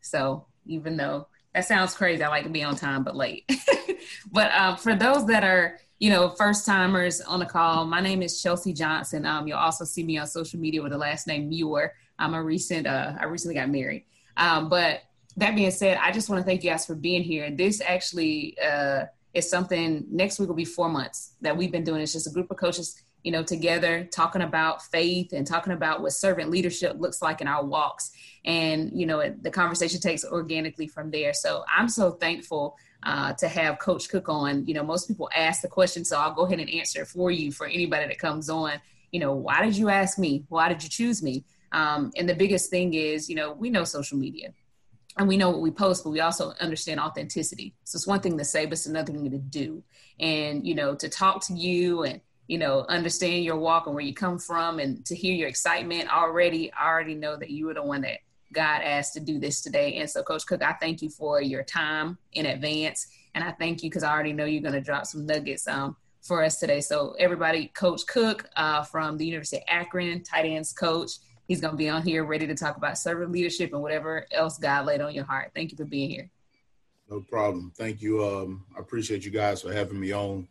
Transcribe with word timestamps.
So 0.00 0.46
even 0.66 0.96
though 0.96 1.26
that 1.54 1.66
sounds 1.66 1.94
crazy, 1.94 2.22
I 2.22 2.28
like 2.28 2.44
to 2.44 2.48
be 2.48 2.62
on 2.62 2.76
time 2.76 3.02
but 3.02 3.16
late. 3.16 3.50
but 4.32 4.52
um, 4.52 4.76
for 4.76 4.94
those 4.94 5.26
that 5.26 5.42
are 5.42 5.78
you 5.98 6.08
know 6.08 6.30
first 6.30 6.64
timers 6.64 7.20
on 7.20 7.40
the 7.40 7.46
call, 7.46 7.84
my 7.84 8.00
name 8.00 8.22
is 8.22 8.40
Chelsea 8.40 8.72
Johnson. 8.72 9.26
Um, 9.26 9.48
you'll 9.48 9.58
also 9.58 9.84
see 9.84 10.04
me 10.04 10.16
on 10.18 10.26
social 10.28 10.60
media 10.60 10.82
with 10.82 10.92
the 10.92 10.98
last 10.98 11.26
name 11.26 11.48
Muir. 11.48 11.94
I'm 12.18 12.34
a 12.34 12.42
recent 12.42 12.86
uh, 12.86 13.14
I 13.18 13.24
recently 13.24 13.56
got 13.56 13.68
married. 13.70 14.04
Um, 14.36 14.68
but 14.68 15.02
that 15.36 15.56
being 15.56 15.72
said, 15.72 15.98
I 16.00 16.12
just 16.12 16.28
want 16.28 16.40
to 16.40 16.46
thank 16.46 16.62
you 16.62 16.70
guys 16.70 16.86
for 16.86 16.94
being 16.94 17.22
here. 17.22 17.50
This 17.50 17.82
actually 17.84 18.56
uh, 18.64 19.06
is 19.32 19.50
something 19.50 20.06
next 20.10 20.38
week 20.38 20.48
will 20.48 20.54
be 20.54 20.64
four 20.64 20.88
months 20.88 21.34
that 21.40 21.56
we've 21.56 21.72
been 21.72 21.84
doing. 21.84 22.00
It's 22.00 22.12
just 22.12 22.28
a 22.28 22.30
group 22.30 22.50
of 22.50 22.56
coaches, 22.56 23.02
you 23.24 23.32
know, 23.32 23.42
together 23.42 24.04
talking 24.12 24.42
about 24.42 24.82
faith 24.82 25.32
and 25.32 25.46
talking 25.46 25.72
about 25.72 26.02
what 26.02 26.12
servant 26.12 26.50
leadership 26.50 26.96
looks 27.00 27.22
like 27.22 27.40
in 27.40 27.48
our 27.48 27.64
walks. 27.64 28.12
And, 28.44 28.92
you 28.94 29.06
know, 29.06 29.20
it, 29.20 29.42
the 29.42 29.50
conversation 29.50 29.98
takes 29.98 30.24
organically 30.26 30.86
from 30.86 31.10
there. 31.10 31.32
So 31.32 31.64
I'm 31.74 31.88
so 31.88 32.12
thankful 32.12 32.76
uh, 33.02 33.32
to 33.32 33.48
have 33.48 33.78
Coach 33.78 34.10
Cook 34.10 34.28
on. 34.28 34.66
You 34.66 34.74
know, 34.74 34.84
most 34.84 35.08
people 35.08 35.30
ask 35.34 35.62
the 35.62 35.68
question, 35.68 36.04
so 36.04 36.18
I'll 36.18 36.34
go 36.34 36.44
ahead 36.44 36.60
and 36.60 36.68
answer 36.68 37.02
it 37.02 37.08
for 37.08 37.30
you 37.30 37.50
for 37.50 37.66
anybody 37.66 38.06
that 38.06 38.18
comes 38.18 38.50
on. 38.50 38.74
You 39.10 39.20
know, 39.20 39.32
why 39.32 39.64
did 39.64 39.74
you 39.74 39.88
ask 39.88 40.18
me? 40.18 40.44
Why 40.50 40.68
did 40.68 40.82
you 40.82 40.90
choose 40.90 41.22
me? 41.22 41.44
Um, 41.72 42.12
and 42.16 42.28
the 42.28 42.34
biggest 42.34 42.68
thing 42.68 42.92
is, 42.92 43.30
you 43.30 43.36
know, 43.36 43.52
we 43.52 43.70
know 43.70 43.84
social 43.84 44.18
media 44.18 44.52
and 45.16 45.26
we 45.26 45.38
know 45.38 45.48
what 45.48 45.62
we 45.62 45.70
post, 45.70 46.04
but 46.04 46.10
we 46.10 46.20
also 46.20 46.52
understand 46.60 47.00
authenticity. 47.00 47.74
So 47.84 47.96
it's 47.96 48.06
one 48.06 48.20
thing 48.20 48.36
to 48.36 48.44
say, 48.44 48.66
but 48.66 48.74
it's 48.74 48.86
another 48.86 49.12
thing 49.12 49.30
to 49.30 49.38
do. 49.38 49.82
And, 50.20 50.66
you 50.66 50.74
know, 50.74 50.94
to 50.94 51.08
talk 51.08 51.42
to 51.46 51.54
you 51.54 52.02
and, 52.02 52.20
you 52.46 52.58
know, 52.58 52.84
understand 52.88 53.44
your 53.44 53.56
walk 53.56 53.86
and 53.86 53.94
where 53.94 54.04
you 54.04 54.14
come 54.14 54.38
from 54.38 54.78
and 54.78 55.04
to 55.06 55.14
hear 55.14 55.34
your 55.34 55.48
excitement 55.48 56.12
already, 56.12 56.72
I 56.72 56.88
already 56.88 57.14
know 57.14 57.36
that 57.36 57.50
you 57.50 57.66
were 57.66 57.74
the 57.74 57.82
one 57.82 58.02
that 58.02 58.18
God 58.52 58.82
asked 58.82 59.14
to 59.14 59.20
do 59.20 59.38
this 59.38 59.60
today. 59.62 59.96
And 59.96 60.08
so, 60.08 60.22
Coach 60.22 60.46
Cook, 60.46 60.62
I 60.62 60.74
thank 60.74 61.02
you 61.02 61.10
for 61.10 61.40
your 61.40 61.62
time 61.62 62.18
in 62.32 62.46
advance. 62.46 63.08
And 63.34 63.42
I 63.42 63.52
thank 63.52 63.82
you 63.82 63.90
because 63.90 64.02
I 64.02 64.12
already 64.12 64.32
know 64.32 64.44
you're 64.44 64.62
going 64.62 64.74
to 64.74 64.80
drop 64.80 65.06
some 65.06 65.26
nuggets 65.26 65.66
um, 65.66 65.96
for 66.22 66.44
us 66.44 66.60
today. 66.60 66.80
So, 66.80 67.16
everybody, 67.18 67.68
Coach 67.68 68.06
Cook 68.06 68.48
uh, 68.56 68.82
from 68.82 69.16
the 69.16 69.26
University 69.26 69.56
of 69.56 69.64
Akron, 69.68 70.22
tight 70.22 70.44
ends 70.44 70.72
coach 70.72 71.12
he's 71.48 71.60
going 71.60 71.72
to 71.72 71.76
be 71.76 71.88
on 71.88 72.02
here 72.02 72.24
ready 72.24 72.46
to 72.46 72.54
talk 72.54 72.76
about 72.76 72.98
servant 72.98 73.30
leadership 73.30 73.72
and 73.72 73.82
whatever 73.82 74.26
else 74.32 74.58
God 74.58 74.86
laid 74.86 75.00
on 75.00 75.14
your 75.14 75.24
heart. 75.24 75.52
Thank 75.54 75.70
you 75.70 75.76
for 75.76 75.84
being 75.84 76.10
here. 76.10 76.30
No 77.10 77.20
problem. 77.20 77.72
Thank 77.76 78.00
you. 78.00 78.24
Um, 78.24 78.64
I 78.76 78.80
appreciate 78.80 79.24
you 79.24 79.30
guys 79.30 79.62
for 79.62 79.72
having 79.72 80.00
me 80.00 80.12
on. 80.12 80.48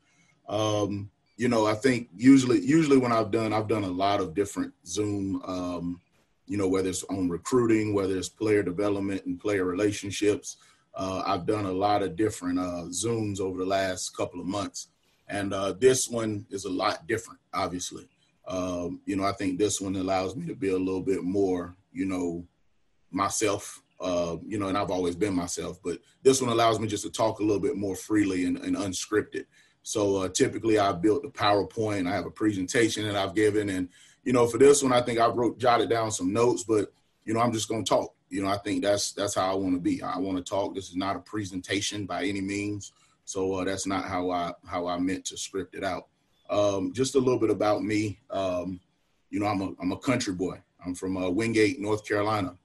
Um, 0.47 1.09
you 1.35 1.47
know, 1.47 1.65
I 1.65 1.73
think 1.73 2.09
usually, 2.15 2.61
usually 2.61 2.97
when 2.97 3.11
I've 3.11 3.31
done, 3.31 3.53
I've 3.53 3.67
done 3.67 3.83
a 3.83 3.91
lot 3.91 4.19
of 4.19 4.35
different 4.35 4.73
Zoom, 4.85 5.41
um, 5.45 6.01
you 6.45 6.57
know, 6.57 6.67
whether 6.67 6.89
it's 6.89 7.03
on 7.05 7.29
recruiting, 7.29 7.93
whether 7.93 8.17
it's 8.17 8.29
player 8.29 8.61
development 8.61 9.25
and 9.25 9.39
player 9.39 9.65
relationships. 9.65 10.57
Uh, 10.95 11.23
I've 11.25 11.47
done 11.47 11.65
a 11.65 11.71
lot 11.71 12.03
of 12.03 12.15
different 12.15 12.59
uh, 12.59 12.85
Zooms 12.89 13.39
over 13.39 13.57
the 13.57 13.65
last 13.65 14.15
couple 14.15 14.39
of 14.39 14.45
months. 14.45 14.89
And 15.27 15.53
uh, 15.53 15.73
this 15.73 16.07
one 16.09 16.45
is 16.51 16.65
a 16.65 16.69
lot 16.69 17.07
different, 17.07 17.39
obviously. 17.53 18.07
Um, 18.47 19.01
you 19.05 19.15
know, 19.15 19.23
I 19.23 19.31
think 19.31 19.57
this 19.57 19.81
one 19.81 19.95
allows 19.95 20.35
me 20.35 20.45
to 20.47 20.55
be 20.55 20.69
a 20.69 20.77
little 20.77 21.01
bit 21.01 21.23
more, 21.23 21.75
you 21.91 22.05
know, 22.05 22.45
myself. 23.09 23.81
Uh, 23.99 24.35
you 24.45 24.59
know, 24.59 24.67
and 24.67 24.77
I've 24.77 24.91
always 24.91 25.15
been 25.15 25.33
myself, 25.33 25.79
but 25.81 25.97
this 26.23 26.41
one 26.41 26.51
allows 26.51 26.77
me 26.77 26.87
just 26.87 27.03
to 27.03 27.09
talk 27.09 27.39
a 27.39 27.43
little 27.43 27.61
bit 27.61 27.77
more 27.77 27.95
freely 27.95 28.45
and, 28.45 28.57
and 28.57 28.75
unscripted. 28.75 29.45
So 29.83 30.17
uh, 30.17 30.29
typically, 30.29 30.79
I 30.79 30.93
built 30.93 31.25
a 31.25 31.29
PowerPoint. 31.29 32.09
I 32.09 32.15
have 32.15 32.25
a 32.25 32.31
presentation 32.31 33.05
that 33.05 33.15
I've 33.15 33.35
given, 33.35 33.69
and 33.69 33.89
you 34.23 34.31
know, 34.31 34.47
for 34.47 34.57
this 34.57 34.81
one, 34.81 34.93
I 34.93 35.01
think 35.01 35.19
I 35.19 35.27
wrote 35.27 35.59
jotted 35.59 35.89
down 35.89 36.11
some 36.11 36.31
notes, 36.31 36.63
but 36.63 36.91
you 37.25 37.33
know, 37.33 37.41
I'm 37.41 37.51
just 37.51 37.69
gonna 37.69 37.83
talk. 37.83 38.13
You 38.29 38.41
know, 38.41 38.49
I 38.49 38.57
think 38.57 38.81
that's 38.81 39.11
that's 39.11 39.35
how 39.35 39.51
I 39.51 39.55
want 39.55 39.75
to 39.75 39.81
be. 39.81 40.01
I 40.01 40.17
want 40.17 40.38
to 40.38 40.43
talk. 40.43 40.73
This 40.73 40.89
is 40.89 40.95
not 40.95 41.17
a 41.17 41.19
presentation 41.19 42.05
by 42.05 42.23
any 42.23 42.41
means. 42.41 42.93
So 43.25 43.53
uh, 43.55 43.63
that's 43.66 43.85
not 43.85 44.05
how 44.05 44.31
I 44.31 44.53
how 44.66 44.88
I 44.88 44.97
meant 44.97 45.25
to 45.25 45.38
script 45.38 45.75
it 45.75 45.83
out. 45.83 46.07
Um, 46.49 46.93
just 46.93 47.16
a 47.16 47.19
little 47.19 47.39
bit 47.39 47.49
about 47.49 47.83
me. 47.83 48.19
Um, 48.29 48.79
you 49.29 49.39
know, 49.39 49.47
I'm 49.47 49.61
a 49.61 49.73
I'm 49.81 49.91
a 49.91 49.97
country 49.97 50.33
boy. 50.33 50.59
I'm 50.85 50.95
from 50.95 51.17
uh, 51.17 51.29
Wingate, 51.29 51.79
North 51.79 52.07
Carolina. 52.07 52.55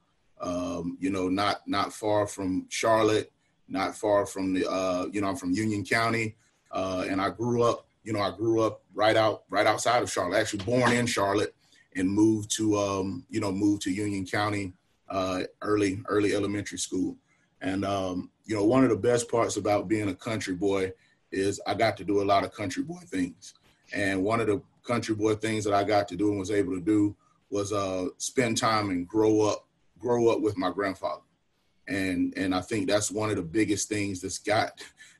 Um, 0.40 0.96
you 1.00 1.10
know, 1.10 1.28
not 1.28 1.66
not 1.66 1.92
far 1.92 2.26
from 2.26 2.66
Charlotte, 2.68 3.32
not 3.68 3.96
far 3.96 4.26
from 4.26 4.54
the. 4.54 4.70
Uh, 4.70 5.06
you 5.12 5.20
know, 5.20 5.28
I'm 5.28 5.36
from 5.36 5.52
Union 5.52 5.84
County, 5.84 6.36
uh, 6.70 7.04
and 7.08 7.20
I 7.20 7.30
grew 7.30 7.62
up. 7.62 7.86
You 8.04 8.12
know, 8.12 8.20
I 8.20 8.30
grew 8.30 8.62
up 8.62 8.82
right 8.94 9.16
out 9.16 9.44
right 9.50 9.66
outside 9.66 10.02
of 10.02 10.10
Charlotte. 10.10 10.38
Actually, 10.38 10.64
born 10.64 10.92
in 10.92 11.06
Charlotte, 11.06 11.54
and 11.96 12.10
moved 12.10 12.50
to 12.56 12.78
um, 12.78 13.26
you 13.28 13.40
know 13.40 13.52
moved 13.52 13.82
to 13.82 13.90
Union 13.90 14.26
County 14.26 14.72
uh, 15.08 15.42
early 15.62 16.00
early 16.08 16.34
elementary 16.34 16.78
school. 16.78 17.16
And 17.60 17.84
um, 17.84 18.30
you 18.44 18.54
know, 18.54 18.64
one 18.64 18.84
of 18.84 18.90
the 18.90 18.96
best 18.96 19.30
parts 19.30 19.56
about 19.56 19.88
being 19.88 20.08
a 20.08 20.14
country 20.14 20.54
boy 20.54 20.92
is 21.30 21.60
I 21.66 21.74
got 21.74 21.96
to 21.98 22.04
do 22.04 22.22
a 22.22 22.24
lot 22.24 22.44
of 22.44 22.54
country 22.54 22.82
boy 22.82 23.00
things. 23.06 23.54
And 23.92 24.22
one 24.22 24.40
of 24.40 24.46
the 24.46 24.62
country 24.84 25.14
boy 25.14 25.34
things 25.34 25.64
that 25.64 25.74
I 25.74 25.84
got 25.84 26.08
to 26.08 26.16
do 26.16 26.30
and 26.30 26.38
was 26.38 26.50
able 26.50 26.74
to 26.74 26.80
do 26.80 27.16
was 27.50 27.72
uh, 27.72 28.06
spend 28.18 28.58
time 28.58 28.90
and 28.90 29.08
grow 29.08 29.42
up, 29.42 29.66
grow 29.98 30.28
up 30.28 30.40
with 30.40 30.56
my 30.56 30.70
grandfather. 30.70 31.22
And 31.86 32.34
and 32.36 32.54
I 32.54 32.60
think 32.60 32.88
that's 32.88 33.10
one 33.10 33.30
of 33.30 33.36
the 33.36 33.42
biggest 33.42 33.88
things 33.88 34.20
that's 34.20 34.38
got 34.38 34.72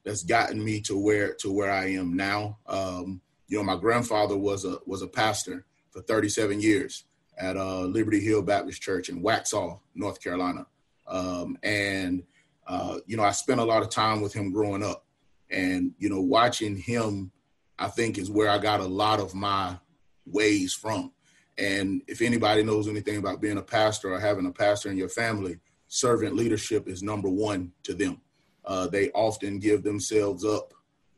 that's 0.09 0.25
gotten 0.25 0.65
me 0.65 0.81
to 0.83 0.99
where 0.99 1.35
to 1.35 1.53
where 1.53 1.71
I 1.71 1.91
am 1.93 2.17
now. 2.17 2.59
Um, 2.67 3.21
you 3.47 3.59
know, 3.59 3.65
my 3.65 3.77
grandfather 3.77 4.37
was 4.37 4.65
a 4.65 4.79
was 4.87 5.03
a 5.03 5.09
pastor 5.09 5.67
for 5.91 6.03
37 6.03 6.61
years 6.61 7.05
at 7.39 7.57
uh, 7.57 7.83
Liberty 7.83 8.21
Hill 8.21 8.43
Baptist 8.43 8.83
Church 8.83 9.09
in 9.09 9.23
Waxhaw, 9.23 9.79
North 9.95 10.23
Carolina. 10.23 10.67
Um, 11.07 11.59
and 11.63 12.23
uh, 12.67 12.99
you 13.07 13.17
know, 13.17 13.23
I 13.23 13.31
spent 13.31 13.61
a 13.61 13.65
lot 13.65 13.83
of 13.83 13.91
time 13.91 14.21
with 14.21 14.33
him 14.33 14.53
growing 14.53 14.83
up, 14.83 15.07
and 15.51 15.93
you 15.99 16.09
know, 16.11 16.21
watching 16.21 16.77
him 16.77 17.33
I 17.79 17.89
think 17.89 18.19
is 18.19 18.31
where 18.31 18.51
I 18.51 18.59
got 18.59 18.81
a 18.81 18.87
lot 18.87 19.21
of 19.21 19.35
my 19.35 19.79
ways 20.27 20.75
from. 20.75 21.13
And 21.57 22.03
if 22.07 22.23
anybody 22.23 22.63
knows 22.63 22.89
anything 22.89 23.19
about 23.19 23.41
being 23.41 23.59
a 23.59 23.63
pastor 23.63 24.13
or 24.13 24.21
having 24.21 24.47
a 24.47 24.53
pastor 24.53 24.91
in 24.91 24.97
your 24.97 25.09
family, 25.09 25.59
servant 25.87 26.37
leadership 26.37 26.89
is 26.89 27.03
number 27.03 27.29
one 27.29 27.73
to 27.85 27.95
them. 27.95 28.21
Uh, 28.69 28.87
they 28.87 29.11
often 29.13 29.59
give 29.59 29.83
themselves 29.83 30.45
up 30.45 30.75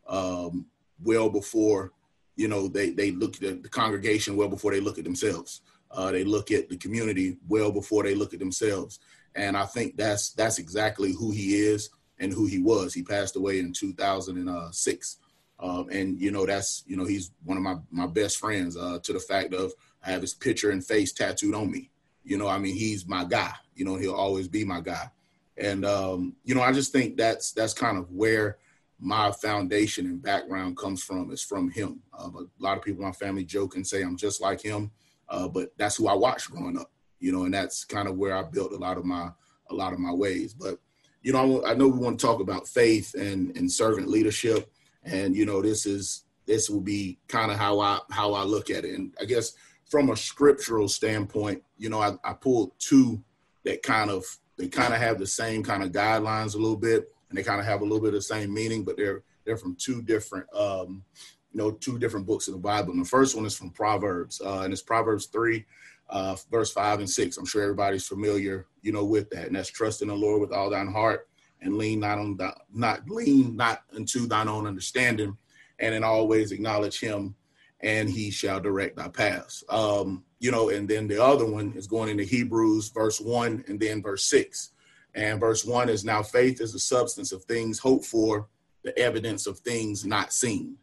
um, 0.06 0.66
well 1.02 1.28
before, 1.28 1.92
you 2.36 2.46
know, 2.46 2.68
they, 2.68 2.90
they 2.90 3.10
look 3.10 3.42
at 3.42 3.64
the 3.64 3.68
congregation 3.68 4.36
well 4.36 4.48
before 4.48 4.70
they 4.70 4.80
look 4.80 4.98
at 4.98 5.04
themselves. 5.04 5.60
Uh, 5.90 6.12
they 6.12 6.22
look 6.22 6.52
at 6.52 6.68
the 6.68 6.76
community 6.76 7.38
well 7.48 7.72
before 7.72 8.04
they 8.04 8.14
look 8.14 8.32
at 8.32 8.38
themselves. 8.38 9.00
And 9.34 9.56
I 9.56 9.66
think 9.66 9.96
that's 9.96 10.30
that's 10.30 10.60
exactly 10.60 11.12
who 11.12 11.32
he 11.32 11.56
is 11.56 11.90
and 12.20 12.32
who 12.32 12.46
he 12.46 12.60
was. 12.60 12.94
He 12.94 13.02
passed 13.02 13.34
away 13.34 13.58
in 13.58 13.72
2006. 13.72 15.16
Um, 15.58 15.88
and 15.90 16.18
you 16.18 16.30
know 16.30 16.46
that's 16.46 16.84
you 16.86 16.96
know 16.96 17.04
he's 17.04 17.32
one 17.44 17.56
of 17.56 17.62
my 17.62 17.76
my 17.90 18.06
best 18.06 18.38
friends 18.38 18.76
uh, 18.76 18.98
to 19.02 19.12
the 19.12 19.20
fact 19.20 19.52
of 19.52 19.72
I 20.04 20.10
have 20.10 20.22
his 20.22 20.34
picture 20.34 20.70
and 20.70 20.84
face 20.84 21.12
tattooed 21.12 21.54
on 21.54 21.70
me. 21.70 21.90
You 22.22 22.38
know, 22.38 22.48
I 22.48 22.58
mean 22.58 22.76
he's 22.76 23.06
my 23.06 23.24
guy. 23.24 23.52
You 23.74 23.84
know, 23.84 23.96
he'll 23.96 24.14
always 24.14 24.48
be 24.48 24.64
my 24.64 24.80
guy. 24.80 25.10
And 25.60 25.84
um, 25.84 26.36
you 26.44 26.54
know, 26.54 26.62
I 26.62 26.72
just 26.72 26.92
think 26.92 27.16
that's 27.16 27.52
that's 27.52 27.74
kind 27.74 27.98
of 27.98 28.10
where 28.10 28.58
my 28.98 29.30
foundation 29.32 30.06
and 30.06 30.22
background 30.22 30.76
comes 30.76 31.02
from. 31.02 31.30
Is 31.30 31.42
from 31.42 31.70
him. 31.70 32.00
Uh, 32.18 32.30
a 32.38 32.62
lot 32.62 32.76
of 32.76 32.84
people 32.84 33.02
in 33.02 33.08
my 33.08 33.12
family 33.12 33.44
joke 33.44 33.76
and 33.76 33.86
say 33.86 34.02
I'm 34.02 34.16
just 34.16 34.40
like 34.40 34.60
him, 34.60 34.90
uh, 35.28 35.48
but 35.48 35.72
that's 35.76 35.96
who 35.96 36.08
I 36.08 36.14
watched 36.14 36.50
growing 36.50 36.78
up. 36.78 36.90
You 37.18 37.32
know, 37.32 37.44
and 37.44 37.54
that's 37.54 37.84
kind 37.84 38.08
of 38.08 38.16
where 38.16 38.36
I 38.36 38.42
built 38.42 38.72
a 38.72 38.76
lot 38.76 38.98
of 38.98 39.04
my 39.04 39.30
a 39.70 39.74
lot 39.74 39.92
of 39.92 39.98
my 39.98 40.12
ways. 40.12 40.54
But 40.54 40.78
you 41.22 41.32
know, 41.32 41.62
I, 41.62 41.70
I 41.70 41.74
know 41.74 41.88
we 41.88 41.98
want 41.98 42.18
to 42.18 42.26
talk 42.26 42.40
about 42.40 42.66
faith 42.66 43.14
and 43.14 43.56
and 43.56 43.70
servant 43.70 44.08
leadership 44.08 44.70
and 45.04 45.34
you 45.34 45.46
know 45.46 45.62
this 45.62 45.86
is 45.86 46.24
this 46.46 46.68
will 46.68 46.80
be 46.80 47.18
kind 47.28 47.50
of 47.50 47.58
how 47.58 47.80
I 47.80 48.00
how 48.10 48.32
I 48.32 48.42
look 48.42 48.70
at 48.70 48.84
it. 48.84 48.94
And 48.98 49.14
I 49.20 49.24
guess 49.24 49.52
from 49.88 50.10
a 50.10 50.16
scriptural 50.16 50.88
standpoint, 50.88 51.62
you 51.76 51.88
know, 51.88 52.00
I, 52.00 52.12
I 52.24 52.32
pulled 52.32 52.72
two 52.78 53.22
that 53.64 53.82
kind 53.82 54.10
of 54.10 54.24
they 54.60 54.68
kind 54.68 54.92
of 54.92 55.00
have 55.00 55.18
the 55.18 55.26
same 55.26 55.62
kind 55.62 55.82
of 55.82 55.90
guidelines 55.90 56.54
a 56.54 56.58
little 56.58 56.76
bit, 56.76 57.08
and 57.28 57.38
they 57.38 57.42
kind 57.42 57.60
of 57.60 57.66
have 57.66 57.80
a 57.80 57.84
little 57.84 58.00
bit 58.00 58.08
of 58.08 58.14
the 58.14 58.22
same 58.22 58.52
meaning, 58.52 58.84
but 58.84 58.96
they're 58.96 59.22
they're 59.44 59.56
from 59.56 59.74
two 59.76 60.02
different 60.02 60.46
um, 60.54 61.02
you 61.50 61.58
know 61.58 61.70
two 61.70 61.98
different 61.98 62.26
books 62.26 62.46
of 62.46 62.52
the 62.54 62.60
Bible. 62.60 62.92
And 62.92 63.00
the 63.02 63.08
first 63.08 63.34
one 63.34 63.46
is 63.46 63.56
from 63.56 63.70
Proverbs, 63.70 64.40
uh, 64.44 64.60
and 64.60 64.72
it's 64.72 64.82
Proverbs 64.82 65.26
three. 65.26 65.64
Uh, 66.10 66.36
verse 66.50 66.72
five 66.72 66.98
and 66.98 67.08
six. 67.08 67.36
I'm 67.36 67.46
sure 67.46 67.62
everybody's 67.62 68.04
familiar, 68.04 68.66
you 68.82 68.90
know, 68.90 69.04
with 69.04 69.30
that. 69.30 69.46
And 69.46 69.54
that's 69.54 69.70
trust 69.70 70.02
in 70.02 70.08
the 70.08 70.14
Lord 70.14 70.40
with 70.40 70.52
all 70.52 70.68
thine 70.68 70.88
heart 70.88 71.28
and 71.62 71.78
lean 71.78 72.00
not 72.00 72.18
on 72.18 72.36
the, 72.36 72.52
not 72.74 73.08
lean 73.08 73.54
not 73.54 73.82
unto 73.94 74.26
thine 74.26 74.48
own 74.48 74.66
understanding, 74.66 75.36
and 75.78 75.94
in 75.94 76.02
always 76.02 76.50
acknowledge 76.50 76.98
him, 76.98 77.36
and 77.82 78.08
he 78.08 78.30
shall 78.30 78.60
direct 78.60 78.96
thy 78.96 79.08
paths. 79.08 79.64
Um, 79.68 80.24
you 80.38 80.50
know, 80.50 80.68
and 80.68 80.88
then 80.88 81.08
the 81.08 81.22
other 81.22 81.46
one 81.46 81.72
is 81.76 81.86
going 81.86 82.08
into 82.08 82.24
Hebrews 82.24 82.90
verse 82.90 83.20
one 83.20 83.64
and 83.68 83.80
then 83.80 84.02
verse 84.02 84.24
six. 84.24 84.70
And 85.14 85.40
verse 85.40 85.64
one 85.64 85.88
is 85.88 86.04
now 86.04 86.22
faith 86.22 86.60
is 86.60 86.72
the 86.72 86.78
substance 86.78 87.32
of 87.32 87.44
things 87.44 87.78
hoped 87.78 88.04
for, 88.04 88.48
the 88.84 88.96
evidence 88.98 89.46
of 89.46 89.58
things 89.58 90.04
not 90.04 90.32
seen. 90.32 90.76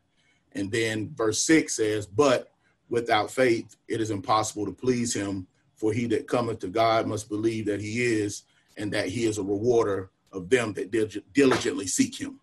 And 0.54 0.72
then 0.72 1.12
verse 1.16 1.46
six 1.46 1.76
says, 1.76 2.06
but 2.06 2.52
without 2.90 3.32
faith, 3.32 3.76
it 3.88 4.02
is 4.02 4.12
impossible 4.12 4.66
to 4.66 4.72
please 4.72 5.14
him. 5.14 5.48
For 5.76 5.94
he 5.94 6.08
that 6.08 6.28
cometh 6.28 6.60
to 6.60 6.70
God 6.70 7.06
must 7.06 7.30
believe 7.30 7.68
that 7.68 7.80
he 7.80 8.04
is, 8.04 8.44
and 8.78 8.92
that 8.94 9.10
he 9.10 9.26
is 9.26 9.38
a 9.38 9.44
rewarder 9.44 10.10
of 10.32 10.50
them 10.50 10.74
that 10.74 10.92
diligently 11.34 11.86
seek 11.86 12.20
him. 12.20 12.40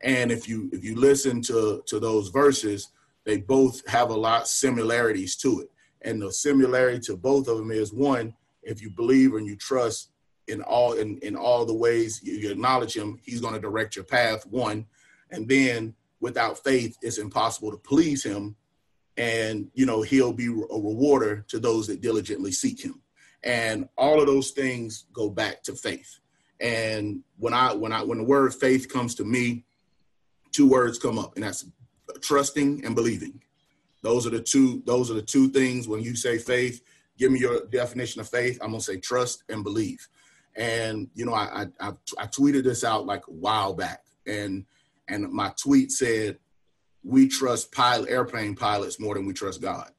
And 0.00 0.32
if 0.32 0.48
you 0.48 0.68
if 0.72 0.84
you 0.84 0.96
listen 0.96 1.42
to 1.42 1.84
to 1.86 2.00
those 2.00 2.28
verses, 2.30 2.88
they 3.24 3.38
both 3.38 3.86
have 3.88 4.10
a 4.10 4.16
lot 4.16 4.48
similarities 4.48 5.36
to 5.36 5.60
it. 5.60 5.70
And 6.02 6.20
the 6.20 6.32
similarity 6.32 7.00
to 7.06 7.16
both 7.16 7.48
of 7.48 7.58
them 7.58 7.70
is 7.70 7.92
one, 7.92 8.34
if 8.62 8.82
you 8.82 8.90
believe 8.90 9.34
and 9.34 9.46
you 9.46 9.56
trust 9.56 10.10
in 10.48 10.62
all 10.62 10.94
in, 10.94 11.18
in 11.18 11.36
all 11.36 11.64
the 11.64 11.74
ways 11.74 12.20
you, 12.22 12.34
you 12.34 12.50
acknowledge 12.50 12.96
him, 12.96 13.18
he's 13.22 13.40
going 13.40 13.54
to 13.54 13.60
direct 13.60 13.94
your 13.94 14.04
path, 14.04 14.44
one. 14.46 14.86
And 15.30 15.48
then 15.48 15.94
without 16.20 16.62
faith, 16.62 16.96
it's 17.00 17.18
impossible 17.18 17.70
to 17.70 17.76
please 17.76 18.24
him 18.24 18.56
and 19.16 19.70
you 19.74 19.84
know 19.84 20.02
he'll 20.02 20.32
be 20.32 20.46
a 20.46 20.48
rewarder 20.48 21.44
to 21.48 21.58
those 21.58 21.86
that 21.86 22.00
diligently 22.00 22.50
seek 22.50 22.82
him 22.82 23.00
and 23.44 23.88
all 23.96 24.20
of 24.20 24.26
those 24.26 24.50
things 24.52 25.06
go 25.12 25.28
back 25.28 25.62
to 25.62 25.74
faith 25.74 26.18
and 26.60 27.20
when 27.38 27.52
i 27.52 27.72
when 27.74 27.92
i 27.92 28.02
when 28.02 28.18
the 28.18 28.24
word 28.24 28.54
faith 28.54 28.88
comes 28.88 29.14
to 29.14 29.24
me 29.24 29.64
two 30.50 30.68
words 30.68 30.98
come 30.98 31.18
up 31.18 31.34
and 31.34 31.44
that's 31.44 31.66
trusting 32.20 32.84
and 32.84 32.94
believing 32.94 33.40
those 34.02 34.26
are 34.26 34.30
the 34.30 34.40
two 34.40 34.82
those 34.84 35.10
are 35.10 35.14
the 35.14 35.22
two 35.22 35.48
things 35.48 35.88
when 35.88 36.02
you 36.02 36.14
say 36.14 36.38
faith 36.38 36.82
give 37.18 37.30
me 37.30 37.38
your 37.38 37.66
definition 37.66 38.20
of 38.20 38.28
faith 38.28 38.58
i'm 38.60 38.70
gonna 38.70 38.80
say 38.80 38.98
trust 38.98 39.44
and 39.48 39.64
believe 39.64 40.08
and 40.56 41.08
you 41.14 41.24
know 41.24 41.34
i 41.34 41.66
i, 41.80 41.92
I 42.18 42.26
tweeted 42.26 42.64
this 42.64 42.84
out 42.84 43.06
like 43.06 43.26
a 43.28 43.32
while 43.32 43.74
back 43.74 44.04
and 44.26 44.64
and 45.08 45.30
my 45.32 45.52
tweet 45.56 45.92
said 45.92 46.38
we 47.04 47.28
trust 47.28 47.72
pilot 47.72 48.08
airplane 48.08 48.54
pilots 48.54 49.00
more 49.00 49.14
than 49.14 49.26
we 49.26 49.32
trust 49.32 49.60
God. 49.60 49.90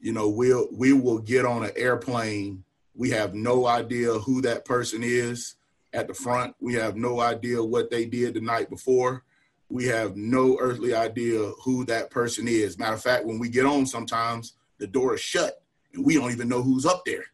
You 0.00 0.12
know, 0.12 0.28
we'll 0.28 0.68
we 0.72 0.92
will 0.92 1.18
get 1.18 1.46
on 1.46 1.64
an 1.64 1.70
airplane. 1.76 2.64
We 2.94 3.10
have 3.10 3.34
no 3.34 3.66
idea 3.66 4.12
who 4.12 4.42
that 4.42 4.64
person 4.64 5.02
is 5.02 5.56
at 5.92 6.08
the 6.08 6.14
front. 6.14 6.54
We 6.60 6.74
have 6.74 6.96
no 6.96 7.20
idea 7.20 7.64
what 7.64 7.90
they 7.90 8.04
did 8.04 8.34
the 8.34 8.40
night 8.40 8.68
before. 8.68 9.24
We 9.68 9.86
have 9.86 10.16
no 10.16 10.58
earthly 10.60 10.94
idea 10.94 11.38
who 11.62 11.84
that 11.86 12.10
person 12.10 12.46
is. 12.46 12.78
Matter 12.78 12.94
of 12.94 13.02
fact, 13.02 13.24
when 13.24 13.38
we 13.38 13.48
get 13.48 13.66
on, 13.66 13.86
sometimes 13.86 14.54
the 14.78 14.86
door 14.86 15.14
is 15.14 15.20
shut 15.20 15.62
and 15.94 16.04
we 16.04 16.14
don't 16.14 16.32
even 16.32 16.48
know 16.48 16.62
who's 16.62 16.86
up 16.86 17.02
there. 17.04 17.24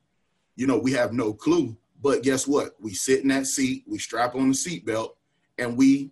You 0.56 0.66
know, 0.66 0.78
we 0.78 0.92
have 0.92 1.12
no 1.12 1.32
clue. 1.32 1.76
But 2.02 2.22
guess 2.22 2.46
what? 2.46 2.72
We 2.80 2.94
sit 2.94 3.20
in 3.20 3.28
that 3.28 3.46
seat, 3.46 3.84
we 3.86 3.98
strap 3.98 4.34
on 4.34 4.48
the 4.48 4.54
seatbelt, 4.54 5.10
and 5.58 5.76
we 5.76 6.10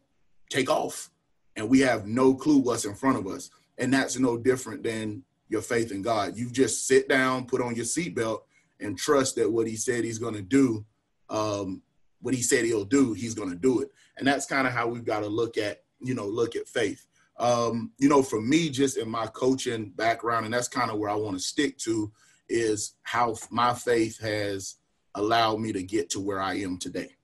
take 0.50 0.70
off 0.70 1.10
and 1.56 1.68
we 1.68 1.80
have 1.80 2.06
no 2.06 2.34
clue 2.34 2.58
what's 2.58 2.84
in 2.84 2.94
front 2.94 3.18
of 3.18 3.26
us. 3.26 3.50
And 3.78 3.92
that's 3.92 4.18
no 4.18 4.36
different 4.36 4.82
than 4.82 5.22
your 5.48 5.62
faith 5.62 5.92
in 5.92 6.02
God. 6.02 6.36
You 6.36 6.50
just 6.50 6.86
sit 6.86 7.08
down, 7.08 7.46
put 7.46 7.60
on 7.60 7.74
your 7.74 7.84
seatbelt, 7.84 8.40
and 8.80 8.96
trust 8.96 9.36
that 9.36 9.50
what 9.50 9.66
He 9.66 9.76
said 9.76 10.04
He's 10.04 10.18
going 10.18 10.34
to 10.34 10.42
do, 10.42 10.84
um, 11.30 11.82
what 12.20 12.34
He 12.34 12.42
said 12.42 12.64
He'll 12.64 12.84
do, 12.84 13.12
He's 13.12 13.34
going 13.34 13.50
to 13.50 13.56
do 13.56 13.80
it. 13.80 13.90
And 14.16 14.26
that's 14.26 14.46
kind 14.46 14.66
of 14.66 14.72
how 14.72 14.86
we've 14.86 15.04
got 15.04 15.20
to 15.20 15.28
look 15.28 15.56
at, 15.58 15.82
you 16.00 16.14
know, 16.14 16.26
look 16.26 16.56
at 16.56 16.68
faith. 16.68 17.06
Um, 17.38 17.92
you 17.98 18.08
know, 18.08 18.22
for 18.22 18.40
me, 18.40 18.68
just 18.68 18.96
in 18.96 19.08
my 19.08 19.26
coaching 19.26 19.90
background, 19.90 20.44
and 20.44 20.54
that's 20.54 20.68
kind 20.68 20.90
of 20.90 20.98
where 20.98 21.10
I 21.10 21.14
want 21.14 21.36
to 21.36 21.42
stick 21.42 21.78
to, 21.78 22.10
is 22.48 22.94
how 23.02 23.36
my 23.50 23.74
faith 23.74 24.18
has 24.20 24.76
allowed 25.14 25.60
me 25.60 25.72
to 25.72 25.82
get 25.82 26.10
to 26.10 26.20
where 26.20 26.40
I 26.40 26.54
am 26.54 26.78
today. 26.78 27.14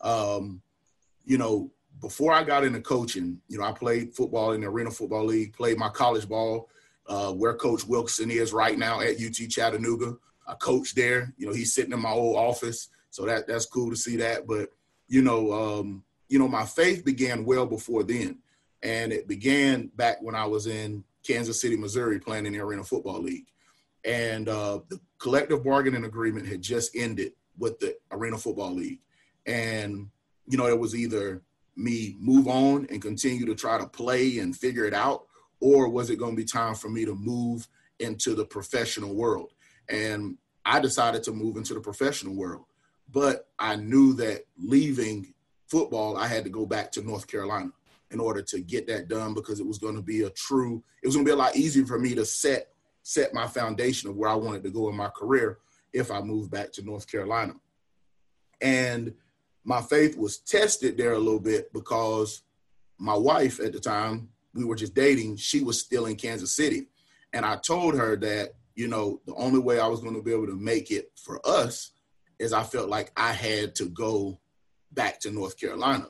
Um, 0.00 0.62
you 1.24 1.38
know, 1.38 1.70
before 2.00 2.32
I 2.32 2.42
got 2.42 2.64
into 2.64 2.80
coaching, 2.80 3.40
you 3.48 3.58
know, 3.58 3.64
I 3.64 3.72
played 3.72 4.14
football 4.14 4.52
in 4.52 4.60
the 4.60 4.66
Arena 4.66 4.90
Football 4.90 5.26
League, 5.26 5.54
played 5.54 5.78
my 5.78 5.88
college 5.88 6.28
ball, 6.28 6.68
uh, 7.06 7.32
where 7.32 7.54
Coach 7.54 7.86
Wilson 7.86 8.30
is 8.30 8.52
right 8.52 8.76
now 8.76 9.00
at 9.00 9.20
UT 9.20 9.48
Chattanooga. 9.48 10.16
I 10.46 10.54
coached 10.54 10.96
there. 10.96 11.32
You 11.36 11.46
know, 11.46 11.52
he's 11.52 11.72
sitting 11.74 11.92
in 11.92 12.00
my 12.00 12.10
old 12.10 12.36
office, 12.36 12.88
so 13.10 13.24
that 13.26 13.46
that's 13.46 13.66
cool 13.66 13.90
to 13.90 13.96
see 13.96 14.16
that. 14.16 14.46
But 14.46 14.70
you 15.06 15.22
know, 15.22 15.52
um, 15.52 16.04
you 16.32 16.38
know, 16.38 16.48
my 16.48 16.64
faith 16.64 17.04
began 17.04 17.44
well 17.44 17.66
before 17.66 18.02
then, 18.02 18.38
and 18.82 19.12
it 19.12 19.28
began 19.28 19.88
back 19.96 20.22
when 20.22 20.34
I 20.34 20.46
was 20.46 20.66
in 20.66 21.04
Kansas 21.22 21.60
City, 21.60 21.76
Missouri, 21.76 22.18
playing 22.18 22.46
in 22.46 22.54
the 22.54 22.60
Arena 22.60 22.82
Football 22.82 23.20
League, 23.20 23.48
and 24.02 24.48
uh, 24.48 24.80
the 24.88 24.98
collective 25.18 25.62
bargaining 25.62 26.04
agreement 26.04 26.46
had 26.46 26.62
just 26.62 26.96
ended 26.96 27.32
with 27.58 27.78
the 27.80 27.96
Arena 28.10 28.38
Football 28.38 28.74
League, 28.74 29.00
and 29.44 30.08
you 30.46 30.56
know, 30.56 30.66
it 30.66 30.78
was 30.78 30.96
either 30.96 31.42
me 31.76 32.16
move 32.18 32.48
on 32.48 32.86
and 32.90 33.02
continue 33.02 33.44
to 33.46 33.54
try 33.54 33.78
to 33.78 33.86
play 33.86 34.38
and 34.38 34.56
figure 34.56 34.86
it 34.86 34.94
out? 34.94 35.26
Or 35.60 35.88
was 35.88 36.10
it 36.10 36.16
going 36.16 36.32
to 36.32 36.42
be 36.42 36.44
time 36.44 36.74
for 36.74 36.88
me 36.88 37.04
to 37.04 37.14
move 37.14 37.68
into 37.98 38.34
the 38.34 38.44
professional 38.44 39.14
world? 39.14 39.52
And 39.88 40.36
I 40.64 40.80
decided 40.80 41.22
to 41.24 41.32
move 41.32 41.56
into 41.56 41.74
the 41.74 41.80
professional 41.80 42.34
world. 42.34 42.64
But 43.10 43.48
I 43.58 43.76
knew 43.76 44.14
that 44.14 44.46
leaving 44.58 45.31
football, 45.72 46.18
I 46.18 46.26
had 46.26 46.44
to 46.44 46.50
go 46.50 46.66
back 46.66 46.92
to 46.92 47.02
North 47.02 47.26
Carolina 47.26 47.72
in 48.10 48.20
order 48.20 48.42
to 48.42 48.60
get 48.60 48.86
that 48.88 49.08
done 49.08 49.32
because 49.32 49.58
it 49.58 49.66
was 49.66 49.78
going 49.78 49.96
to 49.96 50.02
be 50.02 50.22
a 50.22 50.30
true, 50.30 50.84
it 51.02 51.06
was 51.06 51.16
going 51.16 51.24
to 51.24 51.30
be 51.30 51.34
a 51.34 51.42
lot 51.42 51.56
easier 51.56 51.86
for 51.86 51.98
me 51.98 52.14
to 52.14 52.26
set 52.26 52.68
set 53.02 53.34
my 53.34 53.48
foundation 53.48 54.10
of 54.10 54.16
where 54.16 54.30
I 54.30 54.34
wanted 54.34 54.62
to 54.62 54.70
go 54.70 54.88
in 54.90 54.96
my 54.96 55.08
career 55.08 55.58
if 55.92 56.10
I 56.10 56.20
moved 56.20 56.50
back 56.50 56.72
to 56.72 56.84
North 56.84 57.10
Carolina. 57.10 57.54
And 58.60 59.14
my 59.64 59.80
faith 59.80 60.16
was 60.16 60.38
tested 60.38 60.96
there 60.96 61.14
a 61.14 61.18
little 61.18 61.40
bit 61.40 61.72
because 61.72 62.42
my 62.98 63.14
wife 63.14 63.58
at 63.58 63.72
the 63.72 63.80
time, 63.80 64.28
we 64.54 64.64
were 64.64 64.76
just 64.76 64.94
dating, 64.94 65.36
she 65.38 65.62
was 65.62 65.80
still 65.80 66.06
in 66.06 66.16
Kansas 66.16 66.52
City. 66.52 66.88
And 67.32 67.44
I 67.44 67.56
told 67.56 67.96
her 67.96 68.14
that, 68.18 68.50
you 68.76 68.86
know, 68.88 69.20
the 69.26 69.34
only 69.34 69.58
way 69.58 69.80
I 69.80 69.86
was 69.86 70.00
going 70.00 70.14
to 70.14 70.22
be 70.22 70.32
able 70.32 70.46
to 70.46 70.56
make 70.56 70.90
it 70.90 71.10
for 71.16 71.40
us 71.44 71.92
is 72.38 72.52
I 72.52 72.62
felt 72.62 72.90
like 72.90 73.10
I 73.16 73.32
had 73.32 73.74
to 73.76 73.86
go 73.86 74.38
back 74.92 75.20
to 75.20 75.30
North 75.30 75.58
Carolina, 75.58 76.08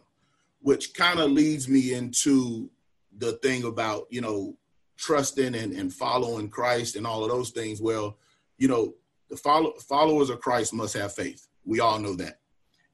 which 0.61 0.94
kind 0.94 1.20
of 1.20 1.31
leads 1.31 1.69
me 1.69 1.94
into 1.94 2.70
the 3.17 3.32
thing 3.34 3.64
about, 3.64 4.06
you 4.11 4.20
know, 4.20 4.56
trusting 4.96 5.55
and, 5.55 5.73
and 5.73 5.93
following 5.93 6.49
Christ 6.49 6.96
and 6.96 7.06
all 7.06 7.25
of 7.25 7.31
those 7.31 7.50
things. 7.50 7.81
Well, 7.81 8.19
you 8.58 8.69
know, 8.69 8.94
the 9.31 9.37
follow, 9.37 9.73
followers 9.81 10.31
of 10.31 10.40
Christ 10.40 10.73
must 10.73 10.94
have 10.94 11.14
faith. 11.14 11.46
We 11.64 11.81
all 11.81 11.99
know 11.99 12.14
that. 12.17 12.38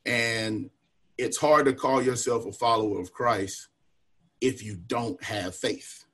And 0.06 0.70
it's 1.18 1.36
hard 1.36 1.66
to 1.66 1.72
call 1.72 2.00
yourself 2.02 2.46
a 2.46 2.52
follower 2.52 3.00
of 3.00 3.12
Christ 3.12 3.68
if 4.40 4.62
you 4.62 4.76
don't 4.86 5.22
have 5.22 5.54
faith. 5.54 6.04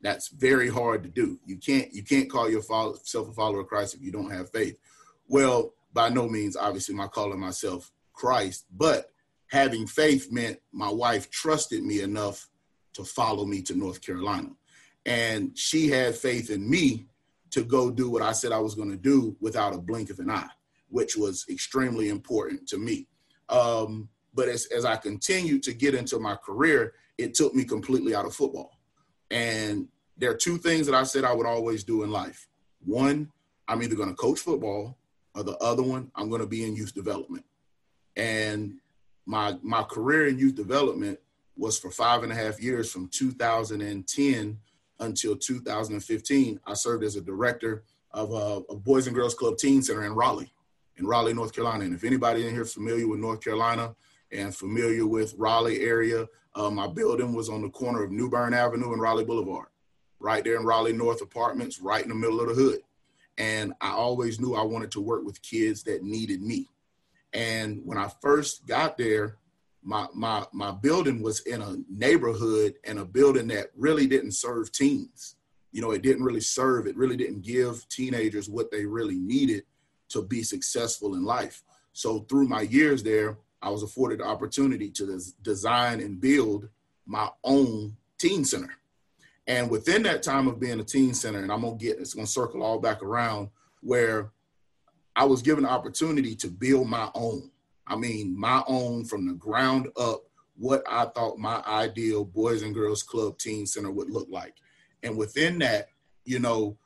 That's 0.00 0.28
very 0.28 0.68
hard 0.68 1.04
to 1.04 1.08
do. 1.08 1.38
You 1.46 1.56
can't 1.56 1.92
you 1.94 2.02
can't 2.02 2.28
call 2.28 2.50
yourself 2.50 3.28
a 3.28 3.32
follower 3.32 3.60
of 3.60 3.68
Christ 3.68 3.94
if 3.94 4.02
you 4.02 4.10
don't 4.10 4.32
have 4.32 4.50
faith. 4.50 4.76
Well, 5.28 5.74
by 5.92 6.08
no 6.08 6.28
means, 6.28 6.56
obviously, 6.56 6.94
my 6.94 7.06
calling 7.06 7.38
myself 7.38 7.92
Christ, 8.12 8.66
but 8.76 9.10
having 9.48 9.86
faith 9.86 10.30
meant 10.30 10.58
my 10.72 10.90
wife 10.90 11.30
trusted 11.30 11.82
me 11.82 12.00
enough 12.00 12.48
to 12.94 13.04
follow 13.04 13.44
me 13.44 13.62
to 13.62 13.74
North 13.74 14.00
Carolina. 14.00 14.50
And 15.04 15.56
she 15.56 15.88
had 15.88 16.14
faith 16.14 16.50
in 16.50 16.68
me 16.68 17.06
to 17.50 17.62
go 17.62 17.90
do 17.90 18.10
what 18.10 18.22
I 18.22 18.32
said 18.32 18.52
I 18.52 18.58
was 18.58 18.74
going 18.74 18.90
to 18.90 18.96
do 18.96 19.36
without 19.40 19.74
a 19.74 19.78
blink 19.78 20.10
of 20.10 20.18
an 20.20 20.30
eye, 20.30 20.48
which 20.88 21.16
was 21.16 21.44
extremely 21.50 22.08
important 22.08 22.66
to 22.68 22.78
me. 22.78 23.08
Um, 23.48 24.08
but 24.34 24.48
as, 24.48 24.66
as 24.66 24.84
I 24.84 24.96
continued 24.96 25.62
to 25.64 25.74
get 25.74 25.94
into 25.94 26.18
my 26.18 26.36
career, 26.36 26.94
it 27.18 27.34
took 27.34 27.54
me 27.54 27.64
completely 27.64 28.14
out 28.14 28.24
of 28.24 28.34
football. 28.34 28.78
And 29.30 29.88
there 30.16 30.30
are 30.30 30.36
two 30.36 30.56
things 30.56 30.86
that 30.86 30.94
I 30.94 31.02
said 31.02 31.24
I 31.24 31.34
would 31.34 31.46
always 31.46 31.84
do 31.84 32.04
in 32.04 32.10
life. 32.10 32.48
One, 32.84 33.30
I'm 33.68 33.82
either 33.82 33.96
going 33.96 34.08
to 34.08 34.14
coach 34.14 34.40
football, 34.40 34.96
or 35.34 35.42
the 35.42 35.56
other 35.58 35.82
one, 35.82 36.10
I'm 36.14 36.28
going 36.28 36.40
to 36.40 36.46
be 36.46 36.64
in 36.64 36.76
youth 36.76 36.94
development. 36.94 37.44
And 38.16 38.74
my 39.26 39.56
my 39.62 39.82
career 39.82 40.28
in 40.28 40.38
youth 40.38 40.54
development 40.54 41.18
was 41.56 41.78
for 41.78 41.90
five 41.90 42.22
and 42.22 42.32
a 42.32 42.34
half 42.34 42.60
years, 42.60 42.90
from 42.90 43.08
2010 43.08 44.58
until 45.00 45.36
2015. 45.36 46.60
I 46.66 46.74
served 46.74 47.04
as 47.04 47.16
a 47.16 47.20
director 47.20 47.84
of 48.10 48.32
a, 48.32 48.62
a 48.72 48.76
Boys 48.76 49.06
and 49.06 49.16
Girls 49.16 49.34
Club 49.34 49.56
Teen 49.58 49.82
Center 49.82 50.04
in 50.04 50.14
Raleigh 50.14 50.52
in 50.96 51.06
Raleigh, 51.06 51.34
North 51.34 51.52
Carolina. 51.52 51.84
And 51.84 51.94
if 51.94 52.04
anybody 52.04 52.46
in 52.46 52.54
here 52.54 52.64
familiar 52.64 53.06
with 53.08 53.20
North 53.20 53.40
Carolina 53.40 53.94
and 54.30 54.54
familiar 54.54 55.06
with 55.06 55.34
Raleigh 55.36 55.80
area, 55.80 56.26
uh, 56.54 56.70
my 56.70 56.86
building 56.86 57.34
was 57.34 57.48
on 57.48 57.62
the 57.62 57.70
corner 57.70 58.02
of 58.02 58.10
New 58.10 58.28
Bern 58.28 58.54
Avenue 58.54 58.92
and 58.92 59.00
Raleigh 59.00 59.24
Boulevard, 59.24 59.68
right 60.20 60.44
there 60.44 60.56
in 60.56 60.64
Raleigh 60.64 60.92
North 60.92 61.22
Apartments, 61.22 61.80
right 61.80 62.02
in 62.02 62.08
the 62.08 62.14
middle 62.14 62.40
of 62.40 62.48
the 62.48 62.54
hood. 62.54 62.80
And 63.38 63.72
I 63.80 63.92
always 63.92 64.38
knew 64.38 64.54
I 64.54 64.62
wanted 64.62 64.90
to 64.92 65.00
work 65.00 65.24
with 65.24 65.42
kids 65.42 65.82
that 65.84 66.02
needed 66.02 66.42
me. 66.42 66.68
And 67.32 67.80
when 67.84 67.98
I 67.98 68.10
first 68.20 68.66
got 68.66 68.98
there, 68.98 69.38
my 69.82 70.06
my 70.14 70.44
my 70.52 70.70
building 70.70 71.22
was 71.22 71.40
in 71.40 71.60
a 71.60 71.76
neighborhood 71.90 72.74
and 72.84 72.98
a 72.98 73.04
building 73.04 73.48
that 73.48 73.70
really 73.76 74.06
didn't 74.06 74.32
serve 74.32 74.70
teens. 74.70 75.36
You 75.72 75.80
know, 75.80 75.90
it 75.90 76.02
didn't 76.02 76.24
really 76.24 76.40
serve, 76.40 76.86
it 76.86 76.96
really 76.96 77.16
didn't 77.16 77.42
give 77.42 77.88
teenagers 77.88 78.48
what 78.48 78.70
they 78.70 78.84
really 78.84 79.18
needed 79.18 79.64
to 80.10 80.22
be 80.22 80.42
successful 80.42 81.14
in 81.14 81.24
life. 81.24 81.62
So 81.94 82.20
through 82.20 82.46
my 82.46 82.62
years 82.62 83.02
there, 83.02 83.38
I 83.62 83.70
was 83.70 83.82
afforded 83.82 84.20
the 84.20 84.24
opportunity 84.24 84.90
to 84.90 85.06
des- 85.06 85.32
design 85.42 86.00
and 86.00 86.20
build 86.20 86.68
my 87.06 87.28
own 87.42 87.96
teen 88.18 88.44
center. 88.44 88.74
And 89.46 89.70
within 89.70 90.02
that 90.04 90.22
time 90.22 90.46
of 90.46 90.60
being 90.60 90.80
a 90.80 90.84
teen 90.84 91.14
center, 91.14 91.40
and 91.40 91.50
I'm 91.50 91.62
gonna 91.62 91.76
get 91.76 91.98
it's 91.98 92.14
gonna 92.14 92.26
circle 92.26 92.62
all 92.62 92.78
back 92.78 93.02
around 93.02 93.48
where 93.80 94.30
I 95.14 95.24
was 95.24 95.42
given 95.42 95.64
the 95.64 95.70
opportunity 95.70 96.34
to 96.36 96.48
build 96.48 96.88
my 96.88 97.10
own. 97.14 97.50
I 97.86 97.96
mean, 97.96 98.38
my 98.38 98.62
own 98.66 99.04
from 99.04 99.26
the 99.26 99.34
ground 99.34 99.88
up, 99.96 100.22
what 100.56 100.82
I 100.88 101.06
thought 101.06 101.38
my 101.38 101.62
ideal 101.66 102.24
Boys 102.24 102.62
and 102.62 102.74
Girls 102.74 103.02
Club 103.02 103.38
Teen 103.38 103.66
Center 103.66 103.90
would 103.90 104.10
look 104.10 104.28
like. 104.30 104.54
And 105.02 105.16
within 105.16 105.58
that, 105.58 105.88
you 106.24 106.38
know, 106.38 106.76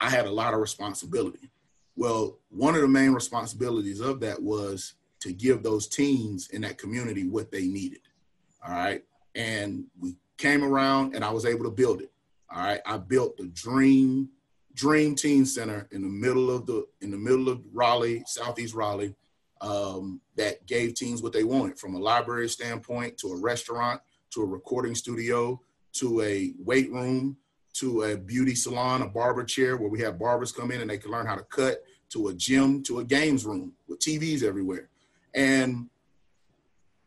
I 0.00 0.10
had 0.10 0.26
a 0.26 0.30
lot 0.30 0.54
of 0.54 0.60
responsibility. 0.60 1.50
Well, 1.94 2.38
one 2.48 2.74
of 2.74 2.80
the 2.80 2.88
main 2.88 3.12
responsibilities 3.12 4.00
of 4.00 4.20
that 4.20 4.42
was 4.42 4.94
to 5.20 5.32
give 5.32 5.62
those 5.62 5.86
teens 5.86 6.48
in 6.48 6.62
that 6.62 6.78
community 6.78 7.28
what 7.28 7.52
they 7.52 7.66
needed. 7.66 8.00
All 8.66 8.74
right. 8.74 9.04
And 9.34 9.84
we 10.00 10.16
came 10.38 10.64
around 10.64 11.14
and 11.14 11.24
I 11.24 11.30
was 11.30 11.46
able 11.46 11.64
to 11.64 11.70
build 11.70 12.00
it. 12.00 12.10
All 12.50 12.62
right. 12.62 12.80
I 12.84 12.96
built 12.96 13.36
the 13.36 13.46
dream, 13.46 14.30
dream 14.74 15.14
teen 15.14 15.44
center 15.44 15.88
in 15.92 16.02
the 16.02 16.08
middle 16.08 16.50
of 16.50 16.66
the 16.66 16.86
in 17.00 17.10
the 17.10 17.16
middle 17.16 17.48
of 17.48 17.60
Raleigh, 17.72 18.22
southeast 18.26 18.74
Raleigh, 18.74 19.14
um, 19.60 20.20
that 20.36 20.66
gave 20.66 20.94
teens 20.94 21.22
what 21.22 21.32
they 21.32 21.44
wanted 21.44 21.78
from 21.78 21.94
a 21.94 21.98
library 21.98 22.48
standpoint 22.48 23.18
to 23.18 23.28
a 23.28 23.40
restaurant 23.40 24.00
to 24.32 24.42
a 24.42 24.46
recording 24.46 24.94
studio 24.94 25.60
to 25.92 26.22
a 26.22 26.54
weight 26.58 26.90
room 26.90 27.36
to 27.74 28.02
a 28.02 28.16
beauty 28.16 28.54
salon, 28.54 29.02
a 29.02 29.08
barber 29.08 29.44
chair 29.44 29.76
where 29.76 29.88
we 29.88 30.00
have 30.00 30.18
barbers 30.18 30.52
come 30.52 30.70
in 30.70 30.80
and 30.80 30.90
they 30.90 30.98
can 30.98 31.10
learn 31.10 31.26
how 31.26 31.34
to 31.34 31.42
cut, 31.44 31.82
to 32.10 32.28
a 32.28 32.34
gym, 32.34 32.82
to 32.82 32.98
a 32.98 33.04
games 33.04 33.46
room 33.46 33.72
with 33.88 33.98
TVs 33.98 34.42
everywhere. 34.42 34.88
And 35.34 35.88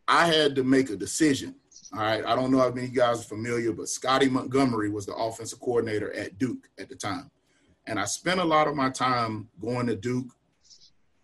I 0.08 0.28
had 0.28 0.56
to 0.56 0.64
make 0.64 0.90
a 0.90 0.96
decision. 0.96 1.56
All 1.94 2.00
right. 2.00 2.26
I 2.26 2.36
don't 2.36 2.52
know 2.52 2.60
how 2.60 2.72
many 2.72 2.88
you 2.88 2.94
guys 2.94 3.22
are 3.22 3.26
familiar, 3.28 3.72
but 3.72 3.90
Scotty 3.90 4.28
Montgomery 4.28 4.90
was 4.90 5.06
the 5.06 5.16
offensive 5.16 5.60
coordinator 5.60 6.12
at 6.14 6.38
Duke 6.40 6.68
at 6.80 6.90
the 6.90 6.96
time. 6.96 7.30
And 7.88 8.00
I 8.00 8.06
spent 8.06 8.40
a 8.40 8.44
lot 8.44 8.68
of 8.68 8.76
my 8.76 8.90
time 8.90 9.50
going 9.62 9.88
to 9.88 9.96
Duke 9.96 10.36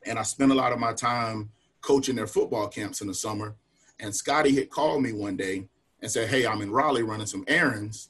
and 0.06 0.18
I 0.18 0.24
spent 0.24 0.52
a 0.52 0.56
lot 0.56 0.72
of 0.72 0.80
my 0.80 0.94
time 0.94 1.50
coaching 1.82 2.16
their 2.16 2.28
football 2.28 2.68
camps 2.68 3.02
in 3.02 3.08
the 3.08 3.14
summer. 3.14 3.56
And 4.00 4.16
Scotty 4.16 4.56
had 4.56 4.70
called 4.70 5.02
me 5.02 5.14
one 5.14 5.38
day 5.38 5.68
and 6.02 6.12
said, 6.12 6.30
Hey, 6.30 6.46
I'm 6.46 6.62
in 6.62 6.72
Raleigh 6.72 7.04
running 7.04 7.28
some 7.28 7.46
errands. 7.48 8.10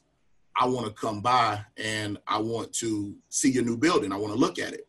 I 0.54 0.66
want 0.66 0.86
to 0.86 0.92
come 0.92 1.20
by 1.20 1.64
and 1.76 2.18
I 2.26 2.38
want 2.38 2.72
to 2.74 3.14
see 3.28 3.50
your 3.50 3.64
new 3.64 3.76
building. 3.76 4.12
I 4.12 4.16
want 4.16 4.34
to 4.34 4.38
look 4.38 4.58
at 4.58 4.74
it. 4.74 4.86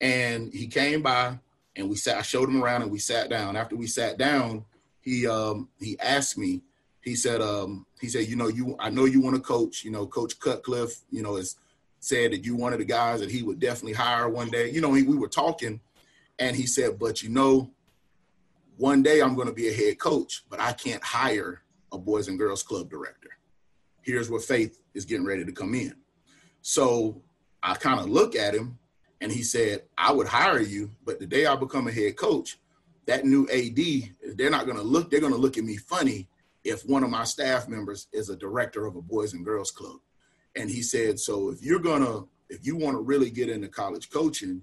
And 0.00 0.52
he 0.52 0.66
came 0.66 1.02
by 1.02 1.38
and 1.76 1.88
we 1.88 1.96
sat, 1.96 2.18
I 2.18 2.22
showed 2.22 2.48
him 2.48 2.62
around 2.62 2.82
and 2.82 2.90
we 2.90 2.98
sat 2.98 3.30
down. 3.30 3.56
After 3.56 3.76
we 3.76 3.86
sat 3.86 4.18
down, 4.18 4.64
he 5.00 5.26
um 5.26 5.68
he 5.78 5.98
asked 5.98 6.36
me, 6.36 6.60
he 7.02 7.14
said, 7.14 7.40
um, 7.40 7.86
he 8.00 8.08
said, 8.08 8.26
you 8.26 8.36
know, 8.36 8.48
you 8.48 8.76
I 8.78 8.90
know 8.90 9.06
you 9.06 9.20
want 9.20 9.36
to 9.36 9.42
coach, 9.42 9.84
you 9.84 9.90
know, 9.90 10.06
Coach 10.06 10.38
Cutcliffe, 10.38 11.00
you 11.10 11.22
know, 11.22 11.36
has 11.36 11.56
said 12.00 12.32
that 12.32 12.44
you 12.44 12.56
one 12.56 12.72
of 12.72 12.78
the 12.78 12.84
guys 12.84 13.20
that 13.20 13.30
he 13.30 13.42
would 13.42 13.60
definitely 13.60 13.92
hire 13.92 14.28
one 14.28 14.48
day. 14.48 14.70
You 14.70 14.80
know, 14.80 14.88
we 14.88 15.02
were 15.02 15.28
talking 15.28 15.80
and 16.38 16.56
he 16.56 16.66
said, 16.66 16.98
but 16.98 17.22
you 17.22 17.28
know, 17.28 17.70
one 18.76 19.02
day 19.02 19.20
I'm 19.20 19.34
going 19.34 19.46
to 19.46 19.54
be 19.54 19.68
a 19.68 19.72
head 19.72 19.98
coach, 19.98 20.42
but 20.48 20.58
I 20.58 20.72
can't 20.72 21.04
hire 21.04 21.62
a 21.92 21.98
boys 21.98 22.28
and 22.28 22.38
girls 22.38 22.62
club 22.62 22.90
director. 22.90 23.28
Here's 24.00 24.30
where 24.30 24.40
faith 24.40 24.80
is 24.94 25.04
getting 25.04 25.26
ready 25.26 25.44
to 25.44 25.52
come 25.52 25.74
in. 25.74 25.94
So 26.62 27.22
I 27.62 27.74
kind 27.74 28.00
of 28.00 28.08
look 28.08 28.34
at 28.34 28.54
him 28.54 28.78
and 29.20 29.30
he 29.30 29.42
said, 29.42 29.82
I 29.98 30.12
would 30.12 30.26
hire 30.26 30.60
you, 30.60 30.90
but 31.04 31.20
the 31.20 31.26
day 31.26 31.44
I 31.44 31.56
become 31.56 31.86
a 31.86 31.92
head 31.92 32.16
coach, 32.16 32.58
that 33.06 33.26
new 33.26 33.46
AD, 33.48 34.36
they're 34.36 34.50
not 34.50 34.64
going 34.64 34.78
to 34.78 34.82
look, 34.82 35.10
they're 35.10 35.20
going 35.20 35.34
to 35.34 35.38
look 35.38 35.58
at 35.58 35.64
me 35.64 35.76
funny 35.76 36.28
if 36.64 36.82
one 36.86 37.04
of 37.04 37.10
my 37.10 37.24
staff 37.24 37.68
members 37.68 38.06
is 38.12 38.30
a 38.30 38.36
director 38.36 38.86
of 38.86 38.96
a 38.96 39.02
boys 39.02 39.34
and 39.34 39.44
girls 39.44 39.70
club. 39.70 39.98
And 40.56 40.70
he 40.70 40.82
said, 40.82 41.18
so 41.18 41.50
if 41.50 41.62
you're 41.62 41.78
to, 42.02 42.28
if 42.48 42.66
you 42.66 42.76
want 42.76 42.96
to 42.96 43.02
really 43.02 43.30
get 43.30 43.48
into 43.48 43.68
college 43.68 44.10
coaching, 44.10 44.62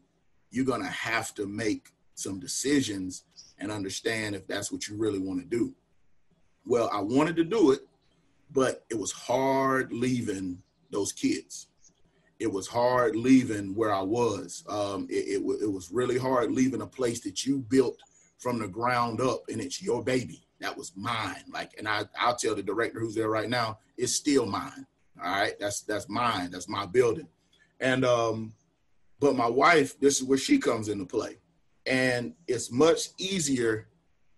you're 0.49 0.65
to 0.83 0.89
have 0.89 1.33
to 1.35 1.45
make 1.45 1.89
some 2.15 2.39
decisions 2.39 3.23
and 3.59 3.71
understand 3.71 4.35
if 4.35 4.47
that's 4.47 4.71
what 4.71 4.87
you 4.87 4.97
really 4.97 5.19
want 5.19 5.39
to 5.39 5.45
do. 5.45 5.73
Well, 6.65 6.89
I 6.91 6.99
wanted 6.99 7.35
to 7.37 7.43
do 7.43 7.71
it, 7.71 7.81
but 8.51 8.85
it 8.89 8.99
was 8.99 9.11
hard 9.11 9.93
leaving 9.93 10.61
those 10.91 11.11
kids. 11.11 11.67
It 12.39 12.51
was 12.51 12.67
hard 12.67 13.15
leaving 13.15 13.73
where 13.73 13.93
I 13.93 14.01
was. 14.01 14.63
Um, 14.69 15.07
it, 15.09 15.41
it, 15.41 15.61
it 15.61 15.71
was 15.71 15.91
really 15.91 16.17
hard 16.17 16.51
leaving 16.51 16.81
a 16.81 16.87
place 16.87 17.21
that 17.21 17.45
you 17.45 17.59
built 17.59 17.97
from 18.37 18.59
the 18.59 18.67
ground 18.67 19.21
up 19.21 19.43
and 19.49 19.59
it's 19.59 19.81
your 19.81 20.03
baby. 20.03 20.43
That 20.59 20.77
was 20.77 20.91
mine. 20.95 21.43
Like, 21.51 21.71
and 21.77 21.87
I, 21.87 22.03
I'll 22.19 22.35
tell 22.35 22.55
the 22.55 22.63
director 22.63 22.99
who's 22.99 23.15
there 23.15 23.29
right 23.29 23.49
now, 23.49 23.79
it's 23.97 24.13
still 24.13 24.45
mine. 24.45 24.85
All 25.23 25.31
right. 25.31 25.53
That's, 25.59 25.81
that's 25.81 26.09
mine. 26.09 26.51
That's 26.51 26.69
my 26.69 26.85
building. 26.85 27.27
And, 27.79 28.05
um, 28.05 28.53
but 29.19 29.35
my 29.35 29.47
wife, 29.47 29.99
this 29.99 30.17
is 30.17 30.23
where 30.23 30.37
she 30.37 30.59
comes 30.59 30.89
into 30.89 31.05
play. 31.05 31.37
And 31.85 32.33
it's 32.47 32.71
much 32.71 33.09
easier 33.17 33.87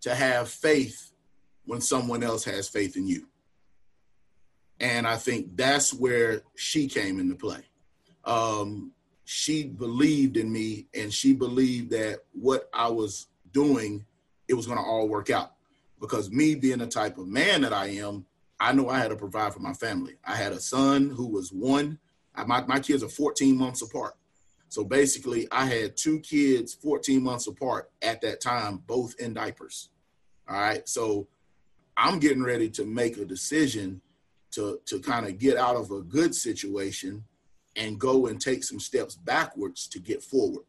to 0.01 0.15
have 0.15 0.49
faith 0.49 1.11
when 1.65 1.81
someone 1.81 2.23
else 2.23 2.43
has 2.45 2.69
faith 2.69 2.95
in 2.95 3.07
you. 3.07 3.27
And 4.79 5.05
I 5.05 5.17
think 5.17 5.57
that's 5.57 5.93
where 5.93 6.43
she 6.55 6.87
came 6.87 7.19
into 7.19 7.35
play. 7.35 7.61
Um, 8.23 8.91
she 9.25 9.63
believed 9.63 10.37
in 10.37 10.51
me 10.51 10.87
and 10.93 11.13
she 11.13 11.33
believed 11.33 11.91
that 11.91 12.19
what 12.31 12.69
I 12.73 12.87
was 12.87 13.27
doing, 13.51 14.05
it 14.47 14.53
was 14.53 14.65
going 14.65 14.77
to 14.77 14.83
all 14.83 15.07
work 15.07 15.29
out. 15.29 15.53
Because 15.99 16.31
me 16.31 16.55
being 16.55 16.79
the 16.79 16.87
type 16.87 17.17
of 17.17 17.27
man 17.27 17.61
that 17.61 17.73
I 17.73 17.87
am, 17.87 18.25
I 18.59 18.73
know 18.73 18.89
I 18.89 18.99
had 18.99 19.09
to 19.09 19.15
provide 19.15 19.53
for 19.53 19.59
my 19.59 19.73
family. 19.73 20.15
I 20.25 20.35
had 20.35 20.51
a 20.51 20.59
son 20.59 21.09
who 21.09 21.27
was 21.27 21.51
one. 21.51 21.97
My, 22.45 22.63
my 22.65 22.79
kids 22.79 23.03
are 23.03 23.09
14 23.09 23.57
months 23.57 23.81
apart. 23.81 24.15
So 24.67 24.83
basically, 24.83 25.47
I 25.51 25.65
had 25.65 25.97
two 25.97 26.19
kids 26.19 26.73
14 26.73 27.23
months 27.23 27.47
apart 27.47 27.91
at 28.01 28.21
that 28.21 28.41
time, 28.41 28.83
both 28.85 29.15
in 29.19 29.33
diapers. 29.33 29.89
All 30.47 30.59
right. 30.59 30.87
So 30.87 31.27
I'm 31.97 32.19
getting 32.19 32.43
ready 32.43 32.69
to 32.71 32.85
make 32.85 33.17
a 33.17 33.25
decision 33.25 34.01
to, 34.51 34.79
to 34.85 34.99
kind 34.99 35.25
of 35.25 35.39
get 35.39 35.57
out 35.57 35.75
of 35.75 35.91
a 35.91 36.01
good 36.01 36.35
situation 36.35 37.23
and 37.75 37.99
go 37.99 38.27
and 38.27 38.41
take 38.41 38.63
some 38.63 38.79
steps 38.79 39.15
backwards 39.15 39.87
to 39.87 39.99
get 39.99 40.21
forward. 40.21 40.65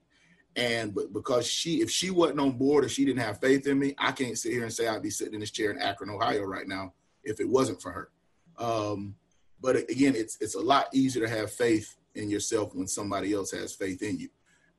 And 0.56 0.94
but 0.94 1.12
because 1.12 1.46
she, 1.46 1.80
if 1.80 1.90
she 1.90 2.10
wasn't 2.10 2.40
on 2.40 2.52
board 2.52 2.84
or 2.84 2.88
she 2.88 3.04
didn't 3.04 3.22
have 3.22 3.40
faith 3.40 3.66
in 3.66 3.78
me, 3.78 3.94
I 3.98 4.12
can't 4.12 4.38
sit 4.38 4.52
here 4.52 4.64
and 4.64 4.72
say 4.72 4.88
I'd 4.88 5.02
be 5.02 5.10
sitting 5.10 5.34
in 5.34 5.40
this 5.40 5.50
chair 5.50 5.70
in 5.70 5.78
Akron, 5.78 6.10
Ohio 6.10 6.42
right 6.42 6.66
now 6.66 6.92
if 7.24 7.40
it 7.40 7.48
wasn't 7.48 7.80
for 7.80 7.90
her. 7.92 8.10
Um, 8.58 9.14
but 9.60 9.76
again, 9.76 10.14
it's 10.16 10.38
it's 10.40 10.54
a 10.54 10.60
lot 10.60 10.86
easier 10.92 11.26
to 11.26 11.32
have 11.32 11.50
faith 11.50 11.96
in 12.14 12.30
yourself 12.30 12.74
when 12.74 12.86
somebody 12.86 13.32
else 13.32 13.50
has 13.52 13.74
faith 13.74 14.02
in 14.02 14.18
you. 14.18 14.28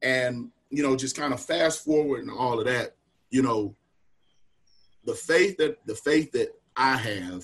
And, 0.02 0.52
you 0.70 0.84
know, 0.84 0.96
just 0.96 1.16
kind 1.16 1.34
of 1.34 1.40
fast 1.40 1.84
forward 1.84 2.22
and 2.22 2.32
all 2.32 2.60
of 2.60 2.66
that, 2.66 2.96
you 3.30 3.42
know, 3.42 3.76
the 5.06 5.14
faith 5.14 5.58
that 5.58 5.78
the 5.86 5.96
faith 5.96 6.32
that 6.34 6.50
I 6.76 6.96
have 6.96 7.44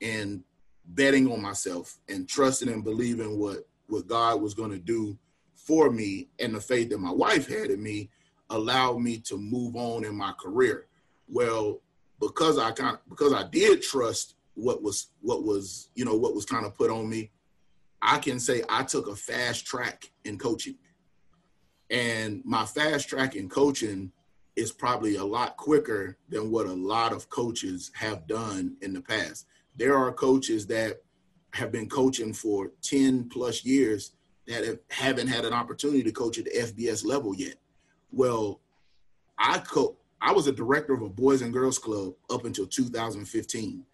in 0.00 0.42
betting 0.86 1.30
on 1.30 1.42
myself 1.42 1.98
and 2.08 2.28
trusting 2.28 2.68
and 2.68 2.84
believing 2.84 3.38
what 3.38 3.66
what 3.88 4.06
God 4.06 4.40
was 4.40 4.54
going 4.54 4.70
to 4.70 4.78
do 4.78 5.18
for 5.54 5.90
me 5.90 6.28
and 6.38 6.54
the 6.54 6.60
faith 6.60 6.90
that 6.90 6.98
my 6.98 7.12
wife 7.12 7.48
had 7.48 7.70
in 7.70 7.82
me 7.82 8.10
allowed 8.50 8.98
me 9.00 9.18
to 9.18 9.36
move 9.36 9.76
on 9.76 10.04
in 10.04 10.14
my 10.14 10.32
career. 10.32 10.86
Well, 11.28 11.80
because 12.20 12.58
I 12.58 12.70
kind 12.72 12.96
of 12.96 13.08
because 13.08 13.32
I 13.32 13.48
did 13.48 13.82
trust 13.82 14.34
what 14.54 14.82
was 14.82 15.08
what 15.20 15.44
was 15.44 15.90
you 15.94 16.04
know 16.04 16.14
what 16.14 16.34
was 16.34 16.44
kind 16.44 16.66
of 16.66 16.76
put 16.76 16.90
on 16.90 17.08
me 17.08 17.30
I 18.02 18.18
can 18.18 18.40
say 18.40 18.62
I 18.68 18.82
took 18.84 19.08
a 19.08 19.16
fast 19.16 19.66
track 19.66 20.10
in 20.24 20.38
coaching. 20.38 20.76
And 21.90 22.42
my 22.44 22.64
fast 22.64 23.08
track 23.08 23.36
in 23.36 23.48
coaching 23.48 24.12
is 24.56 24.72
probably 24.72 25.16
a 25.16 25.24
lot 25.24 25.56
quicker 25.56 26.16
than 26.28 26.50
what 26.50 26.66
a 26.66 26.72
lot 26.72 27.12
of 27.12 27.28
coaches 27.30 27.90
have 27.94 28.26
done 28.26 28.76
in 28.80 28.92
the 28.92 29.00
past. 29.00 29.46
There 29.76 29.96
are 29.96 30.12
coaches 30.12 30.66
that 30.68 31.02
have 31.52 31.72
been 31.72 31.88
coaching 31.88 32.32
for 32.32 32.70
10 32.82 33.28
plus 33.28 33.64
years 33.64 34.12
that 34.46 34.64
have, 34.64 34.78
haven't 34.88 35.28
had 35.28 35.44
an 35.44 35.52
opportunity 35.52 36.02
to 36.04 36.12
coach 36.12 36.38
at 36.38 36.44
the 36.44 36.50
FBS 36.50 37.04
level 37.04 37.34
yet. 37.34 37.56
Well, 38.12 38.60
I 39.38 39.58
co- 39.58 39.96
I 40.20 40.32
was 40.32 40.46
a 40.46 40.52
director 40.52 40.92
of 40.92 41.02
a 41.02 41.08
boys 41.08 41.42
and 41.42 41.52
girls 41.52 41.78
club 41.78 42.14
up 42.30 42.44
until 42.44 42.66
2015. 42.66 43.84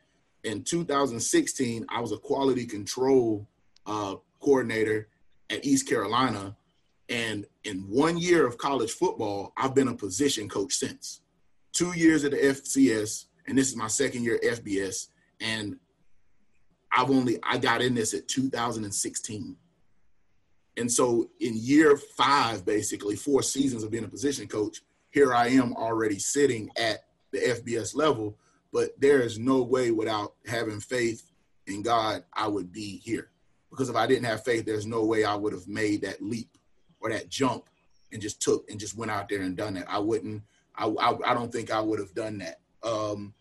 In 0.45 0.63
2016, 0.63 1.87
I 1.89 2.01
was 2.01 2.13
a 2.13 2.19
quality 2.19 2.67
control 2.67 3.47
uh, 3.87 4.17
coordinator 4.41 5.09
at 5.51 5.65
East 5.65 5.89
Carolina. 5.89 6.57
And 7.09 7.47
in 7.65 7.79
one 7.89 8.19
year 8.19 8.47
of 8.47 8.59
college 8.59 8.91
football, 8.91 9.53
I've 9.57 9.75
been 9.75 9.89
a 9.89 9.95
position 9.95 10.49
coach 10.49 10.75
since. 10.75 11.21
Two 11.73 11.93
years 11.97 12.25
at 12.25 12.33
the 12.33 12.39
FCS, 12.39 13.27
and 13.47 13.57
this 13.57 13.69
is 13.69 13.77
my 13.77 13.87
second 13.87 14.25
year 14.25 14.37
at 14.37 14.65
FBS. 14.65 15.09
And 15.41 15.79
I've 16.91 17.11
only 17.11 17.39
I 17.43 17.59
got 17.59 17.83
in 17.83 17.95
this 17.95 18.15
at 18.15 18.27
2016. 18.27 19.57
And 20.79 20.93
so 20.93 21.31
in 21.41 21.55
year 21.57 21.97
five, 21.97 22.65
basically, 22.65 23.17
four 23.17 23.43
seasons 23.43 23.83
of 23.83 23.91
being 23.91 24.05
a 24.05 24.09
position 24.09 24.47
coach, 24.47 24.83
here 25.17 25.35
I 25.35 25.49
am 25.49 25.73
already 25.73 26.19
sitting 26.19 26.71
at 26.77 27.05
the 27.33 27.39
FBS 27.39 27.97
level. 27.97 28.37
But 28.71 28.91
there 29.01 29.21
is 29.21 29.39
no 29.39 29.63
way 29.63 29.91
without 29.91 30.35
having 30.45 30.79
faith 30.79 31.33
in 31.67 31.81
God, 31.81 32.23
I 32.35 32.47
would 32.49 32.71
be 32.71 32.99
here. 32.99 33.31
because 33.71 33.89
if 33.89 33.97
I 33.97 34.07
didn't 34.07 34.27
have 34.27 34.45
faith, 34.45 34.67
there's 34.67 34.85
no 34.85 35.05
way 35.05 35.25
I 35.25 35.35
would 35.35 35.55
have 35.55 35.67
made 35.67 36.03
that 36.03 36.21
leap 36.21 36.59
or 37.01 37.09
that 37.09 37.31
jump 37.31 37.71
and 38.13 38.21
just 38.21 38.43
took 38.43 38.71
and 38.71 38.79
just 38.79 38.97
went 38.97 39.11
out 39.11 39.31
there 39.31 39.41
and 39.41 39.57
done 39.57 39.75
that. 39.75 39.87
I 39.89 39.99
wouldn't. 39.99 40.43
I 40.75 40.87
I, 40.87 41.31
I 41.31 41.35
don't 41.35 41.51
think 41.51 41.71
I 41.71 41.81
would 41.81 41.99
have 41.99 42.15
done 42.15 42.39
that. 42.39 42.61
Um, 42.83 43.33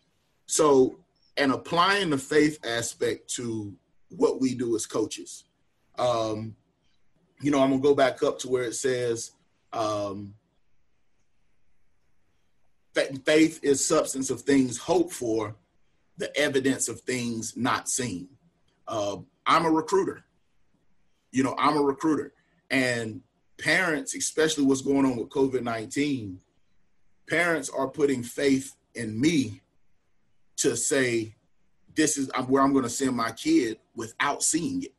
so 0.46 0.98
and 1.36 1.52
applying 1.52 2.10
the 2.10 2.18
faith 2.18 2.58
aspect 2.66 3.30
to 3.36 3.74
what 4.10 4.40
we 4.40 4.56
do 4.56 4.76
as 4.78 4.86
coaches. 4.86 5.44
Um, 5.98 6.56
you 7.42 7.52
know, 7.52 7.62
I'm 7.62 7.72
gonna 7.72 7.82
go 7.82 7.96
back 7.96 8.24
up 8.24 8.40
to 8.40 8.50
where 8.50 8.64
it 8.64 8.76
says, 8.76 9.32
um, 9.74 10.36
faith 12.96 13.60
is 13.64 13.86
substance 13.86 14.30
of 14.30 14.42
things 14.42 14.78
hoped 14.78 15.14
for, 15.14 15.56
the 16.18 16.36
evidence 16.38 16.88
of 16.88 17.02
things 17.02 17.58
not 17.58 17.90
seen. 17.90 18.28
Uh, 18.88 19.18
I'm 19.46 19.66
a 19.66 19.72
recruiter. 19.72 20.24
You 21.32 21.44
know, 21.44 21.56
I'm 21.58 21.76
a 21.76 21.82
recruiter, 21.82 22.34
and 22.72 23.22
parents, 23.58 24.16
especially 24.16 24.64
what's 24.64 24.82
going 24.82 25.06
on 25.06 25.18
with 25.18 25.30
COVID 25.30 25.64
19, 25.64 26.40
parents 27.28 27.70
are 27.70 27.90
putting 27.90 28.24
faith 28.24 28.76
in 28.94 29.20
me 29.20 29.62
to 30.58 30.78
say, 30.78 31.36
this 31.96 32.18
is 32.18 32.30
where 32.48 32.62
I'm 32.62 32.72
going 32.72 32.84
to 32.84 32.90
send 32.90 33.16
my 33.16 33.32
kid 33.32 33.78
without 33.96 34.44
seeing 34.44 34.84
it. 34.84 34.94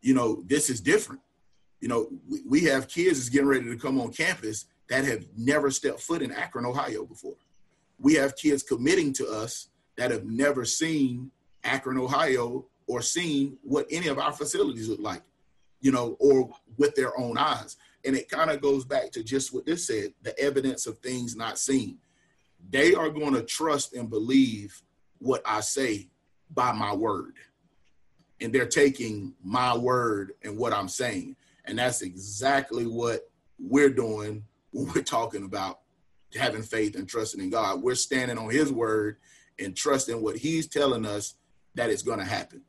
You 0.00 0.14
know, 0.14 0.42
this 0.46 0.70
is 0.70 0.80
different. 0.80 1.20
You 1.80 1.88
know, 1.88 2.08
we, 2.28 2.42
we 2.46 2.64
have 2.64 2.88
kids 2.88 3.18
that's 3.18 3.28
getting 3.28 3.48
ready 3.48 3.64
to 3.64 3.76
come 3.76 4.00
on 4.00 4.12
campus 4.12 4.66
that 4.88 5.04
have 5.04 5.26
never 5.36 5.70
stepped 5.70 6.00
foot 6.00 6.22
in 6.22 6.32
Akron, 6.32 6.66
Ohio 6.66 7.04
before. 7.04 7.36
We 7.98 8.14
have 8.14 8.36
kids 8.36 8.62
committing 8.62 9.12
to 9.14 9.26
us 9.28 9.68
that 9.96 10.10
have 10.10 10.24
never 10.24 10.64
seen 10.64 11.30
Akron, 11.64 11.98
Ohio, 11.98 12.66
or 12.86 13.02
seen 13.02 13.58
what 13.62 13.86
any 13.90 14.08
of 14.08 14.18
our 14.18 14.32
facilities 14.32 14.88
look 14.88 15.00
like, 15.00 15.22
you 15.80 15.90
know, 15.90 16.16
or 16.20 16.50
with 16.76 16.94
their 16.94 17.18
own 17.18 17.36
eyes. 17.36 17.76
And 18.04 18.14
it 18.14 18.28
kind 18.28 18.50
of 18.50 18.60
goes 18.60 18.84
back 18.84 19.10
to 19.12 19.24
just 19.24 19.52
what 19.52 19.66
this 19.66 19.86
said 19.86 20.12
the 20.22 20.38
evidence 20.38 20.86
of 20.86 20.98
things 20.98 21.34
not 21.34 21.58
seen. 21.58 21.98
They 22.70 22.94
are 22.94 23.10
going 23.10 23.34
to 23.34 23.42
trust 23.42 23.94
and 23.94 24.08
believe 24.08 24.80
what 25.18 25.42
I 25.44 25.60
say 25.60 26.08
by 26.54 26.72
my 26.72 26.94
word. 26.94 27.34
And 28.40 28.52
they're 28.52 28.66
taking 28.66 29.34
my 29.42 29.76
word 29.76 30.32
and 30.42 30.56
what 30.56 30.72
I'm 30.72 30.88
saying. 30.88 31.36
And 31.64 31.78
that's 31.78 32.02
exactly 32.02 32.86
what 32.86 33.28
we're 33.58 33.90
doing 33.90 34.44
when 34.76 34.92
we're 34.94 35.02
talking 35.02 35.42
about 35.42 35.80
having 36.34 36.62
faith 36.62 36.96
and 36.96 37.08
trusting 37.08 37.40
in 37.40 37.48
God. 37.48 37.82
We're 37.82 37.94
standing 37.94 38.36
on 38.36 38.50
his 38.50 38.70
word 38.70 39.16
and 39.58 39.74
trusting 39.74 40.22
what 40.22 40.36
he's 40.36 40.66
telling 40.66 41.06
us 41.06 41.34
that 41.76 41.88
it's 41.88 42.02
going 42.02 42.18
to 42.18 42.26
happen. 42.26 42.60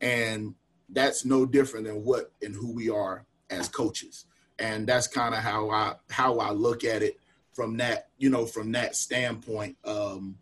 And 0.00 0.54
that's 0.88 1.26
no 1.26 1.44
different 1.44 1.86
than 1.86 2.02
what 2.02 2.32
and 2.42 2.54
who 2.54 2.72
we 2.72 2.88
are 2.88 3.26
as 3.50 3.68
coaches. 3.68 4.24
And 4.58 4.86
that's 4.86 5.06
kind 5.06 5.34
of 5.34 5.40
how 5.40 5.70
I 5.70 5.94
how 6.08 6.38
I 6.38 6.50
look 6.50 6.82
at 6.82 7.02
it 7.02 7.20
from 7.52 7.76
that, 7.76 8.08
you 8.16 8.30
know, 8.30 8.46
from 8.46 8.72
that 8.72 8.96
standpoint, 8.96 9.76
um, 9.84 10.38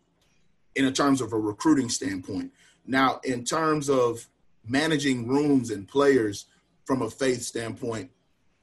in 0.75 0.91
terms 0.93 1.19
of 1.19 1.33
a 1.33 1.39
recruiting 1.39 1.89
standpoint. 1.89 2.53
Now, 2.85 3.19
in 3.25 3.43
terms 3.43 3.89
of 3.89 4.25
managing 4.65 5.27
rooms 5.27 5.69
and 5.69 5.85
players 5.85 6.45
from 6.85 7.01
a 7.01 7.09
faith 7.09 7.41
standpoint, 7.41 8.09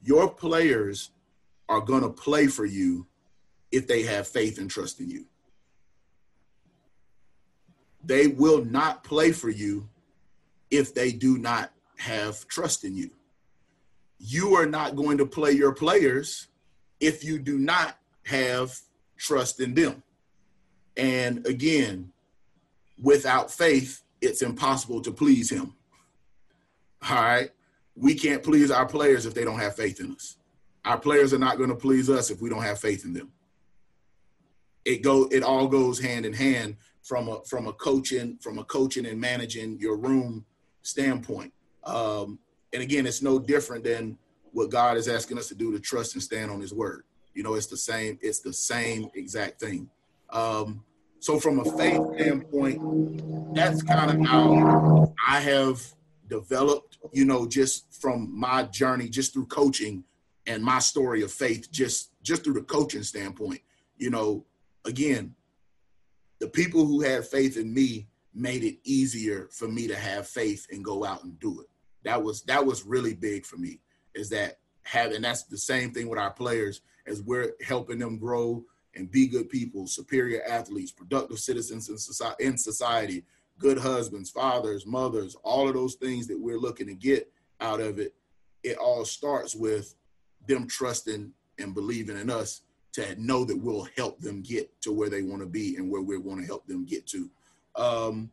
your 0.01 0.29
players 0.29 1.11
are 1.69 1.81
going 1.81 2.03
to 2.03 2.09
play 2.09 2.47
for 2.47 2.65
you 2.65 3.07
if 3.71 3.87
they 3.87 4.03
have 4.03 4.27
faith 4.27 4.57
and 4.57 4.69
trust 4.69 4.99
in 4.99 5.09
you. 5.09 5.25
They 8.03 8.27
will 8.27 8.63
not 8.63 9.03
play 9.03 9.31
for 9.31 9.49
you 9.49 9.89
if 10.71 10.93
they 10.93 11.11
do 11.11 11.37
not 11.37 11.71
have 11.97 12.47
trust 12.47 12.83
in 12.83 12.95
you. 12.95 13.11
You 14.19 14.55
are 14.55 14.65
not 14.65 14.95
going 14.95 15.17
to 15.17 15.25
play 15.25 15.51
your 15.51 15.73
players 15.73 16.47
if 16.99 17.23
you 17.23 17.39
do 17.39 17.57
not 17.57 17.97
have 18.23 18.79
trust 19.17 19.59
in 19.59 19.73
them. 19.73 20.03
And 20.95 21.45
again, 21.45 22.11
without 23.01 23.51
faith, 23.51 24.01
it's 24.21 24.41
impossible 24.41 25.01
to 25.01 25.11
please 25.11 25.49
him. 25.49 25.75
All 27.09 27.15
right. 27.15 27.51
We 27.95 28.15
can't 28.15 28.43
please 28.43 28.71
our 28.71 28.85
players 28.85 29.25
if 29.25 29.33
they 29.33 29.43
don't 29.43 29.59
have 29.59 29.75
faith 29.75 29.99
in 29.99 30.11
us. 30.13 30.37
Our 30.87 30.97
players 30.97 31.33
are 31.33 31.37
not 31.37 31.57
going 31.57 31.69
to 31.69 31.75
please 31.75 32.09
us 32.09 32.31
if 32.31 32.41
we 32.41 32.49
don't 32.49 32.63
have 32.63 32.79
faith 32.79 33.03
in 33.03 33.11
them. 33.11 33.29
It 34.85 35.03
go 35.03 35.27
it 35.33 35.43
all 35.43 35.67
goes 35.67 35.99
hand 35.99 36.25
in 36.25 36.31
hand 36.31 36.77
from 37.03 37.27
a 37.27 37.43
from 37.43 37.67
a 37.67 37.73
coaching 37.73 38.37
from 38.39 38.57
a 38.57 38.63
coaching 38.63 39.05
and 39.05 39.19
managing 39.19 39.77
your 39.79 39.97
room 39.97 40.45
standpoint. 40.83 41.51
Um, 41.83 42.39
and 42.71 42.81
again, 42.81 43.05
it's 43.05 43.21
no 43.21 43.37
different 43.37 43.83
than 43.83 44.17
what 44.53 44.71
God 44.71 44.95
is 44.95 45.09
asking 45.09 45.37
us 45.37 45.49
to 45.49 45.55
do 45.55 45.73
to 45.73 45.79
trust 45.79 46.13
and 46.13 46.23
stand 46.23 46.49
on 46.49 46.61
His 46.61 46.73
word. 46.73 47.03
You 47.33 47.43
know, 47.43 47.55
it's 47.55 47.67
the 47.67 47.75
same. 47.75 48.17
It's 48.21 48.39
the 48.39 48.53
same 48.53 49.09
exact 49.13 49.59
thing. 49.59 49.89
Um, 50.29 50.85
so 51.19 51.37
from 51.37 51.59
a 51.59 51.65
faith 51.65 51.99
standpoint, 52.15 53.53
that's 53.53 53.83
kind 53.83 54.09
of 54.09 54.25
how 54.25 55.13
I 55.27 55.41
have 55.41 55.81
developed. 56.29 56.97
You 57.11 57.25
know, 57.25 57.45
just 57.45 57.93
from 58.01 58.31
my 58.33 58.63
journey, 58.63 59.09
just 59.09 59.33
through 59.33 59.47
coaching 59.47 60.05
and 60.47 60.63
my 60.63 60.79
story 60.79 61.21
of 61.21 61.31
faith 61.31 61.71
just 61.71 62.11
just 62.23 62.43
through 62.43 62.53
the 62.53 62.61
coaching 62.61 63.03
standpoint 63.03 63.61
you 63.97 64.09
know 64.09 64.45
again 64.85 65.35
the 66.39 66.47
people 66.47 66.85
who 66.85 67.01
had 67.01 67.25
faith 67.25 67.57
in 67.57 67.73
me 67.73 68.07
made 68.33 68.63
it 68.63 68.77
easier 68.83 69.47
for 69.51 69.67
me 69.67 69.87
to 69.87 69.95
have 69.95 70.27
faith 70.27 70.67
and 70.71 70.85
go 70.85 71.03
out 71.03 71.23
and 71.23 71.39
do 71.39 71.61
it. 71.61 71.67
That 72.03 72.21
was 72.21 72.43
that 72.43 72.65
was 72.65 72.85
really 72.85 73.13
big 73.13 73.45
for 73.45 73.57
me 73.57 73.79
is 74.13 74.29
that 74.29 74.59
having 74.83 75.21
that's 75.21 75.43
the 75.43 75.57
same 75.57 75.91
thing 75.91 76.07
with 76.07 76.19
our 76.19 76.31
players 76.31 76.81
as 77.07 77.21
we're 77.21 77.53
helping 77.65 77.99
them 77.99 78.17
grow 78.17 78.63
and 78.95 79.11
be 79.11 79.27
good 79.27 79.49
people 79.49 79.85
superior 79.87 80.41
athletes 80.47 80.91
productive 80.91 81.39
citizens 81.39 81.89
in 81.89 81.97
society, 81.97 82.45
in 82.45 82.57
society 82.57 83.25
good 83.59 83.77
husbands 83.77 84.29
fathers 84.29 84.85
mothers 84.85 85.35
all 85.43 85.67
of 85.67 85.73
those 85.73 85.95
things 85.95 86.27
that 86.27 86.39
we're 86.39 86.59
looking 86.59 86.87
to 86.87 86.93
get 86.93 87.31
out 87.59 87.81
of 87.81 87.99
it. 87.99 88.13
It 88.63 88.77
all 88.77 89.03
starts 89.03 89.55
with 89.55 89.95
them 90.47 90.67
trusting 90.67 91.31
and 91.59 91.73
believing 91.73 92.17
in 92.17 92.29
us 92.29 92.61
to 92.93 93.15
know 93.21 93.45
that 93.45 93.57
we'll 93.57 93.87
help 93.95 94.19
them 94.19 94.41
get 94.41 94.69
to 94.81 94.91
where 94.91 95.09
they 95.09 95.21
want 95.21 95.41
to 95.41 95.47
be 95.47 95.75
and 95.75 95.89
where 95.89 96.01
we 96.01 96.17
want 96.17 96.39
to 96.41 96.47
help 96.47 96.65
them 96.67 96.85
get 96.85 97.05
to. 97.07 97.29
Um, 97.75 98.31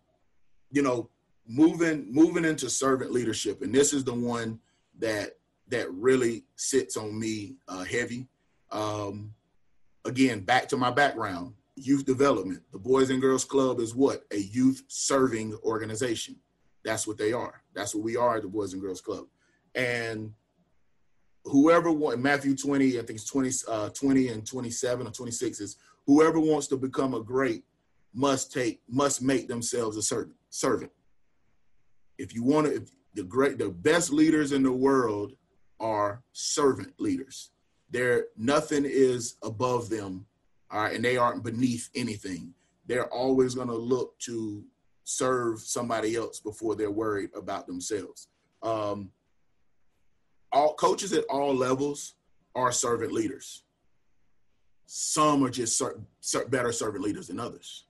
you 0.71 0.83
know, 0.83 1.11
moving 1.47 2.07
moving 2.11 2.45
into 2.45 2.71
servant 2.71 3.13
leadership, 3.13 3.63
and 3.63 3.75
this 3.75 3.93
is 3.93 4.05
the 4.05 4.15
one 4.15 4.59
that 4.99 5.37
that 5.69 5.93
really 5.93 6.45
sits 6.57 6.97
on 6.97 7.19
me 7.19 7.57
uh, 7.69 7.85
heavy. 7.85 8.27
Um, 8.71 9.35
again, 10.05 10.41
back 10.41 10.69
to 10.69 10.77
my 10.77 10.91
background, 10.91 11.55
youth 11.77 12.05
development. 12.05 12.63
The 12.73 12.79
Boys 12.79 13.11
and 13.11 13.21
Girls 13.21 13.45
Club 13.45 13.81
is 13.81 13.95
what 13.95 14.25
a 14.31 14.39
youth 14.39 14.83
serving 14.89 15.55
organization. 15.63 16.37
That's 16.85 17.07
what 17.07 17.19
they 17.19 17.33
are. 17.33 17.63
That's 17.75 17.95
what 17.95 18.05
we 18.05 18.17
are 18.17 18.37
at 18.37 18.43
the 18.43 18.49
Boys 18.49 18.73
and 18.73 18.83
Girls 18.83 19.01
Club, 19.01 19.27
and 19.75 20.33
whoever 21.45 21.91
want 21.91 22.21
Matthew 22.21 22.57
20, 22.57 22.99
I 22.99 23.03
think 23.03 23.19
it's 23.19 23.25
20, 23.25 23.51
uh, 23.69 23.89
20 23.91 24.29
and 24.29 24.47
27 24.47 25.07
or 25.07 25.11
26 25.11 25.61
is 25.61 25.77
whoever 26.07 26.41
wants 26.41 26.67
to 26.69 26.77
become 26.77 27.15
a 27.15 27.23
great 27.23 27.65
must 28.13 28.53
take 28.53 28.81
must 28.89 29.23
make 29.23 29.49
themselves 29.49 29.97
a 29.97 30.03
certain 30.03 30.35
servant. 30.51 30.91
If 32.17 32.35
you 32.35 32.45
want 32.45 32.67
to, 32.69 32.85
the 33.15 33.25
great 33.25 33.59
the 33.59 33.71
best 33.71 34.13
leaders 34.13 34.53
in 34.53 34.63
the 34.63 34.73
world 34.73 35.33
are 35.81 36.23
servant 36.33 36.95
leaders. 36.99 37.51
There 37.91 38.27
nothing 38.37 38.85
is 38.85 39.37
above 39.43 39.89
them, 39.91 40.27
all 40.71 40.83
right, 40.83 40.95
and 40.95 41.05
they 41.05 41.17
aren't 41.17 41.43
beneath 41.43 41.91
anything. 41.95 42.55
They're 42.87 43.13
always 43.13 43.55
going 43.55 43.69
to 43.69 43.77
look 43.77 44.19
to 44.21 44.65
serve 45.05 45.61
somebody 45.61 46.17
else 46.17 46.41
before 46.41 46.77
they're 46.77 46.91
worried 46.91 47.31
about 47.35 47.67
themselves. 47.67 48.29
Um, 48.63 49.11
all 50.55 50.75
coaches 50.75 51.13
at 51.13 51.25
all 51.25 51.55
levels 51.55 52.15
are 52.55 52.73
servant 52.73 53.13
leaders. 53.13 53.65
Some 54.87 55.45
are 55.45 55.51
just 55.51 55.77
ser- 55.77 56.01
ser- 56.21 56.47
better 56.47 56.73
servant 56.73 57.05
leaders 57.05 57.27
than 57.27 57.41
others. 57.41 57.85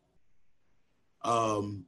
Um, 1.22 1.84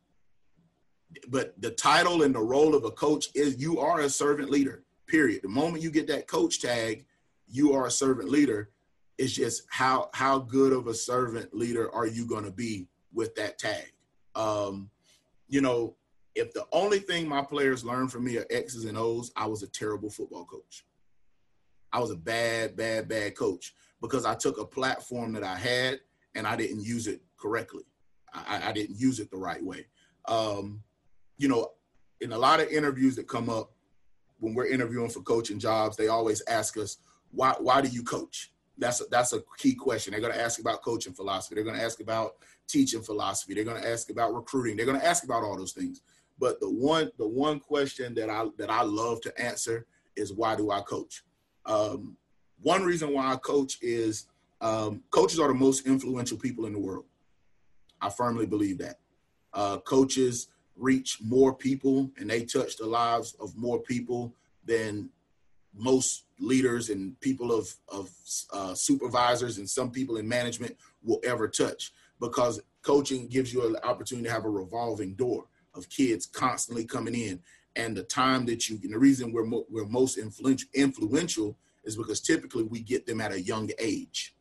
but 1.29 1.55
the 1.61 1.71
title 1.71 2.23
and 2.23 2.35
the 2.35 2.41
role 2.41 2.75
of 2.75 2.85
a 2.85 2.91
coach 2.91 3.29
is 3.35 3.59
you 3.59 3.81
are 3.81 4.01
a 4.01 4.11
servant 4.11 4.51
leader. 4.51 4.85
Period. 5.07 5.43
The 5.43 5.49
moment 5.49 5.83
you 5.83 5.91
get 5.91 6.09
that 6.09 6.27
coach 6.27 6.61
tag, 6.61 7.07
you 7.49 7.73
are 7.73 7.87
a 7.87 7.91
servant 7.91 8.29
leader. 8.29 8.71
It's 9.19 9.33
just 9.33 9.63
how 9.71 10.11
how 10.13 10.41
good 10.41 10.73
of 10.73 10.89
a 10.89 10.95
servant 10.95 11.55
leader 11.55 11.91
are 11.95 12.07
you 12.07 12.27
going 12.27 12.45
to 12.45 12.51
be 12.51 12.89
with 13.15 13.35
that 13.37 13.59
tag? 13.59 13.93
Um, 14.35 14.91
you 15.49 15.63
know, 15.63 15.95
if 16.37 16.53
the 16.53 16.67
only 16.71 16.99
thing 16.99 17.27
my 17.27 17.43
players 17.43 17.85
learned 17.85 18.13
from 18.13 18.25
me 18.25 18.37
are 18.37 18.47
X's 18.51 18.85
and 18.85 18.99
O's, 18.99 19.33
I 19.35 19.47
was 19.47 19.63
a 19.63 19.69
terrible 19.69 20.11
football 20.11 20.45
coach. 20.45 20.85
I 21.93 21.99
was 21.99 22.11
a 22.11 22.17
bad, 22.17 22.77
bad, 22.77 23.09
bad 23.09 23.35
coach 23.35 23.75
because 24.03 24.27
I 24.27 24.35
took 24.35 24.59
a 24.59 24.65
platform 24.65 25.33
that 25.33 25.43
I 25.43 25.57
had 25.57 26.01
and 26.35 26.47
I 26.47 26.55
didn't 26.55 26.85
use 26.85 27.07
it 27.07 27.23
correctly. 27.39 27.85
I, 28.35 28.69
I 28.69 28.73
didn't 28.73 29.01
use 29.01 29.19
it 29.19 29.31
the 29.31 29.39
right 29.39 29.65
way. 29.65 29.87
Um, 30.27 30.83
you 31.39 31.49
know, 31.49 31.71
in 32.21 32.33
a 32.33 32.39
lot 32.39 32.61
of 32.61 32.69
interviews 32.69 33.17
that 33.17 33.29
come 33.29 33.49
up, 33.49 33.73
when 34.39 34.53
we're 34.53 34.67
interviewing 34.67 35.09
for 35.09 35.23
coaching 35.23 35.59
jobs, 35.59 35.97
they 35.97 36.09
always 36.09 36.43
ask 36.47 36.77
us, 36.77 36.99
why 37.31 37.55
why 37.59 37.81
do 37.81 37.89
you 37.89 38.03
coach? 38.03 38.53
That's 38.77 39.01
a, 39.01 39.05
that's 39.11 39.33
a 39.33 39.43
key 39.57 39.75
question. 39.75 40.13
They're 40.13 40.21
going 40.21 40.35
to 40.35 40.41
ask 40.41 40.61
about 40.61 40.83
coaching 40.83 41.15
philosophy. 41.15 41.55
They're 41.55 41.65
going 41.65 41.79
to 41.79 41.83
ask 41.83 42.01
about 42.01 42.35
teaching 42.69 43.01
philosophy. 43.01 43.55
They're 43.55 43.65
going 43.65 43.81
to 43.81 43.89
ask 43.89 44.11
about 44.11 44.35
recruiting. 44.35 44.77
They're 44.77 44.85
going 44.85 45.01
to 45.01 45.07
ask 45.07 45.25
about 45.25 45.43
all 45.43 45.57
those 45.57 45.73
things. 45.73 46.03
But 46.39 46.61
the 46.61 46.71
one 46.71 47.11
the 47.19 47.27
one 47.27 47.61
question 47.61 48.15
that 48.15 48.29
I 48.29 48.47
that 48.59 48.71
I 48.71 48.83
love 48.83 49.21
to 49.23 49.41
answer 49.41 49.87
is 50.17 50.33
why 50.33 50.57
do 50.57 50.71
I 50.71 50.81
coach? 50.81 51.23
Um, 51.65 52.17
one 52.63 52.85
reason 52.85 53.13
why 53.13 53.33
I 53.33 53.37
coach 53.37 53.79
is 53.83 54.27
um, 54.61 55.03
coaches 55.11 55.39
are 55.39 55.49
the 55.49 55.55
most 55.55 55.87
influential 55.87 56.39
people 56.39 56.67
in 56.67 56.73
the 56.73 56.79
world. 56.79 57.05
I 58.01 58.11
firmly 58.11 58.47
believe 58.47 58.79
that. 58.79 58.99
Uh, 59.53 59.79
coaches 59.79 60.49
reach 60.77 61.19
more 61.23 61.55
people 61.55 62.11
and 62.19 62.29
they 62.29 62.45
touch 62.45 62.77
the 62.77 62.87
lives 62.87 63.35
of 63.41 63.57
more 63.57 63.81
people 63.81 64.35
than 64.65 65.09
most 65.75 66.25
leaders 66.39 66.91
and 66.91 67.19
people 67.21 67.53
of, 67.53 67.75
of 67.89 68.11
uh, 68.53 68.75
supervisors 68.75 69.59
and 69.59 69.69
some 69.69 69.91
people 69.91 70.17
in 70.17 70.29
management 70.29 70.77
will 71.03 71.21
ever 71.25 71.49
touch 71.49 71.93
because 72.21 72.61
coaching 72.83 73.27
gives 73.29 73.53
you 73.53 73.67
an 73.67 73.77
opportunity 73.83 74.27
to 74.27 74.33
have 74.33 74.45
a 74.45 74.51
revolving 74.51 75.15
door 75.15 75.45
of 75.77 75.89
kids 75.89 76.27
constantly 76.27 76.85
coming 76.85 77.15
in. 77.15 77.41
And 77.77 77.97
the 77.97 78.03
time 78.03 78.47
that 78.47 78.69
you 78.69 78.79
and 78.83 78.93
the 78.93 78.99
reason 78.99 79.33
we're, 79.33 79.45
mo- 79.45 79.67
we're 79.71 79.85
most 79.85 80.17
influential 80.17 80.69
influential 80.75 81.57
is 81.85 81.97
because 81.97 82.21
typically 82.21 82.65
we 82.65 82.81
get 82.81 83.07
them 83.07 83.21
at 83.21 83.33
a 83.33 83.41
young 83.41 83.71
age. 83.79 84.35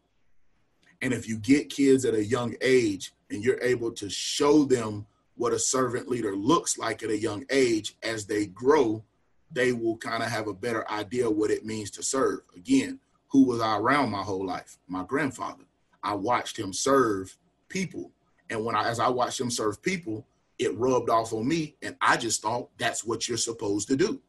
And 1.01 1.13
if 1.13 1.27
you 1.27 1.37
get 1.37 1.69
kids 1.69 2.05
at 2.05 2.13
a 2.13 2.23
young 2.23 2.55
age 2.61 3.13
and 3.29 3.43
you're 3.43 3.61
able 3.61 3.91
to 3.91 4.09
show 4.09 4.63
them 4.63 5.05
what 5.35 5.53
a 5.53 5.59
servant 5.59 6.07
leader 6.07 6.35
looks 6.35 6.77
like 6.77 7.03
at 7.03 7.09
a 7.09 7.17
young 7.17 7.45
age 7.49 7.95
as 8.03 8.25
they 8.25 8.45
grow 8.47 9.03
they 9.51 9.71
will 9.71 9.95
kind 9.97 10.21
of 10.21 10.29
have 10.29 10.47
a 10.47 10.53
better 10.53 10.89
idea 10.91 11.29
what 11.29 11.51
it 11.51 11.65
means 11.65 11.89
to 11.91 12.03
serve. 12.03 12.39
Again 12.55 12.99
who 13.29 13.43
was 13.43 13.59
i 13.59 13.77
around 13.77 14.11
my 14.11 14.21
whole 14.21 14.45
life? 14.45 14.77
My 14.87 15.03
grandfather. 15.03 15.65
I 16.01 16.13
watched 16.13 16.57
him 16.57 16.71
serve 16.71 17.35
people. 17.67 18.11
And 18.49 18.63
when 18.63 18.75
i 18.75 18.87
as 18.87 18.99
i 18.99 19.09
watched 19.09 19.39
him 19.39 19.49
serve 19.49 19.81
people 19.81 20.25
it 20.59 20.75
rubbed 20.77 21.09
off 21.09 21.33
on 21.33 21.47
me 21.47 21.75
and 21.81 21.95
i 22.01 22.15
just 22.15 22.41
thought 22.41 22.69
that's 22.77 23.03
what 23.03 23.27
you're 23.27 23.37
supposed 23.37 23.87
to 23.87 23.95
do. 23.95 24.21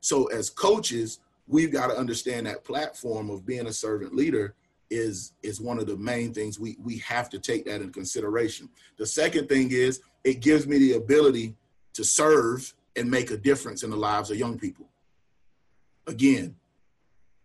So 0.00 0.26
as 0.26 0.50
coaches 0.50 1.20
we've 1.46 1.72
got 1.72 1.88
to 1.88 1.96
understand 1.96 2.46
that 2.46 2.64
platform 2.64 3.30
of 3.30 3.46
being 3.46 3.66
a 3.66 3.72
servant 3.72 4.14
leader 4.14 4.54
is 4.90 5.32
is 5.42 5.60
one 5.60 5.78
of 5.78 5.86
the 5.86 5.96
main 5.96 6.32
things 6.32 6.58
we 6.58 6.76
we 6.82 6.98
have 6.98 7.28
to 7.30 7.38
take 7.38 7.64
that 7.66 7.82
in 7.82 7.92
consideration. 7.92 8.68
The 8.96 9.06
second 9.06 9.48
thing 9.48 9.70
is 9.70 10.00
it 10.24 10.40
gives 10.40 10.66
me 10.66 10.78
the 10.78 10.92
ability 10.94 11.54
to 11.94 12.04
serve 12.04 12.74
and 12.96 13.10
make 13.10 13.30
a 13.30 13.36
difference 13.36 13.82
in 13.82 13.90
the 13.90 13.96
lives 13.96 14.30
of 14.30 14.38
young 14.38 14.58
people. 14.58 14.86
Again 16.06 16.56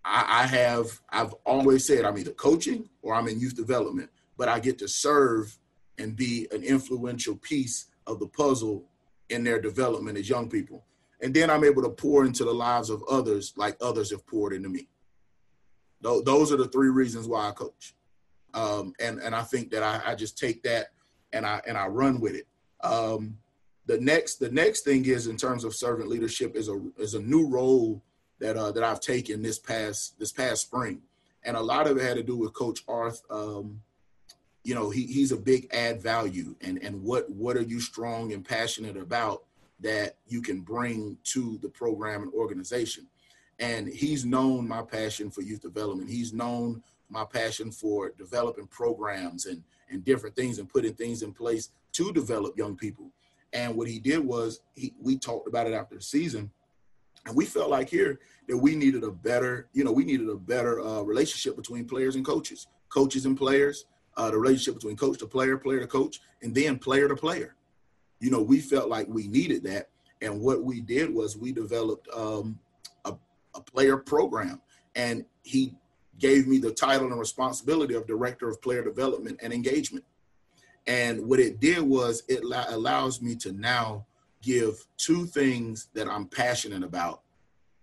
I, 0.05 0.43
I 0.43 0.47
have 0.47 1.01
i've 1.09 1.33
always 1.45 1.85
said 1.85 2.05
i'm 2.05 2.17
either 2.17 2.31
coaching 2.31 2.89
or 3.01 3.13
i'm 3.13 3.27
in 3.27 3.39
youth 3.39 3.55
development 3.55 4.09
but 4.37 4.49
i 4.49 4.59
get 4.59 4.77
to 4.79 4.87
serve 4.87 5.57
and 5.97 6.15
be 6.15 6.47
an 6.51 6.63
influential 6.63 7.35
piece 7.35 7.87
of 8.07 8.19
the 8.19 8.27
puzzle 8.27 8.83
in 9.29 9.43
their 9.43 9.59
development 9.59 10.17
as 10.17 10.29
young 10.29 10.49
people 10.49 10.83
and 11.21 11.33
then 11.33 11.49
i'm 11.49 11.63
able 11.63 11.81
to 11.81 11.89
pour 11.89 12.25
into 12.25 12.43
the 12.43 12.53
lives 12.53 12.89
of 12.89 13.03
others 13.09 13.53
like 13.55 13.75
others 13.81 14.11
have 14.11 14.25
poured 14.25 14.53
into 14.53 14.69
me 14.69 14.87
those 16.03 16.51
are 16.51 16.57
the 16.57 16.67
three 16.67 16.89
reasons 16.89 17.27
why 17.27 17.47
I 17.47 17.51
coach. 17.51 17.95
Um, 18.53 18.93
and 18.99 19.19
and 19.19 19.35
I 19.35 19.41
think 19.41 19.71
that 19.71 19.81
I, 19.81 20.11
I, 20.11 20.15
just 20.15 20.37
take 20.37 20.61
that 20.63 20.89
and 21.31 21.43
I 21.43 21.59
and 21.65 21.75
I 21.75 21.87
run 21.87 22.19
with 22.19 22.35
it. 22.35 22.47
Um, 22.83 23.37
the 23.87 23.99
next 23.99 24.35
the 24.35 24.51
next 24.51 24.81
thing 24.81 25.05
is 25.05 25.25
in 25.25 25.37
terms 25.37 25.63
of 25.63 25.73
servant 25.73 26.09
leadership 26.09 26.55
is 26.55 26.69
a 26.69 26.79
is 26.99 27.15
a 27.15 27.19
new 27.19 27.47
role 27.47 28.03
that 28.39 28.55
uh, 28.55 28.71
that 28.71 28.83
I've 28.83 28.99
taken 28.99 29.41
this 29.41 29.57
past 29.57 30.19
this 30.19 30.31
past 30.31 30.61
spring, 30.61 31.01
and 31.43 31.57
a 31.57 31.61
lot 31.61 31.87
of 31.87 31.97
it 31.97 32.03
had 32.03 32.17
to 32.17 32.23
do 32.23 32.37
with 32.37 32.53
Coach 32.53 32.83
Arth. 32.87 33.23
Um, 33.31 33.81
you 34.63 34.75
know, 34.75 34.89
he 34.89 35.05
he's 35.05 35.31
a 35.31 35.37
big 35.37 35.67
add 35.73 36.01
value, 36.01 36.55
and 36.61 36.81
and 36.81 37.01
what 37.01 37.29
what 37.29 37.57
are 37.57 37.61
you 37.61 37.79
strong 37.79 38.33
and 38.33 38.45
passionate 38.45 38.97
about 38.97 39.43
that 39.79 40.15
you 40.27 40.41
can 40.41 40.61
bring 40.61 41.17
to 41.23 41.57
the 41.61 41.69
program 41.69 42.23
and 42.23 42.33
organization? 42.33 43.07
and 43.59 43.87
he's 43.87 44.25
known 44.25 44.67
my 44.67 44.81
passion 44.81 45.29
for 45.29 45.41
youth 45.41 45.61
development. 45.61 46.09
He's 46.09 46.33
known 46.33 46.83
my 47.09 47.23
passion 47.23 47.71
for 47.71 48.11
developing 48.17 48.67
programs 48.67 49.45
and 49.45 49.63
and 49.89 50.03
different 50.03 50.35
things 50.35 50.57
and 50.57 50.67
putting 50.67 50.93
things 50.95 51.21
in 51.21 51.31
place 51.33 51.69
to 51.91 52.11
develop 52.11 52.57
young 52.57 52.75
people. 52.75 53.11
And 53.51 53.75
what 53.75 53.87
he 53.87 53.99
did 53.99 54.19
was 54.19 54.61
he 54.75 54.93
we 54.99 55.17
talked 55.17 55.47
about 55.47 55.67
it 55.67 55.73
after 55.73 55.95
the 55.95 56.01
season, 56.01 56.51
and 57.25 57.35
we 57.35 57.45
felt 57.45 57.69
like 57.69 57.89
here 57.89 58.19
that 58.47 58.57
we 58.57 58.75
needed 58.75 59.03
a 59.03 59.11
better, 59.11 59.69
you 59.73 59.83
know, 59.83 59.91
we 59.91 60.03
needed 60.03 60.27
a 60.27 60.35
better 60.35 60.81
uh, 60.81 61.01
relationship 61.01 61.55
between 61.55 61.85
players 61.85 62.15
and 62.15 62.25
coaches, 62.25 62.67
coaches 62.89 63.25
and 63.25 63.37
players, 63.37 63.85
uh, 64.17 64.31
the 64.31 64.37
relationship 64.37 64.75
between 64.75 64.97
coach 64.97 65.19
to 65.19 65.27
player, 65.27 65.57
player 65.57 65.79
to 65.79 65.87
coach, 65.87 66.21
and 66.41 66.53
then 66.53 66.77
player 66.77 67.07
to 67.07 67.15
player. 67.15 67.55
You 68.19 68.31
know, 68.31 68.41
we 68.41 68.59
felt 68.59 68.89
like 68.89 69.07
we 69.07 69.27
needed 69.27 69.63
that, 69.63 69.89
and 70.21 70.39
what 70.41 70.63
we 70.63 70.79
did 70.81 71.13
was 71.13 71.37
we 71.37 71.51
developed 71.51 72.07
um, 72.15 72.59
a 73.55 73.61
player 73.61 73.97
program. 73.97 74.61
And 74.95 75.25
he 75.43 75.73
gave 76.19 76.47
me 76.47 76.57
the 76.57 76.71
title 76.71 77.07
and 77.07 77.19
responsibility 77.19 77.95
of 77.95 78.07
director 78.07 78.49
of 78.49 78.61
player 78.61 78.83
development 78.83 79.39
and 79.41 79.51
engagement. 79.53 80.05
And 80.85 81.27
what 81.27 81.39
it 81.39 81.59
did 81.59 81.81
was 81.81 82.23
it 82.27 82.43
allows 82.43 83.21
me 83.21 83.35
to 83.37 83.51
now 83.53 84.05
give 84.41 84.85
two 84.97 85.25
things 85.25 85.87
that 85.93 86.09
I'm 86.09 86.25
passionate 86.25 86.83
about, 86.83 87.21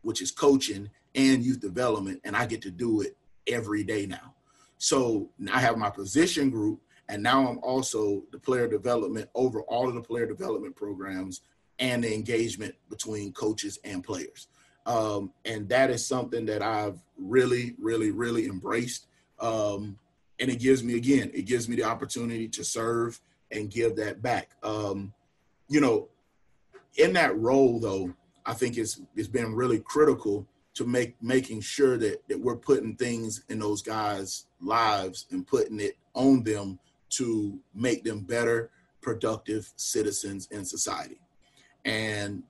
which 0.03 0.21
is 0.21 0.31
coaching 0.31 0.91
and 1.15 1.43
youth 1.43 1.61
development. 1.61 2.21
And 2.25 2.37
I 2.37 2.47
get 2.47 2.63
to 2.63 2.71
do 2.71 3.01
it 3.01 3.17
every 3.47 3.83
day 3.83 4.07
now. 4.07 4.35
So 4.81 5.29
I 5.53 5.61
have 5.61 5.77
my 5.77 5.91
position 5.91 6.49
group, 6.49 6.81
and 7.11 7.23
now 7.23 7.47
I'm 7.47 7.59
also 7.59 8.23
the 8.33 8.39
player 8.39 8.67
development 8.67 9.29
over 9.35 9.61
all 9.65 9.87
of 9.87 9.95
the 9.95 10.01
player 10.01 10.25
development 10.25 10.75
programs 10.75 11.43
and 11.79 12.03
the 12.03 12.15
engagement 12.15 12.75
between 12.89 13.33
coaches 13.35 13.79
and 13.85 14.03
players. 14.03 14.49
Um, 14.87 15.33
and 15.45 15.69
that 15.69 15.91
is 15.91 16.07
something 16.07 16.47
that 16.47 16.63
I've 16.63 16.99
really, 17.19 17.75
really, 17.79 18.11
really 18.11 18.47
embraced. 18.47 19.07
Um, 19.39 19.99
and 20.39 20.51
it 20.51 20.59
gives 20.59 20.83
me, 20.83 20.97
again, 20.97 21.31
it 21.35 21.43
gives 21.43 21.69
me 21.69 21.77
the 21.77 21.85
opportunity 21.85 22.49
to 22.49 22.65
serve 22.65 23.21
and 23.51 23.71
give 23.71 23.97
that 23.97 24.23
back. 24.23 24.49
Um, 24.63 25.13
you 25.69 25.83
know, 25.83 26.09
in 26.97 27.13
that 27.13 27.39
role, 27.39 27.81
though, 27.81 28.15
I 28.47 28.55
think 28.55 28.79
it's 28.79 28.99
it's 29.15 29.29
been 29.29 29.55
really 29.55 29.81
critical 29.81 30.47
to 30.81 30.87
make 30.87 31.23
making 31.23 31.61
sure 31.61 31.99
that 31.99 32.27
that 32.27 32.41
we're 32.41 32.57
putting 32.57 32.97
things 32.97 33.45
in 33.51 33.59
those 33.59 33.83
guys' 33.83 34.47
lives 34.63 35.27
and 35.31 35.47
putting 35.47 35.79
it 35.79 35.99
on 36.15 36.43
them 36.43 36.79
to 37.11 37.59
make 37.75 38.03
them 38.03 38.21
better, 38.21 38.71
productive 39.03 39.71
citizens 39.77 40.49
in 40.51 40.65
society. 40.65 41.21
And 41.85 42.43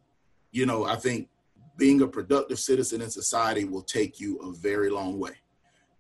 you 0.53 0.65
know, 0.65 0.85
I 0.85 0.95
think 0.95 1.29
being 1.77 2.03
a 2.03 2.07
productive 2.07 2.61
citizen 2.61 3.03
in 3.03 3.11
society 3.11 3.65
will 3.65 3.83
take 3.83 4.21
you 4.21 4.39
a 4.39 4.53
very 4.53 4.91
long 4.91 5.19
way. 5.19 5.33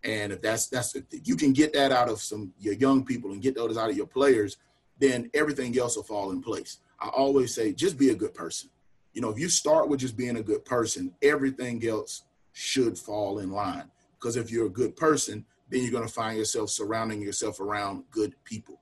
And 0.05 0.31
if 0.33 0.41
that's 0.41 0.69
that's 0.69 0.95
if 0.95 1.07
you 1.25 1.35
can 1.35 1.53
get 1.53 1.73
that 1.73 1.91
out 1.91 2.09
of 2.09 2.21
some 2.21 2.53
your 2.61 2.75
young 2.75 3.05
people 3.05 3.33
and 3.33 3.43
get 3.43 3.57
those 3.57 3.77
out 3.77 3.91
of 3.91 3.97
your 3.97 4.07
players, 4.07 4.57
then 5.01 5.29
everything 5.35 5.77
else 5.77 5.97
will 5.97 6.05
fall 6.05 6.31
in 6.31 6.41
place. 6.43 6.79
I 7.01 7.09
always 7.09 7.53
say 7.53 7.73
just 7.73 7.99
be 7.99 8.11
a 8.11 8.15
good 8.15 8.35
person. 8.35 8.71
You 9.13 9.21
know, 9.21 9.31
if 9.31 9.39
you 9.39 9.49
start 9.49 9.89
with 9.89 10.01
just 10.01 10.17
being 10.17 10.37
a 10.37 10.43
good 10.43 10.65
person, 10.65 11.13
everything 11.23 11.87
else 11.87 12.23
should 12.53 12.99
fall 12.99 13.39
in 13.41 13.51
line. 13.51 13.91
Because 14.19 14.37
if 14.37 14.51
you're 14.51 14.67
a 14.67 14.71
good 14.71 14.97
person, 14.97 15.45
then 15.69 15.83
you're 15.83 15.93
going 15.93 16.07
to 16.07 16.13
find 16.13 16.37
yourself 16.37 16.71
surrounding 16.71 17.23
yourself 17.23 17.61
around 17.61 18.05
good 18.11 18.35
people. 18.45 18.81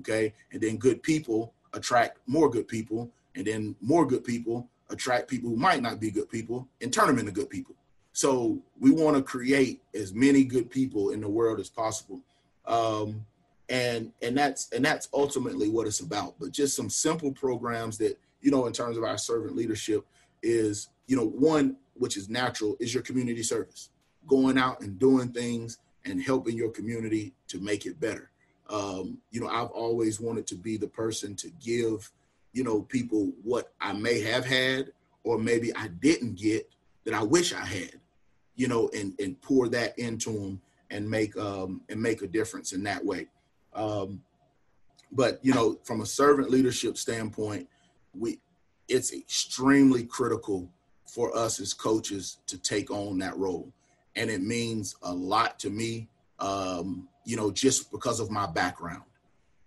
Okay. 0.00 0.34
And 0.52 0.60
then 0.60 0.76
good 0.76 1.02
people 1.02 1.54
attract 1.72 2.18
more 2.26 2.50
good 2.50 2.68
people. 2.68 3.10
And 3.34 3.46
then 3.46 3.76
more 3.80 4.06
good 4.06 4.24
people 4.24 4.68
attract 4.90 5.28
people 5.28 5.50
who 5.50 5.56
might 5.56 5.82
not 5.82 6.00
be 6.00 6.10
good 6.10 6.28
people 6.28 6.68
and 6.80 6.92
turn 6.92 7.06
them 7.06 7.18
into 7.18 7.32
good 7.32 7.50
people. 7.50 7.74
So 8.12 8.58
we 8.78 8.90
want 8.90 9.16
to 9.16 9.22
create 9.22 9.82
as 9.94 10.12
many 10.12 10.44
good 10.44 10.70
people 10.70 11.10
in 11.10 11.20
the 11.20 11.28
world 11.28 11.60
as 11.60 11.70
possible. 11.70 12.20
Um, 12.66 13.24
and 13.68 14.12
and 14.20 14.36
that's 14.36 14.70
and 14.72 14.84
that's 14.84 15.08
ultimately 15.14 15.70
what 15.70 15.86
it's 15.86 16.00
about. 16.00 16.34
But 16.38 16.52
just 16.52 16.76
some 16.76 16.90
simple 16.90 17.32
programs 17.32 17.96
that, 17.98 18.18
you 18.42 18.50
know, 18.50 18.66
in 18.66 18.72
terms 18.72 18.96
of 18.96 19.04
our 19.04 19.16
servant 19.16 19.56
leadership 19.56 20.04
is, 20.42 20.90
you 21.06 21.16
know, 21.16 21.26
one 21.26 21.76
which 21.94 22.16
is 22.16 22.28
natural 22.28 22.76
is 22.80 22.92
your 22.92 23.02
community 23.02 23.42
service. 23.42 23.90
Going 24.26 24.58
out 24.58 24.80
and 24.80 24.98
doing 24.98 25.28
things 25.32 25.78
and 26.04 26.22
helping 26.22 26.56
your 26.56 26.70
community 26.70 27.32
to 27.48 27.58
make 27.60 27.86
it 27.86 27.98
better. 27.98 28.30
Um, 28.68 29.18
you 29.30 29.40
know, 29.40 29.48
I've 29.48 29.70
always 29.70 30.20
wanted 30.20 30.46
to 30.48 30.56
be 30.56 30.76
the 30.76 30.88
person 30.88 31.34
to 31.36 31.50
give 31.62 32.10
you 32.52 32.64
know, 32.64 32.82
people 32.82 33.32
what 33.42 33.72
I 33.80 33.92
may 33.92 34.20
have 34.20 34.44
had 34.44 34.92
or 35.24 35.38
maybe 35.38 35.74
I 35.74 35.88
didn't 35.88 36.36
get 36.36 36.68
that 37.04 37.14
I 37.14 37.22
wish 37.22 37.52
I 37.52 37.64
had, 37.64 37.98
you 38.56 38.68
know, 38.68 38.90
and 38.94 39.18
and 39.18 39.40
pour 39.40 39.68
that 39.68 39.98
into 39.98 40.32
them 40.32 40.60
and 40.90 41.08
make 41.08 41.36
um 41.36 41.80
and 41.88 42.00
make 42.00 42.22
a 42.22 42.26
difference 42.26 42.72
in 42.72 42.82
that 42.84 43.04
way. 43.04 43.26
Um, 43.74 44.22
but 45.10 45.40
you 45.42 45.54
know, 45.54 45.78
from 45.84 46.02
a 46.02 46.06
servant 46.06 46.50
leadership 46.50 46.96
standpoint, 46.96 47.68
we 48.16 48.40
it's 48.88 49.12
extremely 49.12 50.04
critical 50.04 50.68
for 51.06 51.36
us 51.36 51.60
as 51.60 51.74
coaches 51.74 52.38
to 52.46 52.58
take 52.58 52.90
on 52.90 53.18
that 53.18 53.36
role. 53.36 53.72
And 54.16 54.30
it 54.30 54.42
means 54.42 54.96
a 55.02 55.12
lot 55.12 55.58
to 55.60 55.70
me, 55.70 56.08
um, 56.38 57.08
you 57.24 57.36
know, 57.36 57.50
just 57.50 57.90
because 57.90 58.20
of 58.20 58.30
my 58.30 58.46
background. 58.46 59.02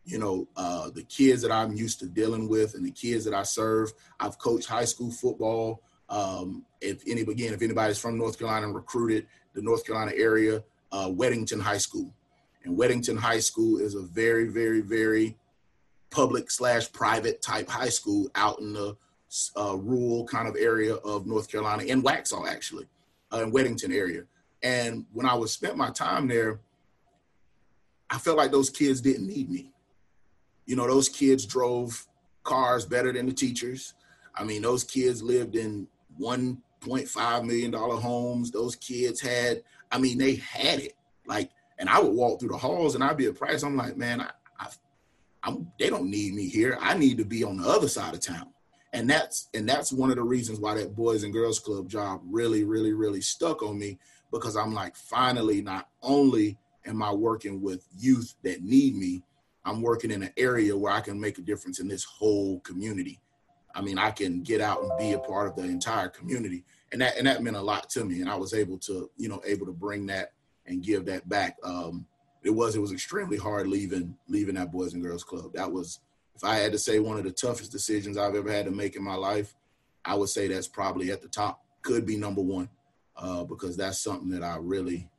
You 0.04 0.20
know, 0.20 0.48
uh, 0.56 0.92
the 0.92 1.04
kids 1.04 1.42
that 1.42 1.52
I'm 1.52 1.76
used 1.76 2.00
to 2.00 2.06
dealing 2.06 2.48
with 2.48 2.76
and 2.76 2.86
the 2.86 2.92
kids 2.92 3.26
that 3.26 3.34
I 3.34 3.42
serve. 3.42 3.92
I've 4.20 4.38
coached 4.38 4.68
high 4.68 4.86
school 4.86 5.12
football. 5.12 5.82
Um, 6.10 6.66
if 6.82 7.02
any, 7.08 7.22
again, 7.22 7.54
if 7.54 7.64
anybody's 7.64 7.98
from 7.98 8.18
North 8.18 8.38
Carolina 8.38 8.68
and 8.68 8.76
recruited 8.76 9.26
the 9.54 9.64
North 9.64 9.84
Carolina 9.86 10.12
area, 10.16 10.64
uh, 10.92 11.08
Weddington 11.10 11.60
High 11.60 11.80
School. 11.80 12.14
And 12.64 12.78
Weddington 12.78 13.18
High 13.18 13.40
School 13.40 13.80
is 13.80 13.96
a 13.96 14.04
very, 14.04 14.48
very, 14.48 14.82
very 14.82 15.38
public 16.16 16.50
slash 16.50 16.90
private 16.94 17.42
type 17.42 17.68
high 17.68 17.90
school 17.90 18.30
out 18.36 18.60
in 18.60 18.72
the 18.72 18.96
uh, 19.58 19.76
rural 19.76 20.26
kind 20.26 20.48
of 20.48 20.56
area 20.58 20.96
of 20.96 21.28
North 21.28 21.52
Carolina, 21.52 21.84
in 21.84 22.02
Waxhaw 22.02 22.48
actually, 22.48 22.88
uh, 23.34 23.44
in 23.44 23.52
Weddington 23.52 23.94
area. 23.94 24.24
And 24.64 25.06
when 25.12 25.26
I 25.26 25.34
was 25.34 25.52
spent 25.52 25.76
my 25.76 25.90
time 25.90 26.30
there, 26.30 26.62
I 28.10 28.18
felt 28.18 28.38
like 28.38 28.52
those 28.52 28.70
kids 28.70 29.02
didn't 29.02 29.28
need 29.28 29.50
me. 29.50 29.72
You 30.66 30.78
know, 30.78 30.88
those 30.88 31.10
kids 31.10 31.46
drove 31.46 32.08
cars 32.44 32.86
better 32.86 33.12
than 33.12 33.26
the 33.26 33.34
teachers. 33.34 33.94
I 34.36 34.46
mean, 34.46 34.62
those 34.62 34.86
kids 34.86 35.22
lived 35.22 35.58
in 35.58 35.86
1.5 36.20 37.46
million 37.46 37.72
dollar 37.72 37.98
homes. 37.98 38.52
Those 38.52 38.78
kids 38.78 39.20
had, 39.20 39.64
I 39.92 40.00
mean, 40.00 40.18
they 40.18 40.36
had 40.36 40.80
it. 40.80 40.94
Like, 41.26 41.52
and 41.78 41.90
I 41.90 42.00
would 42.00 42.14
walk 42.14 42.40
through 42.40 42.50
the 42.50 42.58
halls 42.58 42.96
and 42.96 43.04
I'd 43.04 43.18
be 43.18 43.26
at 43.26 43.36
practice. 43.36 43.64
I'm 43.64 43.76
like, 43.76 43.98
man, 43.98 44.22
I, 44.22 44.30
I'm, 45.46 45.72
they 45.80 45.90
don't 45.90 46.10
need 46.10 46.34
me 46.34 46.50
here. 46.50 46.78
I 46.82 46.98
need 46.98 47.18
to 47.20 47.26
be 47.26 47.44
on 47.44 47.58
the 47.58 47.70
other 47.70 47.88
side 47.88 48.14
of 48.14 48.20
town. 48.20 48.48
And 48.94 49.10
that's 49.10 49.50
and 49.54 49.68
that's 49.68 49.92
one 49.92 50.10
of 50.10 50.16
the 50.16 50.24
reasons 50.24 50.60
why 50.60 50.74
that 50.76 50.96
boys 50.96 51.24
and 51.24 51.34
girls 51.34 51.60
club 51.60 51.90
job 51.90 52.22
really 52.24 52.64
really 52.64 52.94
really 52.94 53.20
stuck 53.20 53.62
on 53.62 53.78
me 53.78 54.00
because 54.32 54.56
i'm 54.56 54.74
like 54.74 54.96
finally 54.96 55.62
not 55.62 55.90
only 56.02 56.58
am 56.86 57.04
i 57.04 57.12
working 57.12 57.62
with 57.62 57.86
youth 58.00 58.36
that 58.44 58.64
need 58.64 58.96
me 58.96 59.22
i'm 59.66 59.82
working 59.82 60.12
in 60.12 60.24
an 60.24 60.32
area 60.38 60.78
where 60.78 60.94
i 60.94 61.02
can 61.02 61.20
make 61.20 61.38
a 61.38 61.42
difference 61.42 61.82
in 61.82 61.90
this 61.90 62.06
whole 62.06 62.62
community. 62.62 63.20
I 63.76 63.82
mean 63.82 63.98
i 63.98 64.12
can 64.12 64.42
get 64.44 64.62
out 64.62 64.82
and 64.82 64.98
be 64.98 65.12
a 65.12 65.20
part 65.20 65.50
of 65.50 65.58
the 65.58 65.64
entire 65.64 66.08
community. 66.08 66.64
And 66.94 67.02
that 67.02 67.18
and 67.18 67.28
that 67.28 67.44
meant 67.44 67.58
a 67.58 67.62
lot 67.62 67.90
to 67.90 68.06
me. 68.06 68.22
And 68.22 68.30
i 68.30 68.36
was 68.36 68.54
able 68.54 68.78
to 68.80 69.10
you 69.18 69.28
know 69.28 69.42
able 69.46 69.66
to 69.66 69.74
bring 69.74 70.06
that 70.06 70.32
and 70.68 70.82
give 70.82 71.04
that 71.08 71.28
back. 71.28 71.58
Um 71.66 72.06
it 72.46 72.52
was 72.52 72.76
it 72.76 72.82
was 72.82 72.94
extremely 72.94 73.38
hard 73.38 73.68
leaving 73.68 74.16
leaving 74.30 74.56
that 74.56 74.72
boys 74.72 74.94
and 74.94 75.04
girls 75.04 75.24
club 75.24 75.52
that 75.54 75.70
was 75.70 76.00
if 76.36 76.44
I 76.44 76.56
had 76.56 76.74
to 76.74 76.78
say 76.78 77.00
one 77.00 77.18
of 77.18 77.24
the 77.24 77.32
toughest 77.32 77.72
decisions 77.72 78.18
I've 78.18 78.36
ever 78.36 78.52
had 78.52 78.66
to 78.66 78.72
make 78.72 78.96
in 78.96 79.04
my 79.04 79.16
life, 79.16 79.56
I 80.04 80.16
would 80.16 80.30
say 80.30 80.48
that's 80.48 80.68
probably 80.68 81.12
at 81.12 81.22
the 81.22 81.30
top. 81.30 81.64
Could 81.82 82.06
be 82.06 82.18
number 82.18 82.42
one, 82.42 82.70
uh, 83.16 83.46
because 83.46 83.78
that's 83.78 84.00
something 84.00 84.30
that 84.32 84.44
I 84.44 84.58
really 84.60 85.10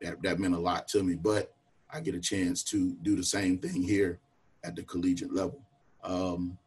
that 0.00 0.20
that 0.22 0.38
meant 0.38 0.54
a 0.54 0.58
lot 0.58 0.88
to 0.88 1.02
me. 1.02 1.14
But 1.14 1.54
I 1.90 2.00
get 2.00 2.16
a 2.16 2.20
chance 2.20 2.64
to 2.64 2.96
do 3.02 3.14
the 3.14 3.22
same 3.22 3.58
thing 3.58 3.82
here 3.82 4.18
at 4.64 4.74
the 4.74 4.82
collegiate 4.82 5.32
level. 5.32 5.60
Um, 6.02 6.58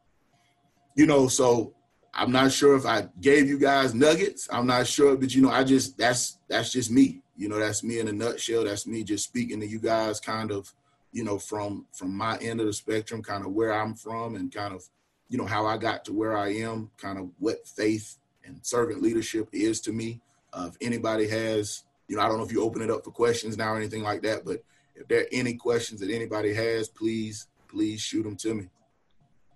you 0.95 1.05
know, 1.05 1.27
so 1.27 1.73
I'm 2.17 2.31
not 2.31 2.51
sure 2.51 2.75
if 2.75 2.85
I 2.85 3.07
gave 3.21 3.47
you 3.47 3.59
guys 3.59 3.93
nuggets. 3.93 4.49
I'm 4.51 4.65
not 4.65 4.87
sure, 4.87 5.15
but 5.15 5.33
you 5.35 5.41
know, 5.43 5.51
I 5.51 5.63
just 5.63 5.97
that's 5.97 6.39
that's 6.47 6.71
just 6.71 6.89
me. 6.89 7.21
You 7.37 7.47
know, 7.47 7.59
that's 7.59 7.83
me 7.83 7.99
in 7.99 8.07
a 8.07 8.11
nutshell. 8.11 8.63
That's 8.65 8.87
me 8.87 9.03
just 9.03 9.23
speaking 9.23 9.59
to 9.59 9.67
you 9.67 9.79
guys, 9.79 10.19
kind 10.19 10.51
of 10.51 10.73
you 11.11 11.23
know, 11.23 11.37
from 11.37 11.85
from 11.91 12.15
my 12.15 12.37
end 12.37 12.59
of 12.59 12.65
the 12.65 12.73
spectrum, 12.73 13.21
kind 13.21 13.45
of 13.45 13.51
where 13.51 13.73
I'm 13.73 13.95
from, 13.95 14.35
and 14.35 14.51
kind 14.51 14.73
of, 14.73 14.83
you 15.29 15.37
know, 15.37 15.45
how 15.45 15.65
I 15.65 15.77
got 15.77 16.05
to 16.05 16.13
where 16.13 16.35
I 16.35 16.53
am, 16.53 16.89
kind 16.97 17.19
of 17.19 17.29
what 17.39 17.67
faith 17.67 18.17
and 18.43 18.65
servant 18.65 19.01
leadership 19.01 19.49
is 19.51 19.79
to 19.81 19.91
me. 19.91 20.21
Uh, 20.53 20.69
if 20.69 20.77
anybody 20.81 21.27
has, 21.27 21.83
you 22.07 22.15
know, 22.15 22.23
I 22.23 22.27
don't 22.27 22.37
know 22.37 22.45
if 22.45 22.51
you 22.51 22.63
open 22.63 22.81
it 22.81 22.89
up 22.89 23.03
for 23.03 23.11
questions 23.11 23.57
now 23.57 23.73
or 23.73 23.77
anything 23.77 24.03
like 24.03 24.21
that, 24.23 24.43
but 24.45 24.63
if 24.95 25.07
there 25.07 25.21
are 25.21 25.27
any 25.31 25.53
questions 25.53 25.99
that 25.99 26.09
anybody 26.09 26.53
has, 26.53 26.87
please, 26.87 27.47
please 27.67 28.01
shoot 28.01 28.23
them 28.23 28.35
to 28.37 28.55
me. 28.55 28.69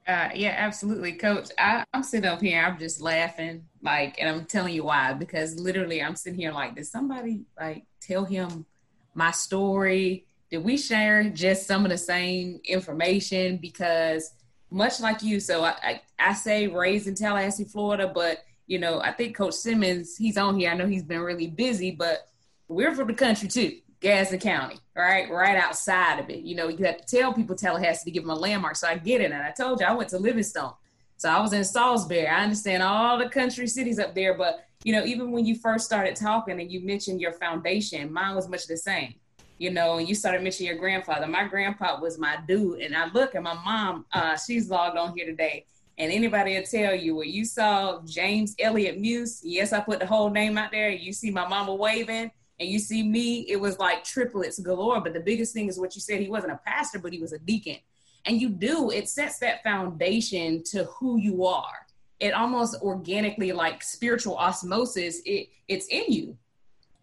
Uh, 0.08 0.30
yeah, 0.34 0.56
absolutely, 0.58 1.14
Coach. 1.14 1.50
I, 1.58 1.84
I'm 1.94 2.04
sitting 2.04 2.30
up 2.30 2.42
here, 2.42 2.64
I'm 2.64 2.78
just 2.80 3.02
laughing, 3.02 3.66
like, 3.82 4.20
and 4.20 4.28
I'm 4.28 4.46
telling 4.46 4.74
you 4.74 4.84
why, 4.84 5.14
because 5.14 5.60
literally, 5.60 6.02
I'm 6.02 6.16
sitting 6.16 6.40
here 6.40 6.52
like, 6.52 6.76
did 6.76 6.88
somebody 6.88 7.42
like 7.60 7.86
tell 8.02 8.26
him 8.26 8.66
my 9.14 9.32
story? 9.32 10.26
did 10.52 10.66
we 10.66 10.78
share 10.78 11.24
just 11.30 11.66
some 11.66 11.86
of 11.86 11.92
the 11.92 11.98
same 11.98 12.60
information? 12.66 13.58
Because 13.58 14.34
much 14.70 15.00
like 15.00 15.24
you, 15.24 15.40
so 15.40 15.64
I, 15.64 15.76
I, 15.82 16.02
I 16.20 16.34
say 16.34 16.68
raised 16.68 17.08
in 17.08 17.16
Tallahassee, 17.16 17.64
Florida, 17.64 18.12
but 18.14 18.40
you 18.68 18.78
know, 18.78 19.02
I 19.02 19.12
think 19.14 19.36
Coach 19.36 19.54
Simmons, 19.54 20.18
he's 20.18 20.38
on 20.38 20.60
here. 20.60 20.70
I 20.70 20.76
know 20.76 20.88
he's 20.88 21.04
been 21.04 21.22
really 21.22 21.48
busy, 21.48 21.92
but 21.92 22.28
we're 22.68 22.94
from 22.94 23.08
the 23.08 23.14
country 23.14 23.48
too, 23.48 23.78
Gadsden 24.02 24.40
County, 24.40 24.78
right? 24.96 25.30
Right 25.30 25.56
outside 25.56 26.20
of 26.20 26.30
it. 26.30 26.40
You 26.40 26.56
know, 26.56 26.68
you 26.68 26.84
have 26.86 26.98
to 26.98 27.18
tell 27.18 27.34
people 27.34 27.56
Tallahassee 27.56 28.06
to 28.06 28.12
give 28.12 28.24
them 28.24 28.32
a 28.32 28.36
landmark. 28.36 28.76
So 28.76 28.88
I 28.88 28.98
get 28.98 29.22
it. 29.22 29.32
And 29.32 29.42
I 29.42 29.52
told 29.52 29.80
you 29.80 29.86
I 29.86 29.94
went 29.94 30.10
to 30.10 30.18
Livingstone. 30.18 30.74
So 31.18 31.30
I 31.30 31.40
was 31.40 31.54
in 31.54 31.64
Salisbury. 31.64 32.28
I 32.28 32.44
understand 32.44 32.84
all 32.84 33.18
the 33.18 33.30
country 33.30 33.68
cities 33.68 34.00
up 34.00 34.16
there, 34.16 34.34
but 34.34 34.66
you 34.84 34.92
know, 34.92 35.06
even 35.06 35.32
when 35.32 35.46
you 35.46 35.56
first 35.56 35.86
started 35.86 36.16
talking 36.16 36.60
and 36.60 36.72
you 36.72 36.84
mentioned 36.84 37.22
your 37.22 37.34
foundation, 37.34 38.12
mine 38.12 38.36
was 38.36 38.50
much 38.50 38.66
the 38.66 38.76
same 38.76 39.14
you 39.62 39.70
know, 39.70 40.00
and 40.00 40.10
you 40.10 40.16
started 40.16 40.42
mentioning 40.42 40.72
your 40.72 40.80
grandfather. 40.80 41.28
My 41.28 41.44
grandpa 41.44 42.02
was 42.02 42.18
my 42.18 42.40
dude. 42.48 42.80
And 42.82 42.98
I 42.98 43.12
look 43.12 43.36
at 43.36 43.44
my 43.44 43.54
mom, 43.54 44.08
uh, 44.12 44.36
she's 44.36 44.72
logged 44.72 44.98
on 44.98 45.16
here 45.16 45.28
today. 45.28 45.68
And 46.00 46.12
anybody 46.12 46.56
will 46.56 46.64
tell 46.64 46.96
you 46.96 47.18
when 47.18 47.30
you 47.30 47.46
saw 47.46 48.02
James 48.04 48.56
Elliott 48.58 49.00
Muse, 49.00 49.40
yes, 49.44 49.72
I 49.72 49.80
put 49.80 50.00
the 50.00 50.08
whole 50.08 50.32
name 50.32 50.58
out 50.58 50.72
there. 50.72 50.90
You 50.90 51.14
see 51.14 51.30
my 51.30 51.48
mama 51.48 51.76
waving 51.76 52.32
and 52.62 52.70
you 52.70 52.78
see 52.78 53.02
me, 53.02 53.40
it 53.50 53.60
was 53.60 53.80
like 53.80 54.04
triplets 54.04 54.60
galore. 54.60 55.02
But 55.02 55.14
the 55.14 55.20
biggest 55.20 55.52
thing 55.52 55.68
is 55.68 55.80
what 55.80 55.96
you 55.96 56.02
said, 56.02 56.22
he 56.22 56.30
wasn't 56.30 56.54
a 56.54 56.60
pastor, 56.64 57.00
but 57.00 57.12
he 57.12 57.18
was 57.18 57.34
a 57.34 57.40
deacon. 57.40 57.78
And 58.26 58.40
you 58.40 58.50
do, 58.50 58.92
it 58.92 59.10
sets 59.10 59.40
that 59.40 59.64
foundation 59.64 60.62
to 60.66 60.84
who 60.84 61.18
you 61.18 61.44
are. 61.44 61.88
It 62.20 62.36
almost 62.36 62.80
organically, 62.84 63.52
like 63.52 63.82
spiritual 63.82 64.38
osmosis, 64.38 65.24
it 65.26 65.50
it's 65.68 65.88
in 65.88 66.04
you. 66.08 66.38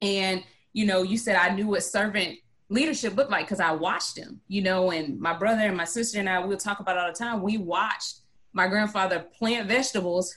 And 0.00 0.44
you 0.74 0.86
know, 0.86 1.02
you 1.02 1.18
said 1.18 1.34
I 1.34 1.52
knew 1.52 1.66
what 1.66 1.82
servant 1.82 2.38
leadership 2.68 3.16
looked 3.16 3.32
like 3.32 3.46
because 3.46 3.58
I 3.58 3.72
watched 3.72 4.16
him, 4.16 4.40
you 4.46 4.62
know, 4.62 4.92
and 4.92 5.18
my 5.18 5.36
brother 5.36 5.62
and 5.62 5.76
my 5.76 5.86
sister 5.86 6.20
and 6.20 6.28
I 6.28 6.38
we'll 6.38 6.56
talk 6.56 6.78
about 6.78 6.96
all 6.96 7.08
the 7.08 7.18
time. 7.18 7.42
We 7.42 7.58
watched 7.58 8.18
my 8.52 8.68
grandfather 8.68 9.26
plant 9.36 9.66
vegetables, 9.66 10.36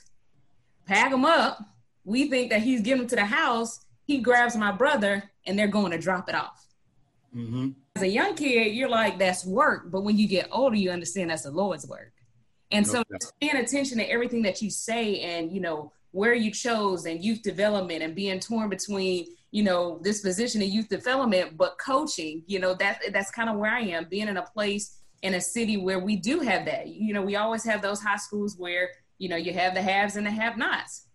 pack 0.84 1.12
them 1.12 1.24
up. 1.24 1.60
We 2.04 2.28
think 2.28 2.50
that 2.50 2.62
he's 2.62 2.80
getting 2.80 3.02
them 3.02 3.08
to 3.10 3.16
the 3.16 3.24
house. 3.24 3.84
He 4.12 4.18
grabs 4.18 4.56
my 4.56 4.72
brother 4.72 5.30
and 5.46 5.58
they're 5.58 5.68
going 5.68 5.92
to 5.92 5.98
drop 5.98 6.28
it 6.28 6.34
off. 6.34 6.66
Mm-hmm. 7.34 7.70
As 7.96 8.02
a 8.02 8.08
young 8.08 8.34
kid, 8.34 8.74
you're 8.74 8.90
like, 8.90 9.18
that's 9.18 9.46
work. 9.46 9.90
But 9.90 10.02
when 10.02 10.18
you 10.18 10.28
get 10.28 10.48
older, 10.52 10.76
you 10.76 10.90
understand 10.90 11.30
that's 11.30 11.44
the 11.44 11.50
Lord's 11.50 11.86
work. 11.86 12.12
And 12.70 12.86
so 12.86 13.02
paying 13.40 13.56
attention 13.56 13.96
to 13.98 14.10
everything 14.10 14.42
that 14.42 14.60
you 14.60 14.68
say 14.68 15.20
and, 15.20 15.50
you 15.50 15.60
know, 15.60 15.92
where 16.10 16.34
you 16.34 16.50
chose 16.50 17.06
and 17.06 17.24
youth 17.24 17.40
development 17.42 18.02
and 18.02 18.14
being 18.14 18.38
torn 18.38 18.68
between 18.68 19.26
you 19.50 19.62
know 19.62 19.98
this 20.02 20.20
position 20.20 20.62
in 20.62 20.70
youth 20.70 20.88
development 20.88 21.56
but 21.58 21.78
coaching 21.78 22.42
you 22.46 22.58
know 22.58 22.72
that 22.74 23.00
that's 23.12 23.30
kind 23.30 23.50
of 23.50 23.56
where 23.56 23.70
i 23.70 23.80
am 23.80 24.06
being 24.08 24.28
in 24.28 24.38
a 24.38 24.42
place 24.42 24.98
in 25.22 25.34
a 25.34 25.40
city 25.40 25.76
where 25.76 25.98
we 25.98 26.16
do 26.16 26.40
have 26.40 26.64
that 26.64 26.88
you 26.88 27.12
know 27.12 27.22
we 27.22 27.36
always 27.36 27.64
have 27.64 27.82
those 27.82 28.00
high 28.00 28.16
schools 28.16 28.56
where 28.56 28.90
you 29.18 29.28
know 29.28 29.36
you 29.36 29.52
have 29.52 29.74
the 29.74 29.82
haves 29.82 30.16
and 30.16 30.26
the 30.26 30.30
have 30.30 30.56
nots 30.56 31.06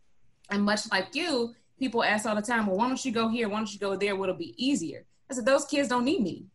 and 0.51 0.63
much 0.63 0.81
like 0.91 1.15
you 1.15 1.53
people 1.79 2.03
ask 2.03 2.25
all 2.25 2.35
the 2.35 2.41
time 2.41 2.65
well 2.67 2.77
why 2.77 2.87
don't 2.87 3.03
you 3.03 3.11
go 3.11 3.27
here? 3.27 3.49
Why 3.49 3.57
don't 3.57 3.73
you 3.73 3.79
go 3.79 3.95
there? 3.95 4.15
What'll 4.15 4.35
be 4.35 4.55
easier? 4.57 5.05
I 5.29 5.33
said 5.33 5.45
those 5.45 5.65
kids 5.65 5.89
don't 5.89 6.05
need 6.05 6.21
me. 6.21 6.45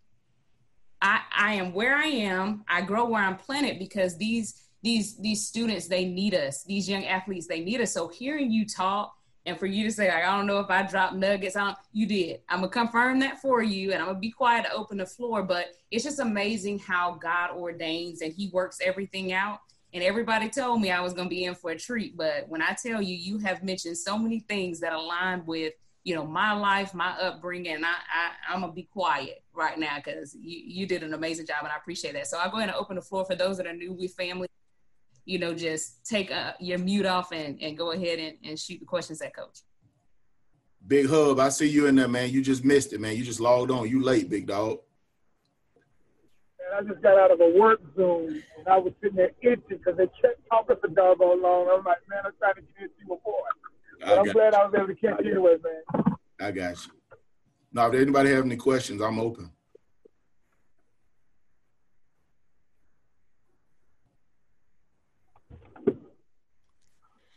I 1.00 1.20
i 1.36 1.54
am 1.54 1.72
where 1.72 1.96
i 1.96 2.06
am. 2.06 2.64
I 2.68 2.82
grow 2.82 3.06
where 3.06 3.22
i'm 3.22 3.36
planted 3.36 3.78
because 3.78 4.16
these 4.16 4.68
these 4.82 5.16
these 5.18 5.46
students 5.46 5.88
they 5.88 6.04
need 6.04 6.34
us. 6.34 6.64
These 6.64 6.88
young 6.88 7.04
athletes 7.04 7.46
they 7.46 7.60
need 7.60 7.80
us. 7.80 7.92
So 7.92 8.08
hearing 8.08 8.50
you 8.50 8.66
talk 8.66 9.14
and 9.46 9.58
for 9.58 9.66
you 9.66 9.84
to 9.84 9.92
say 9.92 10.08
like, 10.08 10.24
i 10.24 10.36
don't 10.36 10.46
know 10.46 10.60
if 10.60 10.70
i 10.70 10.82
dropped 10.82 11.14
nuggets 11.14 11.56
on 11.56 11.74
you 11.92 12.06
did. 12.06 12.40
I'm 12.48 12.60
gonna 12.60 12.68
confirm 12.70 13.18
that 13.20 13.40
for 13.40 13.62
you 13.62 13.92
and 13.92 14.00
i'm 14.00 14.08
gonna 14.08 14.18
be 14.18 14.30
quiet 14.30 14.66
to 14.66 14.72
open 14.72 14.98
the 14.98 15.06
floor 15.06 15.42
but 15.42 15.66
it's 15.90 16.04
just 16.04 16.20
amazing 16.20 16.78
how 16.78 17.18
god 17.20 17.50
ordains 17.56 18.22
and 18.22 18.32
he 18.32 18.50
works 18.52 18.78
everything 18.82 19.32
out 19.32 19.60
and 19.92 20.02
everybody 20.02 20.48
told 20.48 20.80
me 20.80 20.90
i 20.90 21.00
was 21.00 21.12
gonna 21.12 21.28
be 21.28 21.44
in 21.44 21.54
for 21.54 21.70
a 21.70 21.78
treat 21.78 22.16
but 22.16 22.48
when 22.48 22.62
i 22.62 22.74
tell 22.82 23.00
you 23.00 23.14
you 23.14 23.38
have 23.38 23.62
mentioned 23.62 23.96
so 23.96 24.18
many 24.18 24.40
things 24.40 24.80
that 24.80 24.92
align 24.92 25.44
with 25.46 25.74
you 26.04 26.14
know 26.14 26.26
my 26.26 26.52
life 26.52 26.94
my 26.94 27.10
upbringing 27.20 27.74
and 27.74 27.84
i, 27.84 27.90
I 27.90 28.52
i'm 28.52 28.60
gonna 28.60 28.72
be 28.72 28.84
quiet 28.84 29.42
right 29.52 29.78
now 29.78 29.96
because 29.96 30.34
you, 30.34 30.62
you 30.64 30.86
did 30.86 31.02
an 31.02 31.14
amazing 31.14 31.46
job 31.46 31.58
and 31.62 31.68
i 31.72 31.76
appreciate 31.76 32.14
that 32.14 32.26
so 32.26 32.38
i'll 32.38 32.50
go 32.50 32.58
ahead 32.58 32.70
and 32.70 32.78
open 32.78 32.96
the 32.96 33.02
floor 33.02 33.24
for 33.24 33.34
those 33.34 33.56
that 33.58 33.66
are 33.66 33.72
new 33.72 33.92
with 33.92 34.14
family 34.14 34.48
you 35.24 35.38
know, 35.38 35.54
just 35.54 36.04
take 36.04 36.30
uh, 36.30 36.52
your 36.58 36.78
mute 36.78 37.06
off 37.06 37.32
and, 37.32 37.60
and 37.62 37.76
go 37.78 37.92
ahead 37.92 38.18
and, 38.18 38.36
and 38.44 38.58
shoot 38.58 38.80
the 38.80 38.86
questions 38.86 39.20
at 39.22 39.34
coach. 39.34 39.60
Big 40.86 41.08
Hub, 41.08 41.38
I 41.38 41.48
see 41.48 41.68
you 41.68 41.86
in 41.86 41.94
there, 41.94 42.08
man. 42.08 42.30
You 42.30 42.42
just 42.42 42.64
missed 42.64 42.92
it, 42.92 43.00
man. 43.00 43.16
You 43.16 43.22
just 43.22 43.38
logged 43.38 43.70
on. 43.70 43.88
You 43.88 44.02
late, 44.02 44.28
big 44.28 44.48
dog. 44.48 44.80
Man, 46.72 46.84
I 46.84 46.88
just 46.88 47.02
got 47.02 47.18
out 47.18 47.30
of 47.30 47.40
a 47.40 47.58
work 47.58 47.80
Zoom 47.96 48.42
and 48.58 48.68
I 48.68 48.78
was 48.78 48.92
sitting 49.02 49.16
there 49.16 49.30
itching 49.40 49.62
because 49.68 49.96
they 49.96 50.06
kept 50.20 50.40
talking 50.50 50.76
for 50.80 50.88
doggone 50.88 51.42
long. 51.42 51.68
I'm 51.72 51.84
like, 51.84 51.98
man, 52.08 52.20
I'm 52.24 52.32
trying 52.38 52.54
to 52.54 52.60
get 52.60 52.82
into 52.82 53.08
my 53.08 53.16
boy. 53.24 53.32
But 54.00 54.18
I'm 54.18 54.32
glad 54.32 54.54
I 54.54 54.64
was 54.64 54.74
able 54.76 54.88
to 54.88 54.94
catch 54.94 55.24
you 55.24 55.30
anyway, 55.32 55.56
man. 55.62 56.14
I 56.40 56.50
got 56.50 56.86
you. 56.86 56.92
Now, 57.72 57.88
if 57.88 57.94
anybody 57.94 58.30
have 58.30 58.44
any 58.44 58.56
questions, 58.56 59.00
I'm 59.00 59.18
open. 59.18 59.50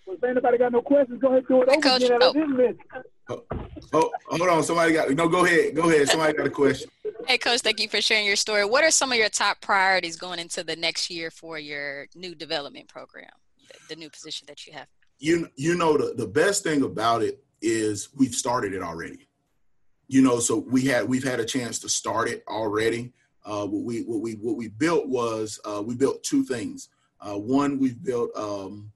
Well, 0.05 0.17
if 0.17 0.23
anybody 0.23 0.57
got 0.57 0.71
no 0.71 0.81
questions, 0.81 1.21
go 1.21 1.27
ahead 1.27 1.39
and 1.39 1.47
do 1.47 1.61
it 1.61 1.69
over 1.69 1.81
Coach, 1.81 2.03
again. 2.03 2.19
oh. 2.21 2.29
I 2.29 2.33
didn't 2.33 2.57
miss. 2.57 2.75
Oh, 3.29 3.43
oh, 3.93 4.11
hold 4.27 4.49
on. 4.49 4.63
Somebody 4.63 4.93
got 4.93 5.09
no. 5.11 5.27
Go 5.27 5.45
ahead. 5.45 5.75
Go 5.75 5.89
ahead. 5.89 6.07
Somebody 6.07 6.33
got 6.33 6.45
a 6.45 6.49
question. 6.49 6.89
Hey, 7.27 7.39
Coach, 7.39 7.61
thank 7.61 7.79
you 7.79 7.87
for 7.87 8.01
sharing 8.01 8.25
your 8.25 8.35
story. 8.35 8.65
What 8.65 8.83
are 8.83 8.91
some 8.91 9.11
of 9.11 9.17
your 9.17 9.29
top 9.29 9.61
priorities 9.61 10.15
going 10.15 10.37
into 10.37 10.63
the 10.63 10.75
next 10.75 11.09
year 11.09 11.31
for 11.31 11.57
your 11.57 12.05
new 12.13 12.35
development 12.35 12.87
program, 12.87 13.31
the, 13.67 13.95
the 13.95 13.99
new 13.99 14.11
position 14.11 14.45
that 14.47 14.67
you 14.67 14.73
have? 14.73 14.87
You 15.17 15.49
you 15.55 15.75
know 15.75 15.97
the 15.97 16.13
the 16.13 16.27
best 16.27 16.63
thing 16.63 16.83
about 16.83 17.23
it 17.23 17.43
is 17.61 18.09
we've 18.15 18.35
started 18.35 18.73
it 18.73 18.83
already. 18.83 19.27
You 20.07 20.21
know, 20.21 20.39
so 20.39 20.57
we 20.57 20.83
had 20.83 21.07
we've 21.09 21.23
had 21.23 21.39
a 21.39 21.45
chance 21.45 21.79
to 21.79 21.89
start 21.89 22.29
it 22.29 22.43
already. 22.47 23.11
Uh, 23.43 23.65
what 23.65 23.83
we 23.83 24.01
what 24.01 24.21
we 24.21 24.33
what 24.33 24.55
we 24.55 24.67
built 24.67 25.07
was 25.07 25.59
uh, 25.65 25.81
we 25.81 25.95
built 25.95 26.21
two 26.21 26.43
things. 26.43 26.89
Uh, 27.19 27.39
one, 27.39 27.79
we've 27.79 28.03
built 28.03 28.29
um, 28.35 28.91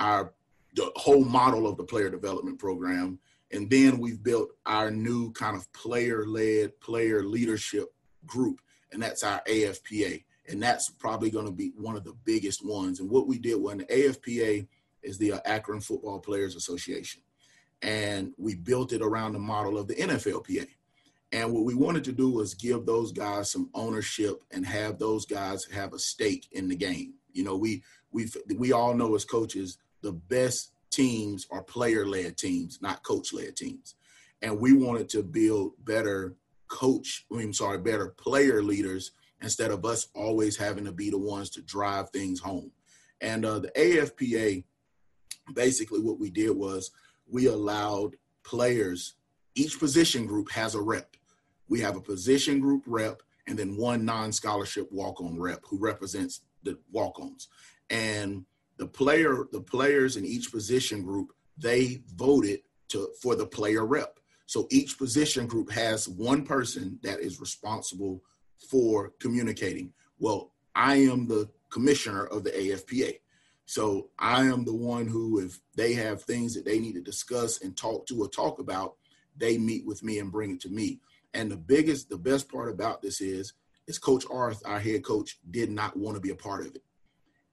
our 0.00 0.32
the 0.74 0.90
whole 0.96 1.24
model 1.24 1.66
of 1.66 1.76
the 1.76 1.84
player 1.84 2.10
development 2.10 2.58
program, 2.58 3.18
and 3.50 3.70
then 3.70 3.98
we've 3.98 4.22
built 4.22 4.50
our 4.66 4.90
new 4.90 5.32
kind 5.32 5.56
of 5.56 5.70
player 5.72 6.26
led 6.26 6.78
player 6.80 7.22
leadership 7.22 7.88
group, 8.26 8.60
and 8.92 9.02
that's 9.02 9.22
our 9.22 9.40
AFPA, 9.48 10.24
and 10.48 10.62
that's 10.62 10.90
probably 10.90 11.30
going 11.30 11.46
to 11.46 11.52
be 11.52 11.72
one 11.76 11.96
of 11.96 12.04
the 12.04 12.16
biggest 12.24 12.64
ones. 12.64 13.00
And 13.00 13.10
what 13.10 13.26
we 13.26 13.38
did 13.38 13.60
when 13.60 13.78
the 13.78 13.84
AFPA 13.84 14.66
is 15.02 15.18
the 15.18 15.32
uh, 15.32 15.40
Akron 15.44 15.80
Football 15.80 16.18
Players 16.20 16.56
Association, 16.56 17.22
and 17.82 18.32
we 18.36 18.54
built 18.54 18.92
it 18.92 19.02
around 19.02 19.32
the 19.32 19.38
model 19.38 19.78
of 19.78 19.88
the 19.88 19.94
NFLPA. 19.94 20.66
And 21.30 21.52
what 21.52 21.64
we 21.64 21.74
wanted 21.74 22.04
to 22.04 22.12
do 22.12 22.30
was 22.30 22.54
give 22.54 22.86
those 22.86 23.12
guys 23.12 23.52
some 23.52 23.68
ownership 23.74 24.42
and 24.50 24.64
have 24.64 24.98
those 24.98 25.26
guys 25.26 25.66
have 25.66 25.92
a 25.92 25.98
stake 25.98 26.48
in 26.52 26.68
the 26.68 26.76
game. 26.76 27.14
You 27.32 27.44
know, 27.44 27.56
we 27.56 27.82
we 28.10 28.30
we 28.56 28.72
all 28.72 28.94
know 28.94 29.14
as 29.14 29.24
coaches 29.24 29.78
the 30.00 30.12
best 30.12 30.72
teams 30.90 31.46
are 31.50 31.62
player-led 31.62 32.36
teams, 32.36 32.80
not 32.80 33.02
coach-led 33.02 33.56
teams. 33.56 33.94
And 34.42 34.58
we 34.60 34.72
wanted 34.72 35.08
to 35.10 35.22
build 35.22 35.72
better 35.84 36.36
coach, 36.68 37.26
I 37.32 37.36
mean, 37.36 37.52
sorry, 37.52 37.78
better 37.78 38.08
player 38.08 38.62
leaders 38.62 39.12
instead 39.42 39.70
of 39.70 39.84
us 39.84 40.08
always 40.14 40.56
having 40.56 40.84
to 40.84 40.92
be 40.92 41.10
the 41.10 41.18
ones 41.18 41.50
to 41.50 41.62
drive 41.62 42.10
things 42.10 42.40
home. 42.40 42.70
And 43.20 43.44
uh, 43.44 43.60
the 43.60 43.70
AFPA, 43.76 44.64
basically 45.54 46.00
what 46.00 46.18
we 46.18 46.30
did 46.30 46.50
was 46.50 46.90
we 47.28 47.46
allowed 47.46 48.16
players, 48.44 49.14
each 49.54 49.78
position 49.78 50.26
group 50.26 50.50
has 50.50 50.74
a 50.74 50.80
rep. 50.80 51.16
We 51.68 51.80
have 51.80 51.96
a 51.96 52.00
position 52.00 52.60
group 52.60 52.82
rep 52.86 53.22
and 53.46 53.58
then 53.58 53.76
one 53.76 54.04
non-scholarship 54.04 54.90
walk-on 54.90 55.38
rep 55.38 55.60
who 55.68 55.78
represents 55.78 56.42
the 56.62 56.78
walk-ons. 56.92 57.48
And 57.90 58.44
the 58.78 58.86
player, 58.86 59.46
the 59.52 59.60
players 59.60 60.16
in 60.16 60.24
each 60.24 60.50
position 60.50 61.02
group, 61.02 61.32
they 61.56 62.02
voted 62.14 62.60
to 62.88 63.08
for 63.20 63.34
the 63.34 63.46
player 63.46 63.84
rep. 63.84 64.18
So 64.46 64.66
each 64.70 64.96
position 64.96 65.46
group 65.46 65.70
has 65.70 66.08
one 66.08 66.44
person 66.44 66.98
that 67.02 67.20
is 67.20 67.40
responsible 67.40 68.22
for 68.70 69.12
communicating. 69.20 69.92
Well, 70.18 70.52
I 70.74 70.96
am 70.96 71.28
the 71.28 71.50
commissioner 71.70 72.24
of 72.24 72.44
the 72.44 72.50
AFPA. 72.50 73.18
So 73.66 74.08
I 74.18 74.44
am 74.44 74.64
the 74.64 74.74
one 74.74 75.06
who, 75.06 75.40
if 75.40 75.60
they 75.76 75.92
have 75.94 76.22
things 76.22 76.54
that 76.54 76.64
they 76.64 76.78
need 76.78 76.94
to 76.94 77.02
discuss 77.02 77.60
and 77.60 77.76
talk 77.76 78.06
to 78.06 78.22
or 78.22 78.28
talk 78.28 78.58
about, 78.58 78.94
they 79.36 79.58
meet 79.58 79.84
with 79.84 80.02
me 80.02 80.18
and 80.18 80.32
bring 80.32 80.52
it 80.52 80.60
to 80.62 80.70
me. 80.70 81.00
And 81.34 81.50
the 81.50 81.56
biggest, 81.56 82.08
the 82.08 82.16
best 82.16 82.50
part 82.50 82.70
about 82.70 83.02
this 83.02 83.20
is, 83.20 83.52
is 83.86 83.98
Coach 83.98 84.24
Arth, 84.30 84.62
our 84.64 84.80
head 84.80 85.04
coach, 85.04 85.38
did 85.50 85.70
not 85.70 85.96
want 85.96 86.14
to 86.14 86.20
be 86.20 86.30
a 86.30 86.34
part 86.34 86.66
of 86.66 86.74
it. 86.74 86.82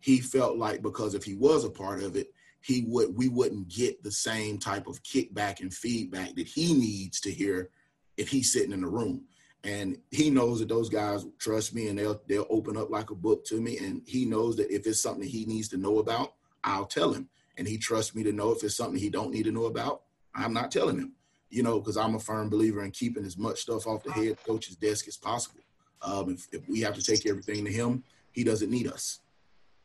He 0.05 0.19
felt 0.19 0.57
like 0.57 0.83
because 0.83 1.15
if 1.15 1.23
he 1.23 1.33
was 1.33 1.63
a 1.63 1.69
part 1.71 2.03
of 2.03 2.15
it, 2.15 2.31
he 2.61 2.85
would 2.87 3.17
we 3.17 3.27
wouldn't 3.27 3.69
get 3.69 4.03
the 4.03 4.11
same 4.11 4.59
type 4.59 4.85
of 4.85 5.01
kickback 5.01 5.61
and 5.61 5.73
feedback 5.73 6.35
that 6.35 6.45
he 6.45 6.75
needs 6.75 7.19
to 7.21 7.31
hear 7.31 7.71
if 8.15 8.29
he's 8.29 8.53
sitting 8.53 8.71
in 8.71 8.81
the 8.81 8.87
room. 8.87 9.23
And 9.63 9.97
he 10.11 10.29
knows 10.29 10.59
that 10.59 10.69
those 10.69 10.89
guys 10.89 11.25
trust 11.39 11.73
me 11.73 11.87
and 11.87 11.97
they'll 11.97 12.21
they'll 12.27 12.45
open 12.51 12.77
up 12.77 12.91
like 12.91 13.09
a 13.09 13.15
book 13.15 13.45
to 13.45 13.59
me. 13.59 13.79
And 13.79 14.03
he 14.05 14.25
knows 14.25 14.55
that 14.57 14.69
if 14.69 14.85
it's 14.85 15.01
something 15.01 15.27
he 15.27 15.43
needs 15.47 15.69
to 15.69 15.77
know 15.77 15.97
about, 15.97 16.35
I'll 16.63 16.85
tell 16.85 17.11
him. 17.11 17.27
And 17.57 17.67
he 17.67 17.79
trusts 17.79 18.13
me 18.13 18.21
to 18.25 18.31
know 18.31 18.51
if 18.51 18.63
it's 18.63 18.77
something 18.77 18.99
he 18.99 19.09
don't 19.09 19.31
need 19.31 19.45
to 19.45 19.51
know 19.51 19.65
about, 19.65 20.03
I'm 20.35 20.53
not 20.53 20.69
telling 20.69 20.99
him. 20.99 21.13
You 21.49 21.63
know, 21.63 21.79
because 21.79 21.97
I'm 21.97 22.13
a 22.13 22.19
firm 22.19 22.51
believer 22.51 22.83
in 22.83 22.91
keeping 22.91 23.25
as 23.25 23.39
much 23.39 23.61
stuff 23.61 23.87
off 23.87 24.03
the 24.03 24.11
head 24.11 24.37
coach's 24.45 24.75
desk 24.75 25.07
as 25.07 25.17
possible. 25.17 25.61
Um, 26.03 26.29
if, 26.29 26.47
if 26.51 26.69
we 26.69 26.81
have 26.81 26.93
to 26.93 27.01
take 27.01 27.25
everything 27.25 27.65
to 27.65 27.71
him, 27.71 28.03
he 28.33 28.43
doesn't 28.43 28.69
need 28.69 28.85
us 28.85 29.21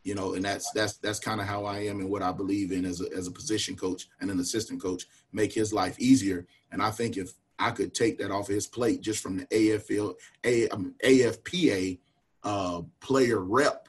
you 0.03 0.15
know 0.15 0.35
and 0.35 0.45
that's 0.45 0.71
that's 0.73 0.95
that's 0.99 1.19
kind 1.19 1.41
of 1.41 1.47
how 1.47 1.65
i 1.65 1.79
am 1.79 2.01
and 2.01 2.11
what 2.11 2.23
i 2.23 2.33
believe 2.33 2.73
in 2.73 2.85
as 2.85 3.01
a, 3.01 3.13
as 3.17 3.27
a 3.27 3.33
position 3.33 3.77
coach 3.77 4.09
and 4.21 4.31
an 4.31 4.41
assistant 4.41 4.81
coach 4.81 5.07
make 5.33 5.53
his 5.53 5.73
life 5.73 5.99
easier. 5.99 6.47
And 6.73 6.83
i 6.83 6.91
think 6.91 7.17
if 7.17 7.33
i 7.59 7.71
could 7.71 7.95
take 7.95 8.19
that 8.19 8.31
off 8.31 8.49
of 8.49 8.55
his 8.55 8.67
plate 8.67 9.01
just 9.01 9.23
from 9.23 9.37
the 9.37 9.47
afl 9.47 10.15
a, 10.45 10.69
um, 10.69 10.95
afpa 11.05 11.99
uh, 12.43 12.81
player 13.01 13.41
rep 13.41 13.89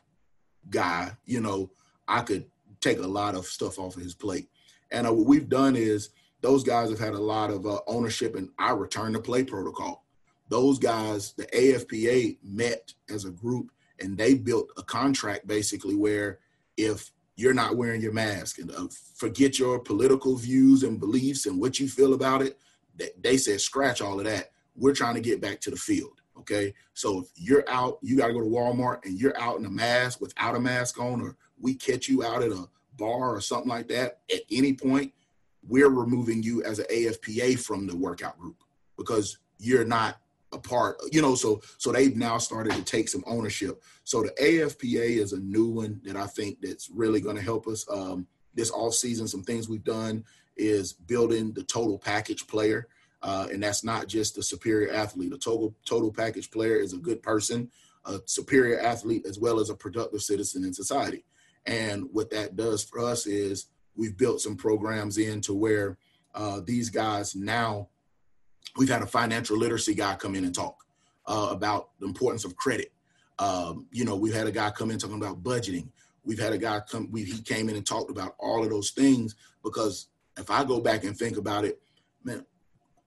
guy 0.69 1.11
you 1.25 1.39
know 1.39 1.71
i 2.07 2.21
could 2.21 2.45
take 2.81 2.99
a 2.99 3.07
lot 3.07 3.35
of 3.35 3.45
stuff 3.45 3.79
off 3.79 3.95
of 3.95 4.01
his 4.01 4.15
plate. 4.15 4.49
And 4.91 5.07
uh, 5.07 5.13
what 5.13 5.27
we've 5.27 5.47
done 5.47 5.75
is 5.75 6.09
those 6.41 6.63
guys 6.63 6.89
have 6.89 6.99
had 6.99 7.13
a 7.13 7.19
lot 7.19 7.51
of 7.51 7.65
uh, 7.65 7.79
ownership 7.87 8.35
in 8.35 8.49
our 8.59 8.75
return 8.75 9.13
to 9.13 9.19
play 9.19 9.43
protocol. 9.43 10.03
Those 10.49 10.79
guys 10.79 11.33
the 11.33 11.45
afpa 11.45 12.37
met 12.43 12.93
as 13.09 13.23
a 13.23 13.31
group 13.31 13.71
and 14.01 14.17
they 14.17 14.33
built 14.33 14.69
a 14.77 14.83
contract 14.83 15.47
basically 15.47 15.95
where 15.95 16.39
if 16.77 17.11
you're 17.35 17.53
not 17.53 17.77
wearing 17.77 18.01
your 18.01 18.13
mask 18.13 18.59
and 18.59 18.71
uh, 18.71 18.87
forget 19.15 19.57
your 19.57 19.79
political 19.79 20.35
views 20.35 20.83
and 20.83 20.99
beliefs 20.99 21.45
and 21.45 21.59
what 21.59 21.79
you 21.79 21.87
feel 21.87 22.13
about 22.13 22.41
it 22.41 22.57
they, 22.95 23.09
they 23.21 23.37
said 23.37 23.61
scratch 23.61 24.01
all 24.01 24.19
of 24.19 24.25
that. 24.25 24.51
We're 24.75 24.93
trying 24.93 25.15
to 25.15 25.21
get 25.21 25.41
back 25.41 25.59
to 25.61 25.71
the 25.71 25.75
field. 25.75 26.21
Okay? 26.37 26.73
So 26.93 27.19
if 27.21 27.27
you're 27.35 27.67
out 27.67 27.99
you 28.01 28.17
got 28.17 28.27
to 28.27 28.33
go 28.33 28.41
to 28.41 28.45
walmart 28.45 29.05
and 29.05 29.19
you're 29.19 29.39
out 29.39 29.59
in 29.59 29.65
a 29.65 29.69
mask 29.69 30.21
without 30.21 30.55
a 30.55 30.59
mask 30.59 30.99
on 30.99 31.21
or 31.21 31.35
we 31.59 31.75
catch 31.75 32.07
you 32.07 32.23
out 32.23 32.43
at 32.43 32.51
a 32.51 32.67
bar 32.97 33.35
or 33.35 33.41
something 33.41 33.69
like 33.69 33.87
that 33.87 34.19
at 34.33 34.41
any 34.51 34.73
point 34.73 35.13
we're 35.67 35.89
removing 35.89 36.43
you 36.43 36.63
as 36.63 36.79
an 36.79 36.85
afpa 36.91 37.57
from 37.59 37.87
the 37.87 37.95
workout 37.95 38.37
group 38.37 38.57
because 38.97 39.37
you're 39.59 39.85
not 39.85 40.19
a 40.53 40.57
part 40.57 40.97
you 41.11 41.21
know 41.21 41.33
so 41.33 41.61
so 41.77 41.91
they've 41.91 42.17
now 42.17 42.37
started 42.37 42.73
to 42.73 42.83
take 42.83 43.09
some 43.09 43.23
ownership. 43.27 43.81
So 44.03 44.23
the 44.23 44.31
afpa 44.41 44.99
is 44.99 45.33
a 45.33 45.39
new 45.39 45.69
one 45.69 46.01
that 46.03 46.15
i 46.17 46.27
think 46.27 46.59
that's 46.61 46.89
really 46.89 47.21
going 47.21 47.35
to 47.37 47.41
help 47.41 47.67
us. 47.67 47.85
Um, 47.89 48.27
this 48.53 48.71
off 48.71 48.93
season 48.93 49.27
some 49.27 49.43
things 49.43 49.69
we've 49.69 49.83
done 49.83 50.23
is 50.57 50.93
building 50.93 51.53
the 51.53 51.63
total 51.63 51.97
package 51.97 52.47
player. 52.47 52.87
Uh, 53.23 53.47
and 53.53 53.61
that's 53.61 53.83
not 53.83 54.07
just 54.07 54.35
the 54.35 54.41
superior 54.41 54.91
athlete. 54.91 55.31
A 55.31 55.37
total 55.37 55.75
total 55.85 56.11
package 56.11 56.49
player 56.49 56.77
is 56.77 56.93
a 56.93 56.97
good 56.97 57.21
person 57.21 57.69
a 58.05 58.19
superior 58.25 58.79
athlete 58.79 59.25
as 59.25 59.39
well 59.39 59.59
as 59.59 59.69
a 59.69 59.75
productive 59.75 60.21
citizen 60.21 60.63
in 60.63 60.73
society. 60.73 61.25
And 61.65 62.05
what 62.11 62.29
that 62.31 62.55
does 62.55 62.83
for 62.83 62.99
us 62.99 63.27
is 63.27 63.67
we've 63.95 64.17
built 64.17 64.41
some 64.41 64.55
programs 64.55 65.17
in 65.17 65.41
to 65.41 65.53
where 65.53 65.97
uh, 66.33 66.61
these 66.65 66.89
guys 66.89 67.35
now 67.35 67.89
we've 68.77 68.89
had 68.89 69.01
a 69.01 69.07
financial 69.07 69.57
literacy 69.57 69.93
guy 69.93 70.15
come 70.15 70.35
in 70.35 70.45
and 70.45 70.55
talk 70.55 70.85
uh, 71.25 71.49
about 71.51 71.89
the 71.99 72.05
importance 72.05 72.45
of 72.45 72.55
credit. 72.55 72.91
Um, 73.39 73.87
you 73.91 74.05
know, 74.05 74.15
we've 74.15 74.33
had 74.33 74.47
a 74.47 74.51
guy 74.51 74.69
come 74.71 74.91
in 74.91 74.99
talking 74.99 75.17
about 75.17 75.43
budgeting. 75.43 75.89
We've 76.23 76.39
had 76.39 76.53
a 76.53 76.57
guy 76.57 76.81
come, 76.89 77.09
we, 77.11 77.23
he 77.23 77.41
came 77.41 77.69
in 77.69 77.75
and 77.75 77.85
talked 77.85 78.11
about 78.11 78.35
all 78.39 78.63
of 78.63 78.69
those 78.69 78.91
things 78.91 79.35
because 79.63 80.07
if 80.37 80.49
I 80.49 80.63
go 80.63 80.79
back 80.79 81.03
and 81.03 81.17
think 81.17 81.37
about 81.37 81.65
it, 81.65 81.81
man, 82.23 82.45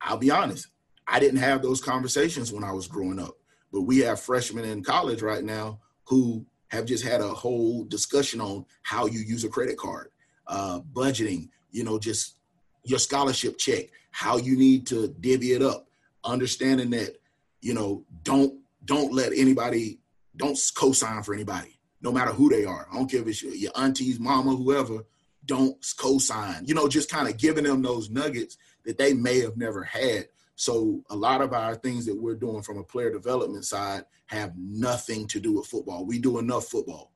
I'll 0.01 0.19
be 0.19 0.31
honest, 0.31 0.69
I 1.07 1.21
didn't 1.21 1.41
have 1.41 1.63
those 1.63 1.81
conversations 1.81 2.53
when 2.53 2.65
I 2.65 2.73
was 2.73 2.89
growing 2.89 3.21
up. 3.21 3.37
But 3.73 3.83
we 3.83 3.99
have 3.99 4.21
freshmen 4.21 4.65
in 4.65 4.83
college 4.83 5.23
right 5.23 5.45
now 5.45 5.81
who 6.05 6.45
have 6.69 6.87
just 6.87 7.05
had 7.05 7.21
a 7.21 7.29
whole 7.29 7.85
discussion 7.85 8.41
on 8.41 8.65
how 8.83 9.07
you 9.07 9.21
use 9.21 9.45
a 9.45 9.49
credit 9.49 9.77
card, 9.77 10.11
uh, 10.47 10.81
budgeting, 10.93 11.49
you 11.71 11.85
know, 11.85 11.99
just 11.99 12.37
your 12.85 12.99
scholarship 12.99 13.59
check, 13.59 13.87
how 14.15 14.37
you 14.37 14.57
need 14.57 14.87
to 14.87 15.09
divvy 15.19 15.55
it 15.55 15.61
up, 15.61 15.89
understanding 16.23 16.89
that, 16.89 17.17
you 17.61 17.75
know, 17.75 18.05
don't 18.23 18.61
don't 18.85 19.13
let 19.13 19.33
anybody 19.33 19.99
don't 20.37 20.57
co-sign 20.77 21.25
for 21.25 21.35
anybody, 21.35 21.81
no 22.01 22.13
matter 22.13 22.31
who 22.31 22.49
they 22.49 22.65
are. 22.65 22.87
I 22.93 22.95
don't 22.95 23.11
care 23.11 23.23
if 23.23 23.27
it's 23.27 23.43
your, 23.43 23.53
your 23.57 23.73
auntie's 23.75 24.21
mama, 24.21 24.55
whoever, 24.55 25.05
don't 25.47 25.85
co-sign. 25.99 26.65
You 26.65 26.75
know, 26.75 26.87
just 26.87 27.11
kind 27.11 27.29
of 27.29 27.39
giving 27.39 27.65
them 27.65 27.83
those 27.83 28.09
nuggets 28.09 28.57
that 28.85 28.99
they 28.99 29.15
may 29.15 29.41
have 29.41 29.57
never 29.57 29.83
had. 29.83 30.29
So 30.55 31.03
a 31.11 31.17
lot 31.17 31.41
of 31.41 31.53
our 31.53 31.75
things 31.75 32.07
that 32.07 32.17
we're 32.17 32.37
doing 32.37 32.63
from 32.63 32.79
a 32.79 32.85
player 32.85 33.11
development 33.11 33.65
side 33.65 34.05
have 34.27 34.53
nothing 34.57 35.27
to 35.27 35.41
do 35.41 35.55
with 35.55 35.67
football. 35.67 36.07
We 36.07 36.21
do 36.21 36.39
enough 36.39 36.67
football. 36.67 37.11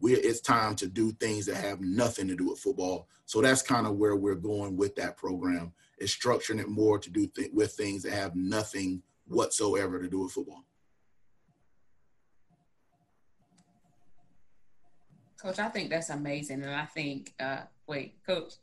We're, 0.00 0.16
it's 0.18 0.40
time 0.40 0.74
to 0.76 0.86
do 0.86 1.12
things 1.12 1.44
that 1.46 1.56
have 1.56 1.82
nothing 1.82 2.28
to 2.28 2.34
do 2.34 2.48
with 2.48 2.60
football. 2.60 3.08
So 3.26 3.42
that's 3.42 3.60
kind 3.60 3.86
of 3.86 3.96
where 3.96 4.16
we're 4.16 4.36
going 4.36 4.78
with 4.78 4.96
that 4.96 5.18
program 5.18 5.74
is 6.00 6.10
structuring 6.10 6.60
it 6.60 6.68
more 6.68 6.98
to 6.98 7.10
do 7.10 7.26
th- 7.26 7.50
with 7.52 7.72
things 7.72 8.02
that 8.02 8.12
have 8.12 8.34
nothing 8.34 9.02
whatsoever 9.28 10.00
to 10.00 10.08
do 10.08 10.20
with 10.20 10.32
football. 10.32 10.64
Coach, 15.40 15.58
I 15.58 15.68
think 15.68 15.90
that's 15.90 16.10
amazing, 16.10 16.62
and 16.62 16.74
I 16.74 16.84
think 16.84 17.32
uh, 17.40 17.60
wait, 17.86 18.16
Coach, 18.26 18.54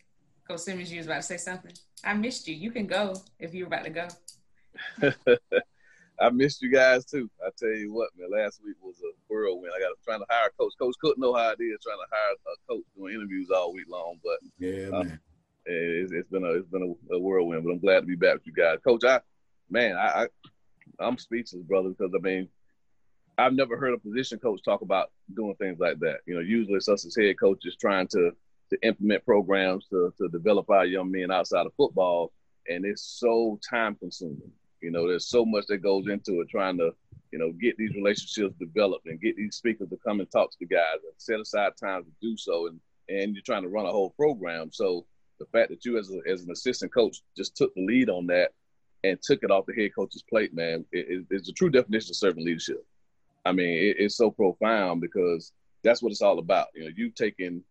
Coach 0.47 0.59
Simmons, 0.59 0.91
you 0.91 0.97
was 0.97 1.07
about 1.07 1.17
to 1.17 1.23
say 1.23 1.37
something. 1.37 1.71
I 2.03 2.13
missed 2.13 2.47
you. 2.47 2.55
You 2.55 2.71
can 2.71 2.85
go 2.85 3.15
if 3.39 3.53
you're 3.53 3.67
about 3.67 3.85
to 3.85 3.89
go. 3.89 4.07
I 6.19 6.29
missed 6.29 6.61
you 6.61 6.71
guys 6.71 7.05
too. 7.05 7.29
I 7.45 7.49
tell 7.57 7.69
you 7.69 7.93
what, 7.93 8.09
man. 8.17 8.29
Last 8.31 8.61
week 8.63 8.75
was 8.81 9.01
a 9.01 9.11
whirlwind. 9.27 9.73
I 9.75 9.79
got 9.79 9.91
trying 10.03 10.19
to 10.19 10.25
hire 10.29 10.47
a 10.47 10.61
coach. 10.61 10.73
Coach 10.79 10.95
couldn't 11.01 11.19
know 11.19 11.33
how 11.33 11.49
it 11.49 11.61
is 11.61 11.79
trying 11.83 11.97
to 11.97 12.07
hire 12.11 12.33
a 12.33 12.73
coach 12.73 12.85
doing 12.95 13.15
interviews 13.15 13.49
all 13.51 13.73
week 13.73 13.87
long. 13.89 14.19
But 14.23 14.39
yeah, 14.57 14.87
um, 14.87 15.07
man. 15.07 15.19
It's, 15.67 16.11
it's 16.11 16.29
been 16.29 16.43
a 16.43 16.51
it's 16.51 16.67
been 16.69 16.95
a, 17.11 17.19
whirlwind. 17.19 17.63
But 17.63 17.71
I'm 17.71 17.79
glad 17.79 18.01
to 18.01 18.05
be 18.05 18.15
back 18.15 18.35
with 18.35 18.47
you 18.47 18.53
guys, 18.53 18.79
Coach. 18.83 19.03
I 19.03 19.19
man, 19.69 19.95
I, 19.95 20.23
I 20.23 20.27
I'm 20.99 21.17
speechless, 21.17 21.63
brother, 21.63 21.89
because 21.89 22.13
I 22.15 22.19
mean, 22.19 22.47
I've 23.37 23.53
never 23.53 23.77
heard 23.77 23.93
a 23.93 23.97
position 23.97 24.39
coach 24.39 24.61
talk 24.63 24.81
about 24.81 25.11
doing 25.35 25.55
things 25.55 25.79
like 25.79 25.99
that. 25.99 26.19
You 26.25 26.35
know, 26.35 26.41
usually 26.41 26.75
it's 26.75 26.89
us 26.89 27.05
as 27.05 27.15
head 27.15 27.39
coaches 27.39 27.75
trying 27.79 28.07
to 28.09 28.31
to 28.69 28.77
implement 28.87 29.25
programs 29.25 29.87
to 29.89 30.13
to 30.17 30.27
develop 30.29 30.69
our 30.69 30.85
young 30.85 31.11
men 31.11 31.31
outside 31.31 31.65
of 31.65 31.73
football, 31.75 32.31
and 32.67 32.85
it's 32.85 33.03
so 33.19 33.59
time 33.69 33.95
consuming. 33.95 34.51
You 34.81 34.91
know, 34.91 35.07
there's 35.07 35.27
so 35.27 35.45
much 35.45 35.65
that 35.67 35.79
goes 35.79 36.07
into 36.07 36.41
it 36.41 36.49
trying 36.49 36.77
to, 36.77 36.91
you 37.31 37.39
know, 37.39 37.51
get 37.51 37.77
these 37.77 37.95
relationships 37.95 38.55
developed 38.59 39.07
and 39.07 39.19
get 39.19 39.35
these 39.35 39.55
speakers 39.55 39.89
to 39.89 39.97
come 39.97 40.19
and 40.19 40.29
talk 40.31 40.51
to 40.51 40.57
the 40.59 40.67
guys 40.67 40.99
and 41.03 41.13
set 41.17 41.39
aside 41.39 41.71
time 41.79 42.03
to 42.03 42.11
do 42.21 42.37
so. 42.37 42.67
And 42.67 42.79
and 43.09 43.33
you're 43.33 43.43
trying 43.43 43.63
to 43.63 43.69
run 43.69 43.85
a 43.85 43.91
whole 43.91 44.11
program. 44.11 44.71
So 44.71 45.05
the 45.39 45.45
fact 45.45 45.69
that 45.69 45.85
you 45.85 45.97
as 45.97 46.11
a, 46.11 46.19
as 46.29 46.43
an 46.43 46.51
assistant 46.51 46.93
coach 46.93 47.21
just 47.35 47.55
took 47.55 47.73
the 47.75 47.85
lead 47.85 48.09
on 48.09 48.27
that 48.27 48.51
and 49.03 49.19
took 49.21 49.43
it 49.43 49.51
off 49.51 49.65
the 49.67 49.73
head 49.73 49.91
coach's 49.95 50.23
plate, 50.23 50.53
man, 50.53 50.85
it, 50.91 51.25
it's 51.29 51.49
a 51.49 51.53
true 51.53 51.69
definition 51.69 52.11
of 52.11 52.15
servant 52.15 52.45
leadership. 52.45 52.85
I 53.45 53.51
mean, 53.51 53.69
it, 53.69 53.97
it's 53.99 54.17
so 54.17 54.31
profound 54.31 55.01
because 55.01 55.53
that's 55.83 56.01
what 56.01 56.11
it's 56.11 56.21
all 56.21 56.39
about. 56.39 56.67
You 56.75 56.85
know, 56.85 56.91
you've 56.95 57.15
taken 57.15 57.63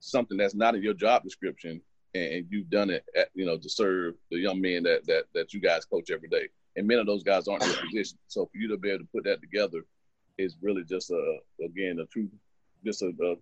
something 0.00 0.36
that's 0.36 0.54
not 0.54 0.74
in 0.74 0.82
your 0.82 0.94
job 0.94 1.22
description 1.22 1.80
and, 2.14 2.46
you've 2.50 2.70
done 2.70 2.90
it, 2.90 3.04
at, 3.16 3.28
you 3.34 3.44
know, 3.44 3.58
to 3.58 3.68
serve 3.68 4.14
the 4.30 4.38
young 4.38 4.60
men 4.60 4.82
that 4.84 5.06
that 5.06 5.24
that 5.34 5.52
you 5.52 5.60
guys 5.60 5.84
coach 5.84 6.10
every 6.10 6.28
day. 6.28 6.48
And 6.76 6.86
many 6.86 7.00
of 7.00 7.06
those 7.06 7.22
guys 7.22 7.48
aren't 7.48 7.62
in 7.62 7.70
your 7.70 7.80
position. 7.82 8.18
So 8.26 8.46
for 8.46 8.58
you 8.58 8.68
to 8.68 8.76
be 8.76 8.90
able 8.90 9.00
to 9.00 9.08
put 9.12 9.24
that 9.24 9.40
together 9.40 9.84
is 10.38 10.56
really 10.62 10.84
just 10.84 11.10
a 11.10 11.38
again 11.62 11.98
a 12.00 12.06
true, 12.06 12.28
just 12.84 13.02
a, 13.02 13.08
a 13.08 13.36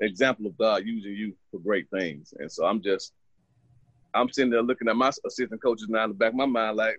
example 0.00 0.46
of 0.46 0.56
God 0.56 0.84
using 0.84 1.12
you 1.12 1.34
for 1.50 1.60
great 1.60 1.88
things. 1.90 2.32
And 2.38 2.50
so 2.50 2.64
I'm 2.64 2.82
just, 2.82 3.12
I'm 4.14 4.30
sitting 4.30 4.50
there 4.50 4.62
looking 4.62 4.88
at 4.88 4.96
my 4.96 5.10
assistant 5.26 5.62
coaches 5.62 5.86
now 5.88 6.04
in 6.04 6.10
the 6.10 6.14
back 6.14 6.30
of 6.30 6.36
my 6.36 6.46
mind, 6.46 6.76
like, 6.76 6.96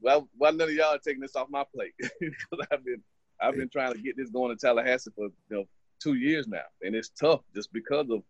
why, 0.00 0.20
why 0.36 0.50
none 0.50 0.68
of 0.68 0.74
y'all 0.74 0.94
are 0.94 0.98
taking 0.98 1.20
this 1.20 1.36
off 1.36 1.48
my 1.50 1.64
plate? 1.74 1.92
because 1.98 2.66
I've 2.70 2.84
been, 2.84 3.02
I've 3.40 3.56
been 3.56 3.68
trying 3.68 3.92
to 3.92 3.98
get 3.98 4.16
this 4.16 4.30
going 4.30 4.52
in 4.52 4.58
Tallahassee 4.58 5.10
for 5.14 5.26
you 5.26 5.32
know 5.50 5.64
two 6.02 6.14
years 6.14 6.46
now, 6.46 6.62
and 6.82 6.94
it's 6.94 7.10
tough 7.10 7.40
just 7.54 7.72
because 7.72 8.08
of 8.10 8.22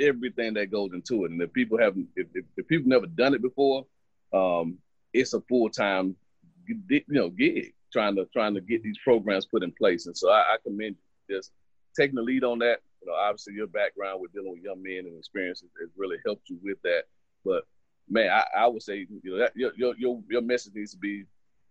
everything 0.00 0.54
that 0.54 0.70
goes 0.70 0.90
into 0.92 1.24
it. 1.24 1.30
And 1.30 1.40
if 1.40 1.52
people 1.52 1.78
haven't, 1.78 2.08
if, 2.16 2.26
if, 2.34 2.44
if 2.56 2.68
people 2.68 2.88
never 2.88 3.06
done 3.06 3.34
it 3.34 3.42
before, 3.42 3.84
um, 4.32 4.78
it's 5.12 5.34
a 5.34 5.40
full 5.42 5.70
time, 5.70 6.16
you 6.66 7.02
know, 7.08 7.30
gig 7.30 7.72
trying 7.92 8.14
to 8.16 8.26
trying 8.32 8.54
to 8.54 8.60
get 8.60 8.82
these 8.82 8.98
programs 9.02 9.46
put 9.46 9.62
in 9.62 9.72
place. 9.72 10.06
And 10.06 10.16
so 10.16 10.30
I, 10.30 10.40
I 10.40 10.56
commend 10.62 10.96
you 11.28 11.36
just 11.36 11.52
taking 11.98 12.16
the 12.16 12.22
lead 12.22 12.44
on 12.44 12.58
that. 12.60 12.80
You 13.00 13.08
know, 13.08 13.14
obviously 13.14 13.54
your 13.54 13.66
background 13.66 14.20
with 14.20 14.32
dealing 14.32 14.52
with 14.52 14.62
young 14.62 14.82
men 14.82 15.06
and 15.06 15.18
experiences 15.18 15.68
has 15.80 15.90
really 15.96 16.16
helped 16.24 16.48
you 16.48 16.58
with 16.62 16.78
that. 16.82 17.04
But 17.44 17.64
man, 18.08 18.30
I, 18.30 18.44
I 18.56 18.66
would 18.66 18.82
say 18.82 19.06
you 19.22 19.32
know 19.32 19.38
that 19.38 19.52
your, 19.54 19.72
your 19.76 20.20
your 20.28 20.42
message 20.42 20.74
needs 20.74 20.92
to 20.92 20.98
be 20.98 21.24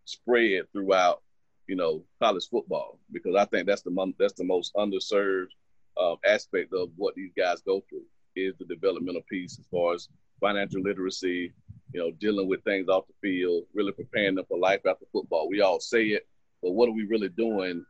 spread 0.06 0.72
throughout 0.72 1.22
you 1.68 1.76
know 1.76 2.04
college 2.22 2.48
football 2.50 3.00
because 3.12 3.36
I 3.36 3.46
think 3.46 3.68
that's 3.68 3.82
the 3.82 4.14
that's 4.18 4.34
the 4.34 4.44
most 4.44 4.74
underserved 4.76 5.50
uh, 5.98 6.16
aspect 6.26 6.74
of 6.74 6.90
what 6.96 7.16
these 7.16 7.32
guys 7.38 7.62
go 7.62 7.84
through 7.90 8.06
is 8.36 8.54
the 8.58 8.66
developmental 8.66 9.24
piece 9.30 9.58
as 9.60 9.66
far 9.72 9.96
as 9.96 10.10
financial 10.40 10.82
literacy, 10.82 11.52
you 11.94 12.00
know, 12.00 12.12
dealing 12.12 12.48
with 12.48 12.64
things 12.64 12.88
off 12.88 13.06
the 13.08 13.14
field, 13.22 13.64
really 13.74 13.92
preparing 13.92 14.36
them 14.36 14.46
for 14.48 14.58
life 14.58 14.82
after 14.86 15.06
football. 15.12 15.50
We 15.50 15.62
all 15.62 15.80
say 15.80 16.06
it, 16.08 16.28
but 16.62 16.72
what 16.72 16.90
are 16.90 16.94
we 16.94 17.06
really 17.06 17.30
doing 17.30 17.84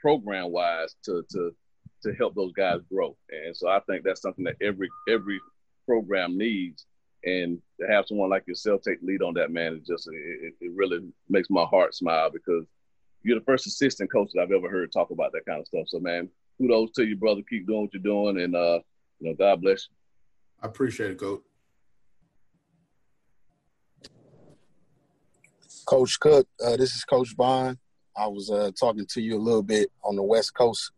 program 0.00 0.50
wise 0.50 0.94
to 1.04 1.24
to 1.30 1.54
to 2.06 2.14
help 2.14 2.34
those 2.34 2.52
guys 2.52 2.80
grow? 2.90 3.16
And 3.30 3.56
so 3.56 3.68
I 3.68 3.80
think 3.80 4.04
that's 4.04 4.22
something 4.22 4.44
that 4.44 4.56
every 4.60 4.88
every 5.08 5.40
program 5.86 6.36
needs. 6.36 6.86
And 7.24 7.60
to 7.80 7.86
have 7.88 8.06
someone 8.06 8.30
like 8.30 8.46
yourself 8.46 8.82
take 8.82 8.98
lead 9.02 9.22
on 9.22 9.34
that, 9.34 9.50
man, 9.50 9.74
is 9.74 9.86
just 9.86 10.08
it, 10.08 10.54
it 10.60 10.70
really 10.74 11.00
makes 11.28 11.50
my 11.50 11.64
heart 11.64 11.94
smile 11.94 12.30
because 12.30 12.64
you're 13.22 13.38
the 13.38 13.44
first 13.44 13.66
assistant 13.66 14.12
coach 14.12 14.30
that 14.34 14.42
I've 14.42 14.52
ever 14.52 14.70
heard 14.70 14.92
talk 14.92 15.10
about 15.10 15.32
that 15.32 15.44
kind 15.46 15.60
of 15.60 15.66
stuff. 15.66 15.88
So, 15.88 15.98
man, 15.98 16.28
kudos 16.58 16.92
to 16.92 17.04
you, 17.04 17.16
brother. 17.16 17.42
Keep 17.48 17.66
doing 17.66 17.82
what 17.82 17.94
you're 17.94 18.02
doing, 18.02 18.42
and 18.42 18.54
uh, 18.54 18.80
you 19.18 19.28
know, 19.28 19.34
God 19.34 19.60
bless 19.60 19.88
you. 19.88 19.96
I 20.62 20.66
appreciate 20.66 21.10
it, 21.10 21.18
coach. 21.18 21.42
Coach 25.86 26.18
Cook, 26.18 26.48
uh, 26.64 26.76
this 26.76 26.94
is 26.94 27.04
Coach 27.04 27.36
Bond. 27.36 27.78
I 28.16 28.26
was 28.26 28.50
uh, 28.50 28.70
talking 28.78 29.06
to 29.10 29.20
you 29.20 29.36
a 29.36 29.38
little 29.38 29.62
bit 29.62 29.90
on 30.02 30.16
the 30.16 30.22
West 30.22 30.54
Coast 30.54 30.90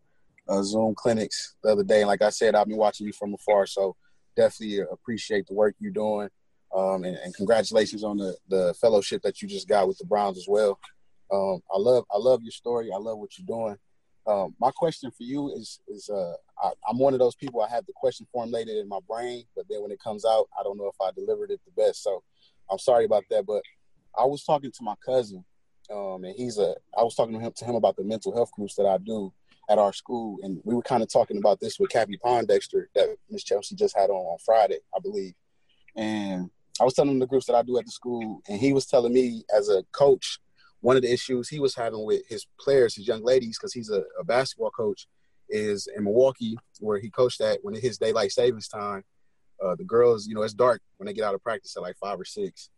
uh, 0.49 0.63
Zoom 0.63 0.95
clinics 0.95 1.55
the 1.63 1.71
other 1.71 1.83
day. 1.83 1.99
And 1.99 2.07
like 2.07 2.21
I 2.21 2.29
said, 2.29 2.55
I've 2.55 2.67
been 2.67 2.77
watching 2.77 3.07
you 3.07 3.13
from 3.13 3.33
afar, 3.33 3.65
so 3.65 3.95
definitely 4.35 4.79
appreciate 4.91 5.47
the 5.47 5.53
work 5.53 5.75
you're 5.79 5.91
doing. 5.91 6.29
Um, 6.75 7.03
and, 7.03 7.17
and, 7.17 7.33
congratulations 7.33 8.03
on 8.03 8.17
the, 8.17 8.37
the 8.47 8.75
fellowship 8.79 9.23
that 9.23 9.41
you 9.41 9.47
just 9.47 9.67
got 9.67 9.87
with 9.87 9.97
the 9.97 10.05
Browns 10.05 10.37
as 10.37 10.45
well. 10.47 10.79
Um, 11.31 11.61
I 11.73 11.79
love 11.79 12.05
I 12.13 12.19
love 12.19 12.43
your 12.43 12.51
story. 12.51 12.91
I 12.93 12.97
love 12.97 13.17
what 13.17 13.31
you're 13.37 13.47
doing. 13.47 13.75
Um, 14.27 14.53
my 14.59 14.69
question 14.69 15.09
for 15.09 15.23
you 15.23 15.51
is 15.51 15.79
is 15.87 16.09
uh, 16.09 16.33
I, 16.61 16.71
am 16.89 16.99
one 16.99 17.13
of 17.13 17.19
those 17.19 17.35
people. 17.35 17.63
I 17.63 17.69
have 17.69 17.87
the 17.87 17.93
question 17.95 18.27
formulated 18.31 18.77
in 18.77 18.87
my 18.87 18.99
brain, 19.07 19.45
but 19.55 19.65
then 19.67 19.81
when 19.81 19.91
it 19.91 19.99
comes 19.99 20.25
out, 20.25 20.47
I 20.59 20.61
don't 20.61 20.77
know 20.77 20.87
if 20.87 21.01
I 21.01 21.09
delivered 21.11 21.49
it 21.49 21.59
the 21.65 21.81
best. 21.81 22.03
So 22.03 22.21
I'm 22.69 22.77
sorry 22.77 23.05
about 23.05 23.23
that. 23.31 23.47
But 23.47 23.63
I 24.17 24.25
was 24.25 24.43
talking 24.43 24.71
to 24.71 24.83
my 24.83 24.95
cousin, 25.03 25.43
um, 25.91 26.23
and 26.23 26.35
he's 26.35 26.59
a. 26.59 26.75
I 26.95 27.01
was 27.01 27.15
talking 27.15 27.33
to 27.33 27.39
him 27.39 27.53
to 27.55 27.65
him 27.65 27.75
about 27.75 27.95
the 27.95 28.03
mental 28.03 28.35
health 28.35 28.51
groups 28.51 28.75
that 28.75 28.85
I 28.85 28.99
do 28.99 29.33
at 29.69 29.77
our 29.77 29.93
school, 29.93 30.37
and 30.41 30.59
we 30.63 30.73
were 30.73 30.81
kind 30.81 31.03
of 31.03 31.11
talking 31.11 31.37
about 31.37 31.59
this 31.59 31.79
with 31.79 31.91
Cappie 31.91 32.19
Pondexter 32.23 32.85
that 32.95 33.15
Miss 33.29 33.43
Chelsea 33.43 33.75
just 33.75 33.95
had 33.95 34.09
on 34.09 34.25
on 34.25 34.37
Friday, 34.43 34.79
I 34.95 34.99
believe. 34.99 35.33
And 35.95 36.49
I 36.81 36.83
was 36.83 36.93
telling 36.93 37.19
the 37.19 37.27
groups 37.27 37.45
that 37.45 37.55
I 37.55 37.61
do 37.61 37.77
at 37.77 37.85
the 37.85 37.91
school, 37.91 38.41
and 38.47 38.59
he 38.59 38.73
was 38.73 38.85
telling 38.85 39.13
me 39.13 39.43
as 39.55 39.69
a 39.69 39.83
coach 39.91 40.39
one 40.81 40.95
of 40.95 41.01
the 41.01 41.11
issues 41.11 41.49
he 41.49 41.59
was 41.59 41.75
having 41.75 42.05
with 42.05 42.21
his 42.27 42.47
players, 42.59 42.95
his 42.95 43.07
young 43.07 43.23
ladies, 43.23 43.57
because 43.57 43.73
he's 43.73 43.89
a, 43.89 44.03
a, 44.19 44.23
basketball 44.23 44.71
coach, 44.71 45.07
is 45.49 45.89
in 45.95 46.05
Milwaukee 46.05 46.57
where 46.79 46.99
he 46.99 47.09
coached 47.09 47.41
at 47.41 47.59
when 47.63 47.75
it 47.75 47.81
hits 47.81 47.97
daylight 47.97 48.31
savings 48.31 48.67
time. 48.67 49.03
Uh, 49.63 49.75
the 49.75 49.83
girls, 49.83 50.25
you 50.25 50.35
know, 50.35 50.43
it's 50.43 50.53
dark 50.53 50.81
when 50.97 51.07
they 51.07 51.13
get 51.13 51.25
out 51.25 51.35
of 51.35 51.43
practice 51.43 51.75
at 51.75 51.83
like 51.83 51.97
five 51.97 52.19
or 52.19 52.25
six, 52.25 52.69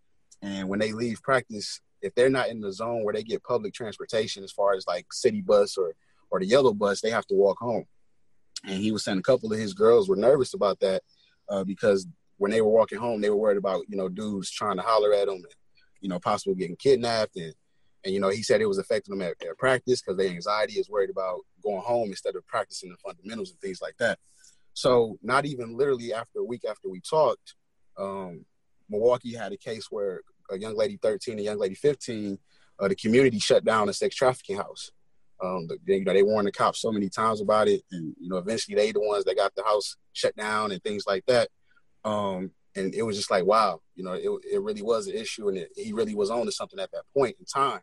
and 0.41 0.67
when 0.67 0.79
they 0.79 0.93
leave 0.93 1.21
practice, 1.21 1.79
if 2.01 2.15
they're 2.15 2.29
not 2.29 2.49
in 2.49 2.59
the 2.59 2.73
zone 2.73 3.03
where 3.03 3.13
they 3.13 3.21
get 3.21 3.43
public 3.43 3.73
transportation, 3.73 4.43
as 4.43 4.51
far 4.51 4.73
as 4.73 4.87
like 4.87 5.13
city 5.13 5.41
bus 5.41 5.77
or 5.77 5.93
or 6.31 6.39
the 6.39 6.45
yellow 6.45 6.73
bus, 6.73 7.01
they 7.01 7.11
have 7.11 7.27
to 7.27 7.35
walk 7.35 7.59
home. 7.59 7.85
And 8.65 8.81
he 8.81 8.91
was 8.91 9.03
saying 9.03 9.19
a 9.19 9.23
couple 9.23 9.51
of 9.51 9.59
his 9.59 9.73
girls 9.73 10.09
were 10.09 10.15
nervous 10.15 10.53
about 10.53 10.79
that 10.79 11.03
uh, 11.49 11.63
because 11.63 12.07
when 12.37 12.51
they 12.51 12.61
were 12.61 12.69
walking 12.69 12.97
home, 12.97 13.21
they 13.21 13.29
were 13.29 13.35
worried 13.35 13.57
about 13.57 13.83
you 13.87 13.97
know 13.97 14.09
dudes 14.09 14.49
trying 14.49 14.77
to 14.77 14.83
holler 14.83 15.13
at 15.13 15.27
them, 15.27 15.35
and, 15.35 15.55
you 15.99 16.09
know, 16.09 16.19
possibly 16.19 16.55
getting 16.55 16.75
kidnapped 16.75 17.35
and 17.35 17.53
and 18.03 18.13
you 18.13 18.19
know, 18.19 18.29
he 18.29 18.41
said 18.41 18.61
it 18.61 18.67
was 18.67 18.79
affecting 18.79 19.17
them 19.17 19.27
at, 19.27 19.41
at 19.47 19.57
practice 19.57 20.01
because 20.01 20.17
their 20.17 20.29
anxiety 20.29 20.73
is 20.73 20.89
worried 20.89 21.09
about 21.09 21.41
going 21.63 21.81
home 21.81 22.09
instead 22.09 22.35
of 22.35 22.45
practicing 22.47 22.89
the 22.89 22.97
fundamentals 22.97 23.51
and 23.51 23.59
things 23.59 23.81
like 23.81 23.95
that. 23.97 24.17
So 24.73 25.17
not 25.21 25.45
even 25.45 25.77
literally 25.77 26.13
after 26.13 26.39
a 26.39 26.43
week 26.43 26.65
after 26.67 26.89
we 26.89 27.01
talked, 27.01 27.55
um, 27.97 28.45
Milwaukee 28.89 29.35
had 29.35 29.51
a 29.51 29.57
case 29.57 29.87
where 29.89 30.21
a 30.49 30.57
young 30.57 30.75
lady 30.75 30.97
13, 31.01 31.37
a 31.39 31.41
young 31.41 31.59
lady 31.59 31.75
15, 31.75 32.39
uh, 32.79 32.87
the 32.87 32.95
community 32.95 33.37
shut 33.37 33.63
down 33.63 33.89
a 33.89 33.93
sex 33.93 34.15
trafficking 34.15 34.57
house. 34.57 34.91
Um, 35.43 35.67
they, 35.85 35.97
you 35.97 36.05
know, 36.05 36.13
they 36.13 36.23
warned 36.23 36.47
the 36.47 36.51
cops 36.51 36.81
so 36.81 36.91
many 36.91 37.09
times 37.09 37.41
about 37.41 37.67
it, 37.67 37.81
and 37.91 38.15
you 38.19 38.29
know, 38.29 38.37
eventually 38.37 38.75
they 38.75 38.91
the 38.91 38.99
ones 38.99 39.25
that 39.25 39.37
got 39.37 39.55
the 39.55 39.63
house 39.63 39.95
shut 40.13 40.35
down 40.35 40.71
and 40.71 40.83
things 40.83 41.05
like 41.07 41.25
that. 41.27 41.49
Um, 42.03 42.51
and 42.75 42.93
it 42.93 43.03
was 43.03 43.17
just 43.17 43.31
like, 43.31 43.45
wow, 43.45 43.81
you 43.95 44.03
know, 44.03 44.13
it, 44.13 44.29
it 44.49 44.61
really 44.61 44.81
was 44.81 45.07
an 45.07 45.15
issue, 45.15 45.49
and 45.49 45.57
it, 45.57 45.69
he 45.75 45.93
really 45.93 46.15
was 46.15 46.29
on 46.29 46.45
to 46.45 46.51
something 46.51 46.79
at 46.79 46.91
that 46.91 47.03
point 47.15 47.35
in 47.39 47.45
time. 47.45 47.81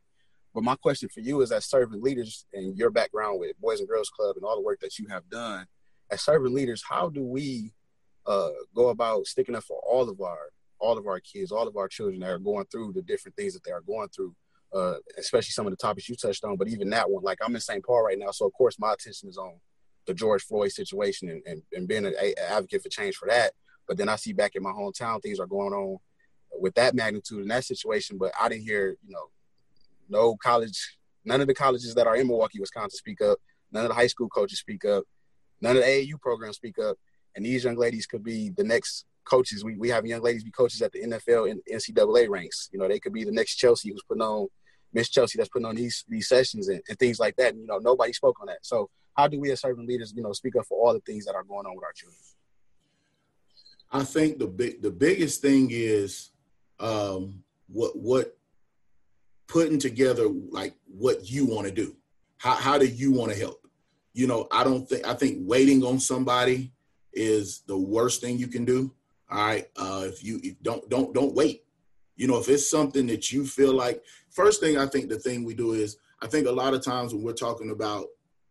But 0.55 0.65
my 0.65 0.77
question 0.77 1.09
for 1.09 1.21
you 1.21 1.41
is 1.43 1.53
as 1.53 1.67
servant 1.67 2.03
leaders 2.03 2.47
and 2.53 2.77
your 2.77 2.91
background 2.91 3.39
with 3.39 3.59
Boys 3.61 3.81
and 3.81 3.89
Girls 3.89 4.09
Club 4.09 4.37
and 4.37 4.45
all 4.45 4.57
the 4.57 4.63
work 4.63 4.81
that 4.81 4.99
you 4.99 5.07
have 5.09 5.29
done, 5.29 5.67
as 6.11 6.23
servant 6.23 6.55
leaders, 6.55 6.83
how 6.89 7.09
do 7.11 7.23
we 7.23 7.73
uh, 8.27 8.51
go 8.75 8.89
about 8.89 9.27
sticking 9.27 9.55
up 9.55 9.65
for 9.65 9.81
all 9.87 10.09
of 10.09 10.21
our 10.21 10.51
all 10.81 10.97
of 10.97 11.07
our 11.09 11.19
kids, 11.19 11.51
all 11.51 11.67
of 11.67 11.77
our 11.77 11.89
children 11.89 12.21
that 12.21 12.31
are 12.31 12.39
going 12.39 12.65
through 12.67 12.93
the 12.93 13.03
different 13.03 13.35
things 13.35 13.53
that 13.53 13.65
they 13.65 13.73
are 13.73 13.81
going 13.81 14.09
through, 14.11 14.33
uh, 14.75 14.95
especially 15.19 15.51
some 15.51 15.67
of 15.67 15.73
the 15.73 15.77
topics 15.77 16.09
you 16.09 16.17
touched 16.17 16.45
on, 16.45 16.57
but 16.57 16.69
even 16.69 16.91
that 16.91 17.11
one, 17.11 17.23
like 17.23 17.39
I'm 17.45 17.55
in 17.55 17.61
St. 17.61 17.85
Paul 17.85 18.05
right 18.05 18.19
now, 18.19 18.31
so 18.31 18.47
of 18.47 18.53
course 18.53 18.79
my 18.79 18.93
attention 18.93 19.29
is 19.29 19.39
on 19.39 19.55
the 20.07 20.15
George 20.15 20.43
Floyd 20.43 20.73
situation 20.73 21.29
and, 21.29 21.43
and, 21.47 21.63
and 21.73 21.87
being 21.87 22.07
an 22.07 22.15
advocate 22.49 22.83
for 22.83 22.89
change 22.89 23.17
for 23.17 23.29
that. 23.29 23.53
But 23.87 23.97
then 23.97 24.09
I 24.09 24.17
see 24.17 24.33
back 24.33 24.55
in 24.55 24.63
my 24.63 24.71
hometown, 24.71 25.23
things 25.23 25.39
are 25.39 25.47
going 25.47 25.73
on 25.73 25.99
with 26.59 26.75
that 26.75 26.95
magnitude 26.95 27.43
in 27.43 27.49
that 27.49 27.65
situation. 27.65 28.19
But 28.19 28.33
I 28.41 28.49
didn't 28.49 28.65
hear, 28.65 28.97
you 29.07 29.13
know, 29.13 29.31
no 30.09 30.37
college, 30.37 30.99
none 31.25 31.41
of 31.41 31.47
the 31.47 31.55
colleges 31.55 31.95
that 31.95 32.07
are 32.07 32.17
in 32.17 32.27
Milwaukee, 32.27 32.61
Wisconsin 32.61 32.99
speak 32.99 33.21
up. 33.21 33.39
None 33.71 33.85
of 33.85 33.91
the 33.91 33.95
high 33.95 34.07
school 34.07 34.29
coaches 34.29 34.59
speak 34.59 34.85
up. 34.85 35.05
None 35.61 35.77
of 35.77 35.83
the 35.83 35.89
AAU 35.89 36.21
programs 36.21 36.57
speak 36.57 36.79
up. 36.79 36.97
And 37.37 37.45
these 37.45 37.65
young 37.65 37.77
ladies 37.77 38.07
could 38.07 38.25
be 38.25 38.51
the 38.51 38.65
next 38.65 39.05
coaches. 39.25 39.65
We, 39.65 39.77
we 39.77 39.91
have 39.91 40.07
young 40.07 40.23
ladies 40.23 40.45
be 40.45 40.51
coaches 40.51 40.81
at 40.81 40.93
the 40.93 41.03
NFL 41.03 41.51
and 41.51 41.61
NCAA 41.71 42.29
ranks. 42.29 42.71
You 42.73 42.79
know, 42.79 42.89
they 42.89 42.99
could 42.99 43.13
be 43.13 43.25
the 43.25 43.33
next 43.33 43.57
Chelsea 43.57 43.91
who's 43.91 44.03
putting 44.09 44.23
on 44.23 44.49
Miss 44.93 45.11
Chelsea 45.11 45.39
that's 45.39 45.51
putting 45.51 45.67
on 45.67 45.77
these 45.77 46.05
these 46.09 46.29
sessions 46.29 46.69
and, 46.69 46.81
and 46.89 46.99
things 46.99 47.19
like 47.19 47.37
that. 47.37 47.53
And, 47.53 47.61
you 47.61 47.67
know, 47.67 47.79
nobody 47.79 48.13
spoke 48.13 48.41
on 48.41 48.47
that. 48.47 48.59
So 48.63 48.89
how 49.17 49.29
do 49.29 49.41
we 49.41 49.51
as 49.51 49.61
servant 49.61 49.89
leaders, 49.89 50.13
you 50.17 50.23
know, 50.23 50.33
speak 50.33 50.57
up 50.57 50.67
for 50.67 50.79
all 50.79 50.95
the 50.95 51.01
things 51.01 51.25
that 51.27 51.35
are 51.35 51.45
going 51.45 51.67
on 51.67 51.75
with 51.75 51.85
our 51.85 51.93
children? 51.93 52.19
I 53.91 54.05
think 54.05 54.39
the 54.39 54.47
big 54.47 54.83
the 54.83 54.91
biggest 54.91 55.41
thing 55.41 55.69
is 55.71 56.31
um, 56.79 57.43
what 57.69 57.97
what 57.97 58.37
putting 59.47 59.79
together 59.79 60.29
like 60.51 60.75
what 60.87 61.31
you 61.31 61.47
want 61.47 61.67
to 61.67 61.73
do. 61.73 61.97
How 62.37 62.55
how 62.55 62.79
do 62.79 62.87
you 62.87 63.13
want 63.13 63.33
to 63.33 63.39
help? 63.39 63.67
You 64.13 64.27
know, 64.27 64.47
I 64.53 64.63
don't 64.63 64.89
think 64.89 65.07
I 65.07 65.15
think 65.15 65.39
waiting 65.41 65.83
on 65.85 65.99
somebody 65.99 66.73
is 67.13 67.63
the 67.67 67.77
worst 67.77 68.21
thing 68.21 68.39
you 68.39 68.49
can 68.49 68.65
do. 68.65 68.95
All 69.31 69.39
right, 69.39 69.67
uh, 69.77 70.05
if 70.05 70.23
you 70.23 70.41
if 70.43 70.63
don't 70.63 70.89
don't 70.89 71.13
don't 71.15 71.35
wait. 71.35 71.65
You 72.19 72.27
know, 72.27 72.39
if 72.39 72.49
it's 72.51 72.71
something 72.71 73.07
that 73.07 73.33
you 73.33 73.47
feel 73.47 73.73
like, 73.73 74.05
first 74.29 74.61
thing 74.61 74.77
I 74.77 74.87
think 74.87 75.09
the 75.09 75.19
thing 75.19 75.45
we 75.45 75.55
do 75.55 75.73
is 75.73 75.97
I 76.21 76.27
think 76.27 76.47
a 76.47 76.53
lot 76.53 76.75
of 76.75 76.85
times 76.85 77.15
when 77.15 77.23
we're 77.23 77.33
talking 77.33 77.71
about 77.71 78.09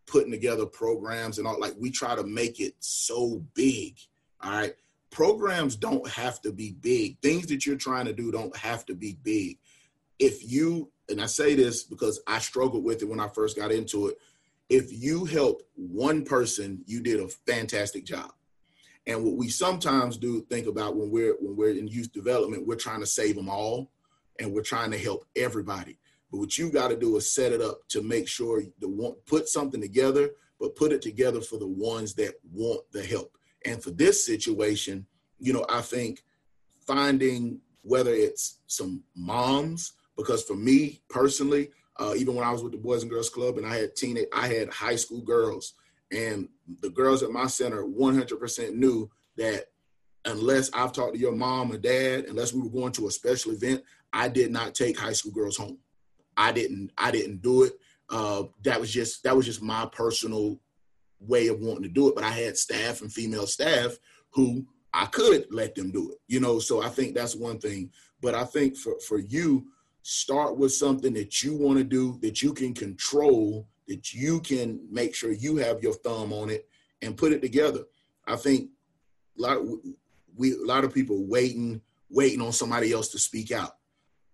putting 0.08 0.32
together 0.32 0.66
programs 0.66 1.38
and 1.38 1.48
all 1.48 1.60
like 1.60 1.76
we 1.78 1.92
try 1.92 2.16
to 2.16 2.24
make 2.24 2.60
it 2.60 2.74
so 2.80 3.46
big 3.54 3.98
all 4.42 4.52
right? 4.52 4.74
Programs 5.10 5.76
don't 5.76 6.08
have 6.10 6.42
to 6.44 6.52
be 6.52 6.74
big. 6.80 7.20
Things 7.22 7.48
that 7.48 7.66
you're 7.66 7.76
trying 7.76 8.06
to 8.06 8.14
do 8.14 8.32
don't 8.32 8.56
have 8.56 8.86
to 8.86 8.94
be 8.94 9.18
big. 9.24 9.58
If 10.20 10.50
you 10.50 10.92
and 11.10 11.22
i 11.22 11.26
say 11.26 11.56
this 11.56 11.84
because 11.84 12.20
i 12.28 12.40
struggled 12.40 12.84
with 12.84 13.02
it 13.02 13.10
when 13.10 13.20
i 13.20 13.28
first 13.28 13.58
got 13.58 13.72
into 13.72 14.08
it 14.08 14.18
if 14.70 14.92
you 14.92 15.26
help 15.26 15.62
one 15.76 16.24
person 16.24 16.82
you 16.86 17.02
did 17.02 17.20
a 17.20 17.28
fantastic 17.28 18.06
job 18.06 18.32
and 19.08 19.24
what 19.24 19.36
we 19.36 19.50
sometimes 19.50 20.18
do 20.18 20.42
think 20.50 20.68
about 20.68 20.96
when 20.96 21.10
we're 21.10 21.36
when 21.40 21.56
we're 21.56 21.72
in 21.72 21.88
youth 21.88 22.12
development 22.12 22.68
we're 22.68 22.76
trying 22.76 23.00
to 23.00 23.06
save 23.06 23.36
them 23.36 23.50
all 23.50 23.90
and 24.40 24.54
we're 24.54 24.62
trying 24.62 24.92
to 24.92 24.98
help 24.98 25.26
everybody 25.36 25.98
but 26.32 26.40
what 26.40 26.58
you 26.58 26.70
got 26.70 26.90
to 26.90 26.98
do 26.98 27.16
is 27.18 27.32
set 27.32 27.54
it 27.54 27.62
up 27.62 27.88
to 27.90 28.02
make 28.02 28.28
sure 28.28 28.62
the 28.80 28.90
one 28.90 29.14
put 29.26 29.48
something 29.48 29.80
together, 29.80 30.32
but 30.60 30.76
put 30.76 30.92
it 30.92 31.02
together 31.02 31.42
for 31.42 31.58
the 31.58 31.68
ones 31.68 32.14
that 32.16 32.36
want 32.52 32.82
the 32.92 33.04
help. 33.04 33.38
And 33.66 33.82
for 33.82 33.92
this 33.92 34.26
situation, 34.26 35.06
you 35.40 35.54
know, 35.54 35.66
I 35.70 35.82
think 35.82 36.24
finding 36.86 37.60
whether 37.82 38.14
it's 38.14 38.60
some 38.68 39.04
moms, 39.16 39.94
because 40.18 40.44
for 40.44 40.56
me 40.56 41.02
personally, 41.10 41.70
uh, 42.00 42.14
even 42.16 42.36
when 42.36 42.46
I 42.46 42.52
was 42.52 42.62
with 42.62 42.74
the 42.74 42.78
Boys 42.78 43.02
and 43.02 43.12
Girls 43.12 43.30
Club 43.30 43.58
and 43.58 43.66
I 43.66 43.78
had 43.78 43.96
teenage, 43.96 44.28
I 44.34 44.48
had 44.48 44.70
high 44.70 44.96
school 44.96 45.22
girls, 45.22 45.74
and 46.12 46.48
the 46.82 46.90
girls 46.90 47.24
at 47.24 47.32
my 47.32 47.48
center 47.48 47.84
100% 47.84 48.74
knew 48.74 49.10
that 49.38 49.66
unless 50.26 50.70
I've 50.74 50.94
talked 50.94 51.14
to 51.14 51.20
your 51.20 51.36
mom 51.36 51.72
or 51.72 51.78
dad, 51.78 52.26
unless 52.26 52.54
we 52.54 52.62
were 52.62 52.70
going 52.70 52.92
to 52.94 53.08
a 53.08 53.12
special 53.12 53.52
event, 53.52 53.84
I 54.14 54.28
did 54.28 54.52
not 54.52 54.76
take 54.76 55.00
high 55.00 55.14
school 55.14 55.32
girls 55.32 55.58
home. 55.58 55.80
I 56.36 56.52
didn't 56.52 56.92
I 56.98 57.12
didn't 57.12 57.42
do 57.42 57.64
it. 57.64 57.74
Uh, 58.10 58.44
that 58.64 58.80
was 58.80 58.92
just 58.92 59.24
that 59.24 59.36
was 59.36 59.46
just 59.46 59.62
my 59.62 59.88
personal 59.92 60.60
way 61.20 61.48
of 61.48 61.60
wanting 61.60 61.84
to 61.84 61.90
do 61.90 62.10
it. 62.10 62.16
But 62.16 62.24
I 62.24 62.30
had 62.30 62.58
staff 62.58 63.02
and 63.02 63.12
female 63.12 63.48
staff 63.48 63.98
who 64.32 64.66
I 64.94 65.06
could 65.06 65.48
let 65.52 65.76
them 65.76 65.92
do 65.92 66.12
it. 66.12 66.18
You 66.28 66.40
know, 66.40 66.60
so 66.60 66.82
I 66.82 66.90
think 66.90 67.16
that's 67.16 67.36
one 67.36 67.60
thing. 67.60 67.92
But 68.22 68.36
I 68.36 68.46
think 68.46 68.78
for 68.78 69.00
for 69.08 69.20
you, 69.20 69.66
start 70.04 70.58
with 70.58 70.74
something 70.74 71.14
that 71.14 71.44
you 71.44 71.56
want 71.56 71.80
to 71.80 71.84
do 71.84 72.18
that 72.22 72.42
you 72.42 72.54
can 72.54 72.74
control, 72.74 73.68
that 73.88 74.14
you 74.14 74.40
can 74.42 74.80
make 74.92 75.16
sure 75.16 75.32
you 75.32 75.58
have 75.58 75.82
your 75.82 75.94
thumb 75.94 76.34
on 76.34 76.50
it 76.50 76.68
and 77.02 77.18
put 77.18 77.32
it 77.32 77.42
together. 77.42 77.82
I 78.26 78.36
think 78.36 78.70
a 79.38 79.42
lot 79.42 79.58
of, 79.58 79.68
we 80.36 80.54
a 80.54 80.66
lot 80.66 80.84
of 80.84 80.94
people 80.94 81.26
waiting 81.26 81.82
waiting 82.10 82.42
on 82.42 82.54
somebody 82.54 82.94
else 82.94 83.10
to 83.10 83.20
speak 83.20 83.52
out. 83.52 83.78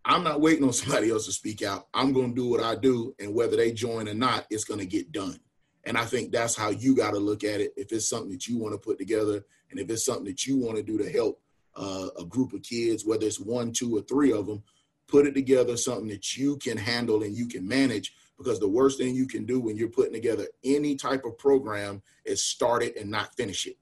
I'm 0.05 0.23
not 0.23 0.41
waiting 0.41 0.63
on 0.63 0.73
somebody 0.73 1.09
else 1.09 1.25
to 1.25 1.31
speak 1.31 1.63
out. 1.63 1.87
I'm 1.93 2.13
going 2.13 2.35
to 2.35 2.41
do 2.41 2.49
what 2.49 2.61
I 2.61 2.75
do, 2.75 3.15
and 3.19 3.33
whether 3.33 3.55
they 3.55 3.71
join 3.71 4.07
or 4.07 4.13
not, 4.13 4.45
it's 4.49 4.65
going 4.65 4.79
to 4.79 4.85
get 4.85 5.11
done. 5.11 5.39
And 5.85 5.97
I 5.97 6.05
think 6.05 6.31
that's 6.31 6.55
how 6.55 6.69
you 6.69 6.95
got 6.95 7.11
to 7.11 7.19
look 7.19 7.43
at 7.43 7.61
it. 7.61 7.73
If 7.75 7.91
it's 7.91 8.07
something 8.07 8.31
that 8.31 8.47
you 8.47 8.57
want 8.57 8.73
to 8.73 8.77
put 8.77 8.97
together, 8.97 9.43
and 9.69 9.79
if 9.79 9.89
it's 9.89 10.05
something 10.05 10.25
that 10.25 10.45
you 10.45 10.57
want 10.57 10.77
to 10.77 10.83
do 10.83 10.97
to 10.97 11.11
help 11.11 11.41
uh, 11.75 12.07
a 12.19 12.25
group 12.25 12.53
of 12.53 12.61
kids, 12.61 13.05
whether 13.05 13.25
it's 13.25 13.39
one, 13.39 13.71
two, 13.71 13.97
or 13.97 14.01
three 14.01 14.31
of 14.31 14.45
them, 14.45 14.63
put 15.07 15.25
it 15.25 15.33
together 15.33 15.75
something 15.75 16.07
that 16.07 16.37
you 16.37 16.57
can 16.57 16.77
handle 16.77 17.23
and 17.23 17.35
you 17.35 17.47
can 17.47 17.67
manage. 17.67 18.13
Because 18.37 18.59
the 18.59 18.67
worst 18.67 18.97
thing 18.97 19.15
you 19.15 19.27
can 19.27 19.45
do 19.45 19.59
when 19.59 19.77
you're 19.77 19.89
putting 19.89 20.13
together 20.13 20.47
any 20.63 20.95
type 20.95 21.23
of 21.25 21.37
program 21.37 22.01
is 22.25 22.43
start 22.43 22.83
it 22.83 22.97
and 22.97 23.09
not 23.09 23.35
finish 23.35 23.67
it. 23.67 23.77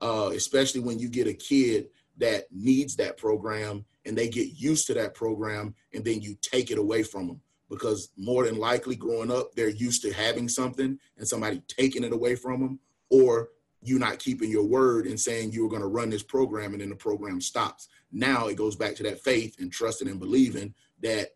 Uh, 0.00 0.30
especially 0.34 0.80
when 0.80 0.98
you 0.98 1.08
get 1.08 1.26
a 1.26 1.34
kid 1.34 1.88
that 2.18 2.44
needs 2.50 2.96
that 2.96 3.16
program 3.16 3.84
and 4.04 4.16
they 4.16 4.28
get 4.28 4.58
used 4.58 4.86
to 4.86 4.94
that 4.94 5.14
program 5.14 5.74
and 5.94 6.04
then 6.04 6.20
you 6.20 6.36
take 6.40 6.70
it 6.70 6.78
away 6.78 7.02
from 7.02 7.26
them 7.26 7.40
because 7.68 8.10
more 8.16 8.44
than 8.44 8.56
likely 8.56 8.96
growing 8.96 9.30
up 9.30 9.54
they're 9.54 9.68
used 9.68 10.02
to 10.02 10.12
having 10.12 10.48
something 10.48 10.98
and 11.18 11.28
somebody 11.28 11.62
taking 11.68 12.04
it 12.04 12.12
away 12.12 12.34
from 12.34 12.60
them 12.60 12.78
or 13.10 13.48
you 13.82 13.98
not 13.98 14.18
keeping 14.18 14.50
your 14.50 14.66
word 14.66 15.06
and 15.06 15.18
saying 15.18 15.52
you 15.52 15.62
were 15.62 15.70
going 15.70 15.82
to 15.82 15.88
run 15.88 16.10
this 16.10 16.22
program 16.22 16.72
and 16.72 16.82
then 16.82 16.90
the 16.90 16.96
program 16.96 17.40
stops 17.40 17.88
now 18.12 18.48
it 18.48 18.56
goes 18.56 18.76
back 18.76 18.94
to 18.94 19.02
that 19.02 19.20
faith 19.20 19.56
and 19.58 19.72
trusting 19.72 20.08
and 20.08 20.20
believing 20.20 20.74
that 21.02 21.28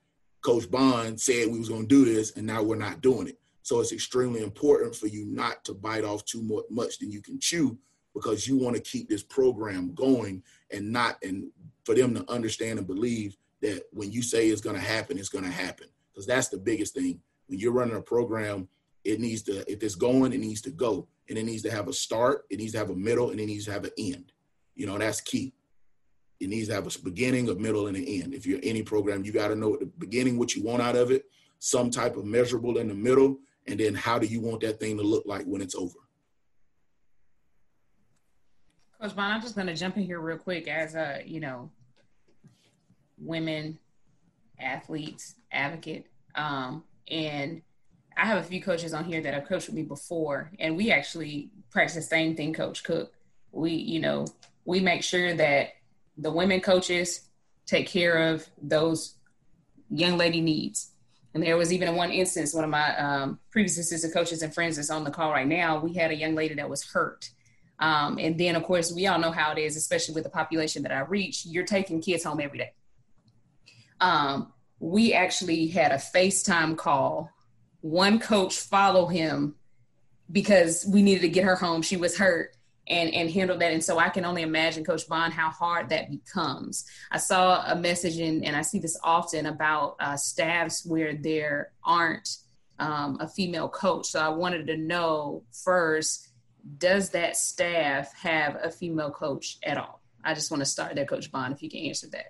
coach 0.44 0.70
bond 0.70 1.20
said 1.20 1.48
we 1.48 1.58
was 1.58 1.68
going 1.68 1.88
to 1.88 1.88
do 1.88 2.04
this 2.04 2.36
and 2.36 2.46
now 2.46 2.62
we're 2.62 2.76
not 2.76 3.00
doing 3.00 3.26
it 3.26 3.38
so 3.62 3.80
it's 3.80 3.92
extremely 3.92 4.42
important 4.42 4.94
for 4.94 5.06
you 5.06 5.24
not 5.26 5.64
to 5.64 5.72
bite 5.72 6.04
off 6.04 6.24
too 6.24 6.64
much 6.70 6.98
than 6.98 7.10
you 7.10 7.22
can 7.22 7.40
chew 7.40 7.78
because 8.14 8.46
you 8.46 8.56
want 8.56 8.76
to 8.76 8.82
keep 8.82 9.08
this 9.08 9.22
program 9.22 9.92
going 9.94 10.42
and 10.70 10.90
not 10.90 11.16
and 11.22 11.50
for 11.84 11.94
them 11.94 12.14
to 12.14 12.30
understand 12.30 12.78
and 12.78 12.86
believe 12.86 13.36
that 13.60 13.84
when 13.92 14.12
you 14.12 14.22
say 14.22 14.48
it's 14.48 14.60
going 14.60 14.76
to 14.76 14.82
happen, 14.82 15.18
it's 15.18 15.28
going 15.28 15.44
to 15.44 15.50
happen. 15.50 15.86
Because 16.12 16.26
that's 16.26 16.48
the 16.48 16.58
biggest 16.58 16.94
thing. 16.94 17.20
When 17.46 17.58
you're 17.58 17.72
running 17.72 17.96
a 17.96 18.00
program, 18.00 18.68
it 19.04 19.20
needs 19.20 19.42
to, 19.42 19.70
if 19.70 19.82
it's 19.82 19.94
going, 19.94 20.32
it 20.32 20.40
needs 20.40 20.60
to 20.62 20.70
go. 20.70 21.08
And 21.28 21.38
it 21.38 21.44
needs 21.44 21.62
to 21.62 21.70
have 21.70 21.88
a 21.88 21.92
start, 21.92 22.44
it 22.50 22.58
needs 22.58 22.72
to 22.72 22.78
have 22.78 22.90
a 22.90 22.94
middle, 22.94 23.30
and 23.30 23.40
it 23.40 23.46
needs 23.46 23.64
to 23.64 23.72
have 23.72 23.84
an 23.84 23.92
end. 23.98 24.32
You 24.74 24.86
know, 24.86 24.98
that's 24.98 25.20
key. 25.20 25.54
It 26.44 26.50
needs 26.50 26.68
to 26.68 26.74
have 26.74 26.86
a 26.86 26.98
beginning, 27.02 27.48
a 27.48 27.54
middle, 27.54 27.86
and 27.86 27.96
an 27.96 28.04
end. 28.04 28.34
If 28.34 28.44
you're 28.44 28.60
any 28.62 28.82
program, 28.82 29.24
you 29.24 29.32
got 29.32 29.48
to 29.48 29.56
know 29.56 29.72
at 29.72 29.80
the 29.80 29.86
beginning 29.86 30.38
what 30.38 30.54
you 30.54 30.62
want 30.62 30.82
out 30.82 30.94
of 30.94 31.10
it, 31.10 31.24
some 31.58 31.90
type 31.90 32.18
of 32.18 32.26
measurable 32.26 32.76
in 32.76 32.88
the 32.88 32.94
middle, 32.94 33.38
and 33.66 33.80
then 33.80 33.94
how 33.94 34.18
do 34.18 34.26
you 34.26 34.42
want 34.42 34.60
that 34.60 34.78
thing 34.78 34.98
to 34.98 35.02
look 35.02 35.24
like 35.24 35.46
when 35.46 35.62
it's 35.62 35.74
over. 35.74 35.94
Coach 39.00 39.16
Bond, 39.16 39.32
I'm 39.32 39.40
just 39.40 39.54
going 39.54 39.68
to 39.68 39.74
jump 39.74 39.96
in 39.96 40.02
here 40.02 40.20
real 40.20 40.36
quick 40.36 40.68
as 40.68 40.94
a, 40.94 41.22
you 41.24 41.40
know, 41.40 41.70
women 43.16 43.78
athletes 44.60 45.36
advocate. 45.50 46.08
Um, 46.34 46.84
and 47.08 47.62
I 48.18 48.26
have 48.26 48.38
a 48.38 48.46
few 48.46 48.62
coaches 48.62 48.92
on 48.92 49.04
here 49.04 49.22
that 49.22 49.32
have 49.32 49.46
coached 49.46 49.68
with 49.68 49.76
me 49.76 49.82
before, 49.82 50.52
and 50.58 50.76
we 50.76 50.90
actually 50.90 51.50
practice 51.70 51.94
the 51.94 52.02
same 52.02 52.36
thing, 52.36 52.52
Coach 52.52 52.84
Cook. 52.84 53.14
We, 53.50 53.72
you 53.72 54.00
know, 54.00 54.26
we 54.66 54.80
make 54.80 55.02
sure 55.02 55.34
that 55.34 55.70
the 56.16 56.30
women 56.30 56.60
coaches 56.60 57.28
take 57.66 57.88
care 57.88 58.30
of 58.30 58.46
those 58.60 59.16
young 59.90 60.16
lady 60.16 60.40
needs. 60.40 60.90
And 61.34 61.42
there 61.42 61.56
was 61.56 61.72
even 61.72 61.96
one 61.96 62.10
instance, 62.10 62.54
one 62.54 62.64
of 62.64 62.70
my 62.70 62.96
um, 62.96 63.40
previous 63.50 63.76
assistant 63.78 64.14
coaches 64.14 64.42
and 64.42 64.54
friends 64.54 64.76
that's 64.76 64.90
on 64.90 65.02
the 65.02 65.10
call 65.10 65.32
right 65.32 65.46
now, 65.46 65.80
we 65.80 65.94
had 65.94 66.10
a 66.10 66.14
young 66.14 66.34
lady 66.34 66.54
that 66.54 66.68
was 66.68 66.84
hurt 66.84 67.30
um, 67.78 68.18
and 68.20 68.38
then, 68.38 68.56
of 68.56 68.62
course, 68.62 68.92
we 68.92 69.06
all 69.06 69.18
know 69.18 69.32
how 69.32 69.52
it 69.52 69.58
is, 69.58 69.76
especially 69.76 70.14
with 70.14 70.24
the 70.24 70.30
population 70.30 70.82
that 70.84 70.92
I 70.92 71.00
reach. 71.00 71.44
You're 71.44 71.64
taking 71.64 72.00
kids 72.00 72.24
home 72.24 72.40
every 72.40 72.58
day. 72.58 72.72
Um, 74.00 74.52
we 74.78 75.12
actually 75.12 75.68
had 75.68 75.92
a 75.92 75.96
FaceTime 75.96 76.76
call. 76.76 77.30
One 77.80 78.18
coach 78.18 78.58
follow 78.58 79.06
him 79.06 79.56
because 80.30 80.86
we 80.88 81.02
needed 81.02 81.22
to 81.22 81.28
get 81.28 81.44
her 81.44 81.56
home. 81.56 81.82
She 81.82 81.96
was 81.96 82.16
hurt 82.16 82.56
and 82.86 83.12
and 83.14 83.30
handle 83.30 83.56
that. 83.58 83.72
And 83.72 83.82
so 83.82 83.98
I 83.98 84.08
can 84.08 84.24
only 84.24 84.42
imagine, 84.42 84.84
Coach 84.84 85.08
Bond, 85.08 85.32
how 85.32 85.50
hard 85.50 85.88
that 85.88 86.10
becomes. 86.10 86.84
I 87.10 87.18
saw 87.18 87.64
a 87.66 87.76
message, 87.76 88.18
in, 88.18 88.44
and 88.44 88.54
I 88.56 88.62
see 88.62 88.78
this 88.78 88.98
often 89.02 89.46
about 89.46 89.96
uh, 90.00 90.16
staffs 90.16 90.84
where 90.84 91.14
there 91.14 91.72
aren't 91.84 92.28
um, 92.78 93.18
a 93.20 93.28
female 93.28 93.68
coach. 93.68 94.06
So 94.06 94.20
I 94.20 94.28
wanted 94.28 94.66
to 94.66 94.76
know 94.76 95.44
first 95.52 96.28
does 96.78 97.10
that 97.10 97.36
staff 97.36 98.14
have 98.14 98.56
a 98.62 98.70
female 98.70 99.10
coach 99.10 99.58
at 99.62 99.76
all? 99.76 100.00
I 100.24 100.34
just 100.34 100.50
want 100.50 100.62
to 100.62 100.66
start 100.66 100.94
there, 100.94 101.04
Coach 101.04 101.30
Bond, 101.30 101.52
if 101.52 101.62
you 101.62 101.68
can 101.68 101.80
answer 101.80 102.08
that. 102.12 102.26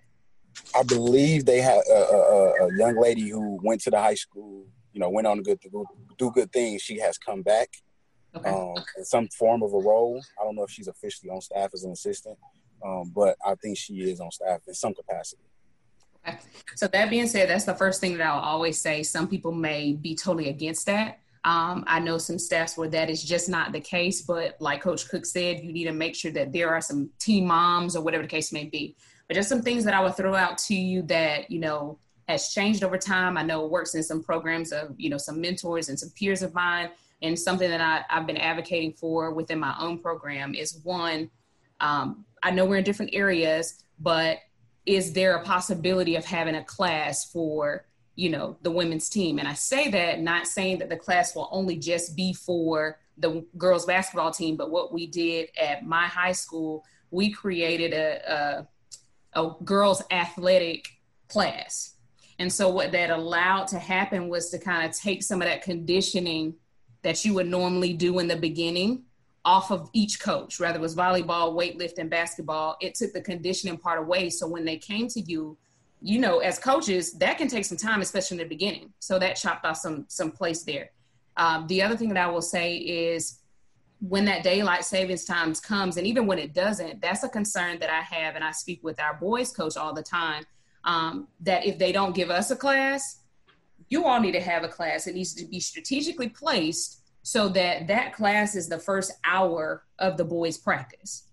I 0.77 0.83
believe 0.83 1.45
they 1.45 1.61
have 1.61 1.83
a, 1.91 1.95
a, 1.95 2.67
a, 2.67 2.79
young 2.79 2.97
lady 3.01 3.29
who 3.29 3.59
went 3.63 3.81
to 3.83 3.91
the 3.91 3.99
high 3.99 4.15
school, 4.15 4.67
you 4.93 5.01
know, 5.01 5.09
went 5.09 5.27
on 5.27 5.37
to 5.37 5.43
good 5.43 5.59
do 6.19 6.31
good 6.31 6.53
things. 6.53 6.83
She 6.83 6.99
has 7.01 7.19
come 7.19 7.43
back. 7.43 7.69
Okay. 8.37 8.51
um, 8.51 8.75
in 8.97 9.05
some 9.05 9.29
form 9.29 9.63
of 9.63 9.73
a 9.73 9.79
role. 9.79 10.23
I 10.41 10.45
don't 10.45 10.57
know 10.57 10.65
if 10.65 10.71
she's 10.71 10.89
officially 10.89 11.31
on 11.31 11.41
staff 11.41 11.71
as 11.75 11.85
an 11.85 11.93
assistant, 11.93 12.39
um, 12.85 13.13
but 13.15 13.37
I 13.45 13.55
think 13.57 13.79
she 13.79 13.95
is 14.11 14.21
on 14.21 14.31
staff 14.31 14.61
in 14.67 14.75
some 14.75 14.95
capacity. 14.95 15.43
Okay. 16.27 16.39
So 16.77 16.89
that 16.89 17.11
being 17.11 17.27
said, 17.27 17.49
that's 17.51 17.65
the 17.65 17.75
first 17.75 18.01
thing 18.01 18.17
that 18.17 18.27
I'll 18.27 18.41
always 18.41 18.81
say. 18.81 19.03
Some 19.03 19.29
people 19.29 19.53
may 19.53 19.93
be 19.93 20.15
totally 20.15 20.49
against 20.49 20.87
that. 20.87 21.19
Um, 21.45 21.85
I 21.87 22.01
know 22.01 22.17
some 22.17 22.39
staffs 22.39 22.79
where 22.79 22.89
that 22.89 23.11
is 23.11 23.23
just 23.23 23.51
not 23.51 23.73
the 23.73 23.81
case, 23.81 24.23
but 24.23 24.57
like 24.61 24.81
Coach 24.81 25.09
Cook 25.11 25.27
said, 25.27 25.61
you 25.63 25.73
need 25.73 25.85
to 25.85 25.93
make 25.93 26.15
sure 26.15 26.33
that 26.33 26.55
there 26.55 26.71
are 26.71 26.81
some 26.81 27.11
team 27.19 27.47
moms 27.47 27.95
or 27.95 28.03
whatever 28.03 28.23
the 28.23 28.29
case 28.29 28.51
may 28.51 28.65
be. 28.65 28.97
But 29.29 29.35
just 29.35 29.51
some 29.51 29.61
things 29.61 29.85
that 29.85 29.93
I 29.93 30.01
would 30.01 30.17
throw 30.17 30.35
out 30.35 30.57
to 30.59 30.75
you 30.75 31.03
that, 31.03 31.51
you 31.51 31.61
know, 31.61 31.99
has 32.29 32.49
changed 32.55 32.83
over 32.83 32.97
time. 32.97 33.37
I 33.37 33.43
know 33.43 33.67
it 33.67 33.71
works 33.71 33.95
in 33.95 34.03
some 34.03 34.23
programs 34.23 34.73
of, 34.73 34.95
you 34.97 35.11
know, 35.11 35.19
some 35.19 35.41
mentors 35.41 35.91
and 35.91 35.99
some 35.99 36.11
peers 36.11 36.43
of 36.43 36.55
mine. 36.55 36.91
And 37.25 37.39
something 37.39 37.69
that 37.69 37.81
I, 37.81 38.05
I've 38.11 38.27
been 38.27 38.37
advocating 38.37 38.93
for 38.93 39.33
within 39.33 39.59
my 39.59 39.75
own 39.81 39.99
program 39.99 40.55
is 40.55 40.81
one, 40.83 41.31
um, 41.81 42.25
I 42.43 42.51
know 42.51 42.65
we're 42.65 42.77
in 42.77 42.85
different 42.85 43.15
areas, 43.15 43.83
but 43.99 44.39
is 44.87 45.13
there 45.13 45.37
a 45.37 45.43
possibility 45.43 46.17
of 46.17 46.25
having 46.25 46.55
a 46.55 46.65
class 46.65 47.31
for 47.31 47.87
you 48.17 48.31
know 48.31 48.57
the 48.63 48.71
women's 48.71 49.09
team? 49.09 49.41
And 49.41 49.49
i 49.49 49.55
say 49.55 49.91
that 49.91 50.21
not 50.21 50.47
saying 50.47 50.79
that 50.79 50.89
the 50.89 50.97
class 50.97 51.35
will 51.35 51.49
only 51.51 51.77
just 51.77 52.15
be 52.15 52.33
for 52.33 53.01
the 53.19 53.45
girls 53.57 53.87
basketball 53.87 54.33
team 54.33 54.57
but 54.57 54.71
what 54.71 54.93
we 54.93 55.07
did 55.07 55.49
at 55.61 55.85
my 55.85 56.07
high 56.07 56.33
school 56.33 56.85
we 57.15 57.31
created 57.31 57.93
a, 57.93 58.67
a, 59.35 59.41
a 59.41 59.51
girls 59.65 60.03
athletic 60.11 60.89
class. 61.29 61.95
And 62.39 62.53
so 62.53 62.69
what 62.69 62.93
that 62.93 63.11
allowed 63.11 63.69
to 63.69 63.79
happen 63.79 64.29
was 64.29 64.51
to 64.51 64.59
kind 64.59 64.89
of 64.89 64.97
take 64.97 65.23
some 65.23 65.41
of 65.41 65.47
that 65.47 65.63
conditioning 65.63 66.55
that 67.05 67.25
you 67.25 67.35
would 67.35 67.47
normally 67.47 67.93
do 67.93 68.19
in 68.19 68.27
the 68.27 68.37
beginning 68.37 69.05
off 69.45 69.71
of 69.71 69.91
each 69.93 70.19
coach, 70.19 70.59
whether 70.59 70.79
it 70.79 70.81
was 70.81 70.97
volleyball, 70.97 71.55
weightlifting, 71.55 72.09
basketball. 72.09 72.77
It 72.81 72.95
took 72.95 73.13
the 73.13 73.21
conditioning 73.21 73.77
part 73.77 74.01
away. 74.01 74.31
So 74.31 74.49
when 74.49 74.65
they 74.65 74.79
came 74.79 75.07
to 75.09 75.21
you, 75.21 75.57
you 76.01 76.19
know, 76.19 76.39
as 76.39 76.59
coaches, 76.59 77.13
that 77.15 77.39
can 77.39 77.47
take 77.47 77.67
some 77.67 77.79
time, 77.79 78.01
especially 78.01 78.37
in 78.39 78.43
the 78.43 78.49
beginning. 78.49 78.93
So 78.99 79.19
that 79.19 79.37
chopped 79.37 79.65
off 79.65 79.77
some 79.77 80.07
some 80.09 80.31
place 80.31 80.63
there. 80.63 80.91
Um, 81.37 81.67
the 81.67 81.83
other 81.83 81.97
thing 81.97 82.09
that 82.09 82.17
I 82.17 82.31
will 82.31 82.43
say 82.43 82.77
is 82.77 83.41
when 84.01 84.25
that 84.25 84.43
daylight 84.43 84.85
savings 84.85 85.25
times 85.25 85.61
comes, 85.61 85.97
and 85.97 86.07
even 86.07 86.27
when 86.27 86.39
it 86.39 86.53
doesn't, 86.53 87.01
that's 87.01 87.23
a 87.23 87.29
concern 87.29 87.79
that 87.81 87.91
I 87.91 88.01
have, 88.01 88.35
and 88.35 88.45
I 88.45 88.51
speak 88.51 88.81
with 88.83 89.01
our 89.01 89.15
boys 89.15 89.53
coach 89.53 89.77
all 89.77 89.93
the 89.93 90.03
time. 90.03 90.45
Um, 90.85 91.29
that 91.41 91.65
if 91.65 91.79
they 91.79 91.93
don't 91.93 92.15
give 92.15 92.31
us 92.31 92.51
a 92.51 92.57
class, 92.57 93.24
you 93.95 94.07
all 94.07 94.19
need 94.19 94.33
to 94.33 94.41
have 94.41 94.65
a 94.65 94.69
class. 94.69 95.07
It 95.07 95.15
needs 95.15 95.35
to 95.35 95.45
be 95.45 95.61
strategically 95.61 96.29
placed 96.29 97.01
so 97.23 97.49
that 97.51 97.87
that 97.87 98.13
class 98.13 98.57
is 98.57 98.69
the 98.69 98.79
first 98.79 99.13
hour 99.25 99.85
of 100.01 100.17
the 100.17 100.25
boys' 100.25 100.59
practice. 100.59 101.29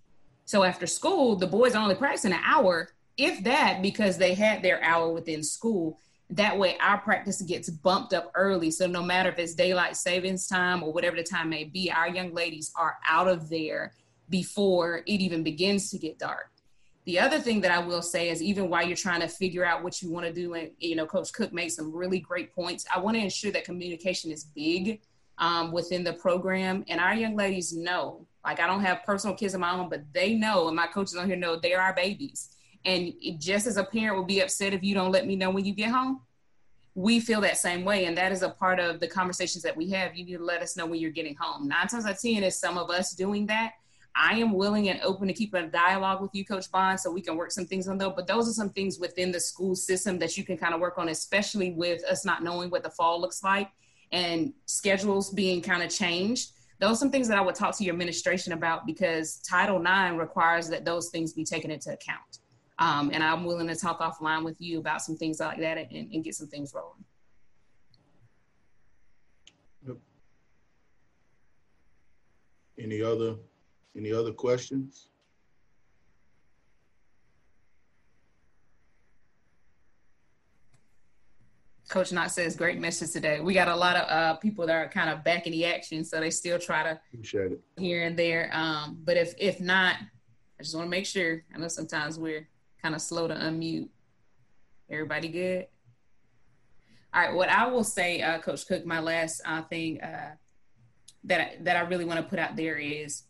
So 0.45 0.63
after 0.63 0.85
school, 0.85 1.35
the 1.35 1.47
boys 1.47 1.73
only 1.73 1.95
practicing 1.95 2.33
an 2.33 2.39
hour 2.45 2.89
if 3.17 3.43
that, 3.43 3.81
because 3.81 4.17
they 4.17 4.35
had 4.35 4.61
their 4.61 4.81
hour 4.83 5.11
within 5.11 5.43
school. 5.43 5.99
That 6.29 6.57
way, 6.57 6.77
our 6.79 6.99
practice 6.99 7.41
gets 7.41 7.69
bumped 7.69 8.13
up 8.13 8.31
early. 8.35 8.71
So, 8.71 8.87
no 8.87 9.03
matter 9.03 9.29
if 9.29 9.39
it's 9.39 9.53
daylight 9.53 9.97
savings 9.97 10.47
time 10.47 10.81
or 10.81 10.93
whatever 10.93 11.17
the 11.17 11.23
time 11.23 11.49
may 11.49 11.65
be, 11.65 11.91
our 11.91 12.07
young 12.07 12.33
ladies 12.33 12.71
are 12.77 12.97
out 13.07 13.27
of 13.27 13.49
there 13.49 13.93
before 14.29 14.99
it 15.07 15.19
even 15.19 15.43
begins 15.43 15.89
to 15.91 15.97
get 15.97 16.19
dark. 16.19 16.50
The 17.05 17.19
other 17.19 17.39
thing 17.39 17.61
that 17.61 17.71
I 17.71 17.79
will 17.79 18.01
say 18.01 18.29
is, 18.29 18.43
even 18.43 18.69
while 18.69 18.85
you're 18.85 18.95
trying 18.95 19.21
to 19.21 19.27
figure 19.27 19.65
out 19.65 19.83
what 19.83 20.01
you 20.01 20.11
want 20.11 20.25
to 20.27 20.33
do, 20.33 20.53
and 20.53 20.71
you 20.77 20.95
know, 20.95 21.05
Coach 21.05 21.33
Cook 21.33 21.51
made 21.51 21.69
some 21.69 21.91
really 21.93 22.19
great 22.19 22.53
points. 22.53 22.85
I 22.93 22.99
want 22.99 23.17
to 23.17 23.23
ensure 23.23 23.51
that 23.51 23.63
communication 23.65 24.31
is 24.31 24.43
big 24.43 25.01
um, 25.39 25.71
within 25.71 26.03
the 26.03 26.13
program, 26.13 26.85
and 26.87 26.99
our 26.99 27.15
young 27.15 27.35
ladies 27.35 27.73
know. 27.73 28.27
Like, 28.45 28.59
I 28.59 28.67
don't 28.67 28.81
have 28.81 29.03
personal 29.03 29.35
kids 29.35 29.53
of 29.53 29.59
my 29.59 29.71
own, 29.71 29.89
but 29.89 30.01
they 30.13 30.33
know, 30.33 30.67
and 30.67 30.75
my 30.75 30.87
coaches 30.87 31.15
on 31.15 31.27
here 31.27 31.35
know 31.35 31.59
they 31.59 31.73
are 31.73 31.81
our 31.81 31.93
babies 31.93 32.55
and 32.85 33.13
just 33.37 33.67
as 33.67 33.77
a 33.77 33.83
parent 33.83 34.17
will 34.17 34.25
be 34.25 34.41
upset 34.41 34.73
if 34.73 34.83
you 34.83 34.95
don't 34.95 35.11
let 35.11 35.27
me 35.27 35.35
know 35.35 35.49
when 35.49 35.65
you 35.65 35.73
get 35.73 35.91
home, 35.91 36.21
we 36.95 37.19
feel 37.19 37.41
that 37.41 37.57
same 37.57 37.85
way. 37.85 38.05
And 38.05 38.17
that 38.17 38.31
is 38.31 38.41
a 38.41 38.49
part 38.49 38.79
of 38.79 38.99
the 38.99 39.07
conversations 39.07 39.63
that 39.63 39.77
we 39.77 39.89
have. 39.91 40.15
You 40.15 40.25
need 40.25 40.37
to 40.37 40.43
let 40.43 40.61
us 40.61 40.75
know 40.75 40.85
when 40.85 40.99
you're 40.99 41.11
getting 41.11 41.35
home. 41.35 41.67
Nine 41.67 41.87
times 41.87 42.05
out 42.05 42.13
of 42.13 42.21
10 42.21 42.43
is 42.43 42.59
some 42.59 42.77
of 42.77 42.89
us 42.89 43.13
doing 43.13 43.45
that. 43.47 43.73
I 44.15 44.35
am 44.35 44.53
willing 44.53 44.89
and 44.89 44.99
open 45.01 45.27
to 45.27 45.33
keep 45.33 45.53
a 45.53 45.67
dialogue 45.67 46.21
with 46.21 46.31
you, 46.33 46.45
Coach 46.45 46.69
Bond, 46.71 46.99
so 46.99 47.11
we 47.11 47.21
can 47.21 47.37
work 47.37 47.51
some 47.51 47.65
things 47.65 47.87
on 47.87 47.97
though. 47.97 48.09
But 48.09 48.27
those 48.27 48.49
are 48.49 48.53
some 48.53 48.69
things 48.69 48.99
within 48.99 49.31
the 49.31 49.39
school 49.39 49.75
system 49.75 50.19
that 50.19 50.37
you 50.37 50.43
can 50.43 50.57
kind 50.57 50.73
of 50.73 50.81
work 50.81 50.97
on, 50.97 51.09
especially 51.09 51.71
with 51.71 52.03
us 52.03 52.25
not 52.25 52.43
knowing 52.43 52.69
what 52.69 52.83
the 52.83 52.89
fall 52.89 53.21
looks 53.21 53.43
like 53.43 53.69
and 54.11 54.53
schedules 54.65 55.29
being 55.29 55.61
kind 55.61 55.81
of 55.81 55.89
changed. 55.89 56.51
Those 56.79 56.91
are 56.91 56.95
some 56.95 57.11
things 57.11 57.27
that 57.27 57.37
I 57.37 57.41
would 57.41 57.55
talk 57.55 57.77
to 57.77 57.83
your 57.83 57.93
administration 57.93 58.53
about 58.53 58.85
because 58.85 59.37
Title 59.37 59.79
IX 59.79 60.17
requires 60.17 60.67
that 60.69 60.83
those 60.83 61.09
things 61.09 61.33
be 61.33 61.45
taken 61.45 61.71
into 61.71 61.93
account. 61.93 62.39
Um, 62.79 63.11
and 63.13 63.23
I'm 63.23 63.45
willing 63.45 63.67
to 63.67 63.75
talk 63.75 63.99
offline 63.99 64.43
with 64.43 64.59
you 64.59 64.79
about 64.79 65.01
some 65.01 65.15
things 65.15 65.39
like 65.39 65.59
that 65.59 65.77
and, 65.77 66.11
and 66.11 66.23
get 66.23 66.33
some 66.35 66.47
things 66.47 66.73
rolling. 66.73 67.05
Any 72.79 73.03
other 73.03 73.35
any 73.95 74.11
other 74.11 74.31
questions? 74.31 75.07
Coach 81.89 82.13
Knox 82.13 82.33
says, 82.33 82.55
great 82.55 82.79
message 82.79 83.11
today. 83.11 83.41
We 83.41 83.53
got 83.53 83.67
a 83.67 83.75
lot 83.75 83.97
of 83.97 84.09
uh, 84.09 84.33
people 84.35 84.65
that 84.65 84.73
are 84.75 84.87
kind 84.87 85.09
of 85.09 85.25
back 85.25 85.45
in 85.45 85.51
the 85.51 85.65
action, 85.65 86.05
so 86.05 86.21
they 86.21 86.29
still 86.29 86.57
try 86.57 86.83
to 86.83 86.99
Appreciate 87.13 87.51
it. 87.51 87.61
here 87.77 88.03
and 88.03 88.17
there. 88.17 88.49
Um, 88.53 88.97
but 89.03 89.17
if 89.17 89.33
if 89.37 89.59
not, 89.59 89.95
I 90.59 90.63
just 90.63 90.73
want 90.73 90.85
to 90.85 90.89
make 90.89 91.05
sure. 91.05 91.43
I 91.53 91.57
know 91.57 91.67
sometimes 91.67 92.17
we're 92.17 92.47
kind 92.81 92.95
of 92.95 93.01
slow 93.01 93.27
to 93.27 93.33
unmute. 93.33 93.89
Everybody 94.89 95.27
good? 95.27 95.67
All 97.13 97.21
right. 97.23 97.33
What 97.33 97.49
I 97.49 97.67
will 97.67 97.83
say, 97.83 98.21
uh, 98.21 98.39
Coach 98.39 98.65
Cook, 98.67 98.85
my 98.85 98.99
last 99.01 99.41
uh, 99.45 99.61
thing 99.63 99.99
uh, 100.01 100.35
that 101.25 101.41
I, 101.41 101.57
that 101.61 101.75
I 101.75 101.81
really 101.81 102.05
want 102.05 102.21
to 102.21 102.25
put 102.25 102.39
out 102.39 102.55
there 102.55 102.77
is, 102.77 103.23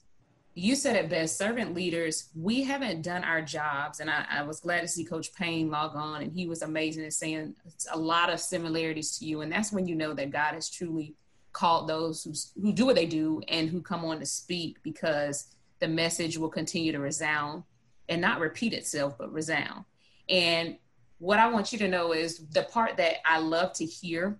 you 0.61 0.75
said 0.75 0.95
it 0.95 1.09
best. 1.09 1.37
Servant 1.37 1.73
leaders, 1.73 2.29
we 2.35 2.63
haven't 2.63 3.01
done 3.01 3.23
our 3.23 3.41
jobs, 3.41 3.99
and 3.99 4.09
I, 4.09 4.25
I 4.29 4.43
was 4.43 4.59
glad 4.59 4.81
to 4.81 4.87
see 4.87 5.03
Coach 5.03 5.33
Payne 5.33 5.71
log 5.71 5.95
on, 5.95 6.21
and 6.21 6.31
he 6.31 6.47
was 6.47 6.61
amazing 6.61 7.05
at 7.05 7.13
saying 7.13 7.55
a 7.91 7.97
lot 7.97 8.29
of 8.29 8.39
similarities 8.39 9.17
to 9.17 9.25
you, 9.25 9.41
and 9.41 9.51
that's 9.51 9.71
when 9.71 9.87
you 9.87 9.95
know 9.95 10.13
that 10.13 10.29
God 10.29 10.53
has 10.53 10.69
truly 10.69 11.15
called 11.51 11.89
those 11.89 12.23
who 12.23 12.33
who 12.61 12.71
do 12.71 12.85
what 12.85 12.95
they 12.95 13.07
do 13.07 13.41
and 13.47 13.69
who 13.69 13.81
come 13.81 14.05
on 14.05 14.19
to 14.19 14.25
speak 14.25 14.77
because 14.83 15.47
the 15.79 15.87
message 15.87 16.37
will 16.37 16.49
continue 16.49 16.91
to 16.91 16.99
resound 16.99 17.63
and 18.07 18.21
not 18.21 18.39
repeat 18.39 18.73
itself, 18.73 19.17
but 19.17 19.33
resound. 19.33 19.83
And 20.29 20.77
what 21.17 21.39
I 21.39 21.49
want 21.49 21.73
you 21.73 21.79
to 21.79 21.87
know 21.87 22.13
is 22.13 22.37
the 22.49 22.63
part 22.63 22.97
that 22.97 23.15
I 23.25 23.39
love 23.39 23.73
to 23.73 23.85
hear 23.85 24.39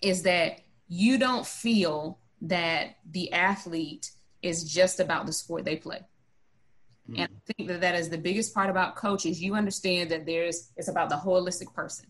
is 0.00 0.24
that 0.24 0.60
you 0.88 1.18
don't 1.18 1.46
feel 1.46 2.18
that 2.42 2.96
the 3.08 3.32
athlete 3.32 4.10
is 4.42 4.64
just 4.64 5.00
about 5.00 5.26
the 5.26 5.32
sport 5.32 5.64
they 5.64 5.76
play. 5.76 6.00
Mm-hmm. 7.08 7.20
And 7.20 7.28
I 7.34 7.52
think 7.52 7.68
that 7.68 7.80
that 7.80 7.94
is 7.94 8.10
the 8.10 8.18
biggest 8.18 8.54
part 8.54 8.70
about 8.70 8.96
coaches. 8.96 9.42
You 9.42 9.54
understand 9.54 10.10
that 10.10 10.26
there's 10.26 10.70
it's 10.76 10.88
about 10.88 11.08
the 11.08 11.16
holistic 11.16 11.72
person. 11.74 12.06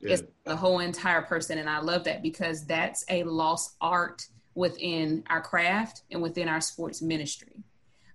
Yeah. 0.00 0.14
It's 0.14 0.22
the 0.44 0.56
whole 0.56 0.78
entire 0.78 1.22
person, 1.22 1.58
and 1.58 1.68
I 1.68 1.80
love 1.80 2.04
that 2.04 2.22
because 2.22 2.66
that's 2.66 3.04
a 3.08 3.24
lost 3.24 3.74
art 3.80 4.26
within 4.54 5.24
our 5.28 5.40
craft 5.40 6.02
and 6.10 6.20
within 6.22 6.48
our 6.48 6.60
sports 6.60 7.00
ministry 7.00 7.64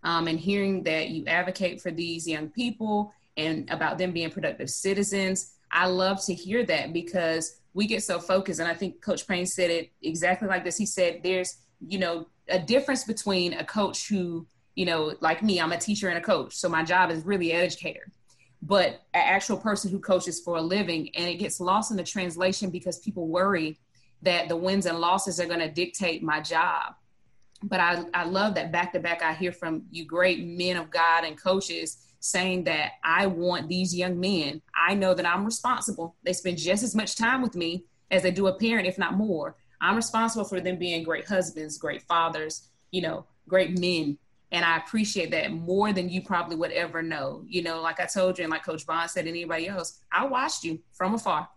um, 0.04 0.28
and 0.28 0.40
hearing 0.40 0.84
that 0.84 1.10
you 1.10 1.26
advocate 1.26 1.82
for 1.82 1.92
these 1.92 2.28
young 2.28 2.50
people 2.50 3.14
and 3.38 3.70
about 3.70 3.98
them 3.98 4.12
being 4.12 4.30
productive 4.30 4.70
citizens. 4.70 5.54
I 5.72 5.88
love 5.88 6.24
to 6.26 6.34
hear 6.34 6.66
that 6.66 6.94
because 6.94 7.60
we 7.74 7.88
get 7.88 8.04
so 8.04 8.20
focused. 8.20 8.60
And 8.60 8.70
I 8.70 8.74
think 8.74 9.02
Coach 9.02 9.28
Payne 9.28 9.46
said 9.46 9.72
it 9.72 9.92
exactly 10.02 10.48
like 10.48 10.64
this. 10.64 10.78
He 10.78 10.86
said, 10.86 11.22
there's, 11.24 11.58
you 11.86 11.98
know, 11.98 12.28
a 12.50 12.60
difference 12.60 13.04
between 13.04 13.54
a 13.54 13.64
coach 13.64 14.08
who, 14.08 14.48
you 14.76 14.86
know, 14.86 15.16
like 15.22 15.44
me, 15.44 15.60
I'm 15.60 15.72
a 15.72 15.78
teacher 15.78 16.10
and 16.10 16.18
a 16.18 16.22
coach. 16.22 16.56
So 16.56 16.70
my 16.70 16.84
job 16.84 17.12
is 17.12 17.26
really 17.26 17.52
an 17.52 17.62
educator, 17.62 18.12
but 18.62 19.02
an 19.14 19.24
actual 19.26 19.58
person 19.58 19.92
who 19.92 20.00
coaches 20.00 20.40
for 20.40 20.58
a 20.58 20.62
living. 20.62 21.10
And 21.16 21.28
it 21.28 21.36
gets 21.36 21.60
lost 21.60 21.92
in 21.92 21.98
the 21.98 22.04
translation 22.04 22.70
because 22.70 23.00
people 23.00 23.28
worry 23.28 23.80
that 24.22 24.50
the 24.50 24.56
wins 24.56 24.86
and 24.86 25.00
losses 25.00 25.40
are 25.40 25.46
going 25.46 25.60
to 25.60 25.70
dictate 25.70 26.24
my 26.24 26.42
job 26.42 26.96
but 27.64 27.80
I, 27.80 28.04
I 28.14 28.26
love 28.26 28.56
that 28.56 28.72
back 28.72 28.92
to 28.94 29.00
back 29.00 29.22
I 29.22 29.34
hear 29.34 29.52
from 29.52 29.84
you 29.90 30.06
great 30.06 30.46
men 30.46 30.78
of 30.78 30.92
God 30.92 31.24
and 31.24 31.42
coaches 31.42 31.98
saying 32.20 32.66
that 32.66 32.94
I 33.04 33.28
want 33.28 33.68
these 33.68 33.96
young 33.96 34.20
men. 34.20 34.62
I 34.76 34.94
know 34.94 35.14
that 35.14 35.26
I'm 35.26 35.46
responsible. 35.46 36.16
They 36.24 36.34
spend 36.34 36.58
just 36.58 36.84
as 36.84 36.96
much 36.96 37.16
time 37.16 37.42
with 37.42 37.56
me 37.56 37.86
as 38.12 38.24
they 38.24 38.32
do 38.32 38.48
a 38.48 38.58
parent, 38.58 38.88
if 38.88 38.98
not 38.98 39.16
more. 39.16 39.56
I'm 39.84 39.98
responsible 39.98 40.46
for 40.46 40.62
them 40.62 40.78
being 40.78 41.04
great 41.04 41.28
husbands, 41.28 41.78
great 41.78 42.04
fathers, 42.04 42.70
you 42.92 43.02
know, 43.02 43.26
great 43.50 43.78
men. 43.78 44.18
And 44.54 44.64
I 44.64 44.78
appreciate 44.78 45.32
that 45.32 45.52
more 45.52 45.92
than 45.92 46.08
you 46.08 46.22
probably 46.22 46.56
would 46.56 46.72
ever 46.72 47.02
know. 47.02 47.44
You 47.46 47.64
know, 47.64 47.82
like 47.82 48.00
I 48.00 48.06
told 48.06 48.38
you, 48.38 48.46
and 48.46 48.52
like 48.52 48.64
Coach 48.64 48.86
Bond 48.86 49.10
said, 49.10 49.28
anybody 49.28 49.68
else, 49.68 50.00
I 50.10 50.26
watched 50.26 50.64
you 50.64 50.80
from 50.94 51.16
afar. 51.16 51.50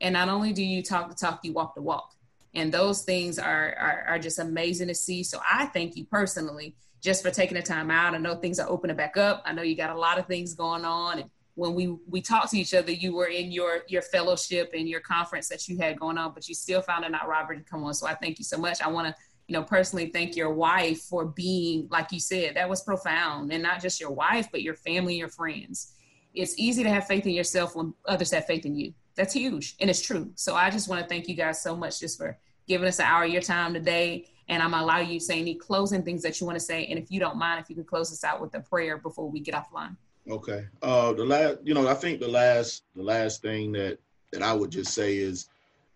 And 0.00 0.14
not 0.14 0.30
only 0.30 0.54
do 0.54 0.64
you 0.64 0.82
talk 0.82 1.10
the 1.10 1.14
talk, 1.14 1.40
you 1.42 1.52
walk 1.52 1.74
the 1.74 1.82
walk. 1.82 2.14
And 2.54 2.72
those 2.72 3.02
things 3.02 3.38
are, 3.38 3.74
are, 3.78 4.04
are 4.08 4.18
just 4.18 4.38
amazing 4.38 4.88
to 4.88 4.94
see. 4.94 5.22
So 5.22 5.38
I 5.48 5.66
thank 5.66 5.96
you 5.96 6.06
personally 6.06 6.76
just 7.02 7.22
for 7.22 7.30
taking 7.30 7.56
the 7.56 7.62
time 7.62 7.90
out. 7.90 8.14
I 8.14 8.18
know 8.18 8.36
things 8.36 8.58
are 8.58 8.70
opening 8.70 8.96
back 8.96 9.18
up. 9.18 9.42
I 9.44 9.52
know 9.52 9.60
you 9.60 9.76
got 9.76 9.90
a 9.90 9.98
lot 9.98 10.18
of 10.18 10.26
things 10.26 10.54
going 10.54 10.86
on. 10.86 11.18
And 11.18 11.30
when 11.56 11.74
we 11.74 11.96
we 12.06 12.20
talked 12.20 12.50
to 12.50 12.58
each 12.58 12.74
other, 12.74 12.92
you 12.92 13.14
were 13.14 13.26
in 13.26 13.50
your 13.50 13.80
your 13.88 14.02
fellowship 14.02 14.70
and 14.74 14.88
your 14.88 15.00
conference 15.00 15.48
that 15.48 15.66
you 15.66 15.78
had 15.78 15.98
going 15.98 16.18
on, 16.18 16.32
but 16.32 16.48
you 16.48 16.54
still 16.54 16.82
found 16.82 17.04
it 17.04 17.10
not 17.10 17.26
Robert 17.26 17.56
to 17.56 17.64
come 17.64 17.82
on. 17.82 17.94
So 17.94 18.06
I 18.06 18.14
thank 18.14 18.38
you 18.38 18.44
so 18.44 18.58
much. 18.58 18.80
I 18.80 18.88
want 18.88 19.08
to 19.08 19.14
you 19.48 19.54
know 19.54 19.62
personally 19.62 20.10
thank 20.10 20.36
your 20.36 20.52
wife 20.52 21.00
for 21.00 21.24
being 21.24 21.88
like 21.90 22.12
you 22.12 22.20
said 22.20 22.54
that 22.56 22.68
was 22.68 22.82
profound. 22.82 23.50
And 23.52 23.62
not 23.62 23.80
just 23.80 24.00
your 24.00 24.10
wife 24.10 24.48
but 24.52 24.62
your 24.62 24.74
family 24.74 25.16
your 25.16 25.28
friends. 25.28 25.94
It's 26.34 26.58
easy 26.58 26.82
to 26.82 26.90
have 26.90 27.06
faith 27.06 27.24
in 27.24 27.32
yourself 27.32 27.74
when 27.74 27.94
others 28.04 28.30
have 28.32 28.46
faith 28.46 28.66
in 28.66 28.76
you. 28.76 28.92
That's 29.14 29.32
huge 29.32 29.76
and 29.80 29.88
it's 29.88 30.02
true. 30.02 30.30
So 30.34 30.54
i 30.54 30.68
just 30.68 30.88
want 30.88 31.00
to 31.00 31.08
thank 31.08 31.26
you 31.26 31.34
guys 31.34 31.62
so 31.62 31.74
much 31.74 32.00
just 32.00 32.18
for 32.18 32.38
giving 32.68 32.86
us 32.86 32.98
an 32.98 33.06
hour 33.06 33.24
of 33.24 33.30
your 33.30 33.40
time 33.40 33.72
today. 33.72 34.26
And 34.48 34.62
i'm 34.62 34.72
gonna 34.72 34.84
allow 34.84 34.98
you 34.98 35.18
to 35.18 35.24
say 35.24 35.40
any 35.40 35.54
closing 35.54 36.02
things 36.02 36.22
that 36.22 36.38
you 36.38 36.46
want 36.46 36.58
to 36.58 36.64
say. 36.64 36.84
And 36.84 36.98
if 36.98 37.10
you 37.10 37.18
don't 37.18 37.38
mind 37.38 37.62
if 37.62 37.70
you 37.70 37.76
could 37.76 37.86
close 37.86 38.12
us 38.12 38.24
out 38.24 38.42
with 38.42 38.54
a 38.54 38.60
prayer 38.60 38.98
before 38.98 39.30
we 39.30 39.40
get 39.40 39.54
offline 39.54 39.96
Okay. 40.28 40.66
Uh, 40.82 41.12
the 41.12 41.24
last, 41.24 41.58
you 41.62 41.74
know, 41.74 41.86
I 41.86 41.94
think 41.94 42.20
the 42.20 42.28
last, 42.28 42.82
the 42.96 43.02
last 43.02 43.42
thing 43.42 43.72
that 43.72 43.98
that 44.32 44.42
I 44.42 44.52
would 44.52 44.70
just 44.70 44.92
say 44.92 45.16
is, 45.16 45.48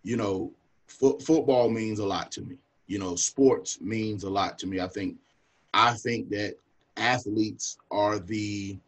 you 0.03 0.15
know, 0.15 0.51
fo- 0.87 1.19
football 1.19 1.69
means 1.69 1.99
a 1.99 2.05
lot 2.05 2.31
to 2.33 2.41
me. 2.41 2.57
You 2.87 2.99
know, 2.99 3.15
sports 3.15 3.79
means 3.81 4.23
a 4.23 4.29
lot 4.29 4.57
to 4.59 4.67
me. 4.67 4.79
I 4.79 4.87
think, 4.87 5.17
I 5.73 5.93
think 5.93 6.29
that 6.29 6.55
athletes 6.97 7.77
are 7.91 8.19
the 8.19 8.79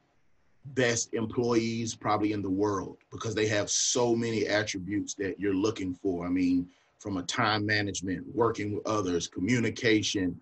best 0.67 1.13
employees 1.13 1.93
probably 1.93 2.31
in 2.31 2.41
the 2.41 2.49
world 2.49 2.97
because 3.11 3.35
they 3.35 3.47
have 3.47 3.69
so 3.69 4.15
many 4.15 4.47
attributes 4.47 5.13
that 5.15 5.39
you're 5.39 5.53
looking 5.53 5.93
for. 5.93 6.25
I 6.25 6.29
mean, 6.29 6.67
from 6.99 7.17
a 7.17 7.23
time 7.23 7.65
management, 7.65 8.25
working 8.33 8.75
with 8.75 8.87
others, 8.87 9.27
communication, 9.27 10.39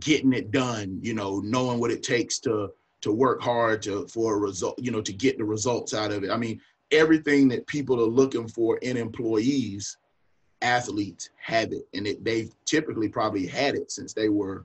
getting 0.00 0.32
it 0.32 0.50
done, 0.50 0.98
you 1.02 1.12
know, 1.12 1.40
knowing 1.40 1.80
what 1.80 1.90
it 1.90 2.02
takes 2.02 2.38
to 2.40 2.70
to 3.00 3.12
work 3.12 3.40
hard 3.40 3.82
to 3.82 4.06
for 4.08 4.34
a 4.34 4.38
result, 4.38 4.78
you 4.78 4.90
know, 4.90 5.00
to 5.00 5.12
get 5.12 5.38
the 5.38 5.44
results 5.44 5.94
out 5.94 6.12
of 6.12 6.24
it. 6.24 6.30
I 6.30 6.36
mean, 6.36 6.60
everything 6.90 7.48
that 7.48 7.66
people 7.66 8.00
are 8.00 8.08
looking 8.08 8.48
for 8.48 8.78
in 8.78 8.96
employees, 8.96 9.96
athletes 10.62 11.30
have 11.36 11.72
it, 11.72 11.86
and 11.94 12.06
it, 12.06 12.24
they've 12.24 12.52
typically 12.64 13.08
probably 13.08 13.46
had 13.46 13.74
it 13.74 13.90
since 13.90 14.12
they 14.12 14.28
were 14.28 14.64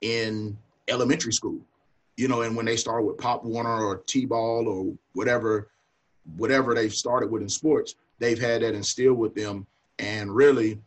in 0.00 0.56
elementary 0.88 1.32
school, 1.32 1.60
you 2.16 2.28
know. 2.28 2.42
And 2.42 2.56
when 2.56 2.66
they 2.66 2.76
start 2.76 3.04
with 3.04 3.18
Pop 3.18 3.44
Warner 3.44 3.84
or 3.84 3.98
T-ball 4.06 4.68
or 4.68 4.94
whatever, 5.14 5.68
whatever 6.36 6.74
they've 6.74 6.94
started 6.94 7.30
with 7.30 7.42
in 7.42 7.48
sports, 7.48 7.96
they've 8.18 8.40
had 8.40 8.62
that 8.62 8.74
instilled 8.74 9.18
with 9.18 9.34
them. 9.34 9.66
And 9.98 10.34
really, 10.34 10.78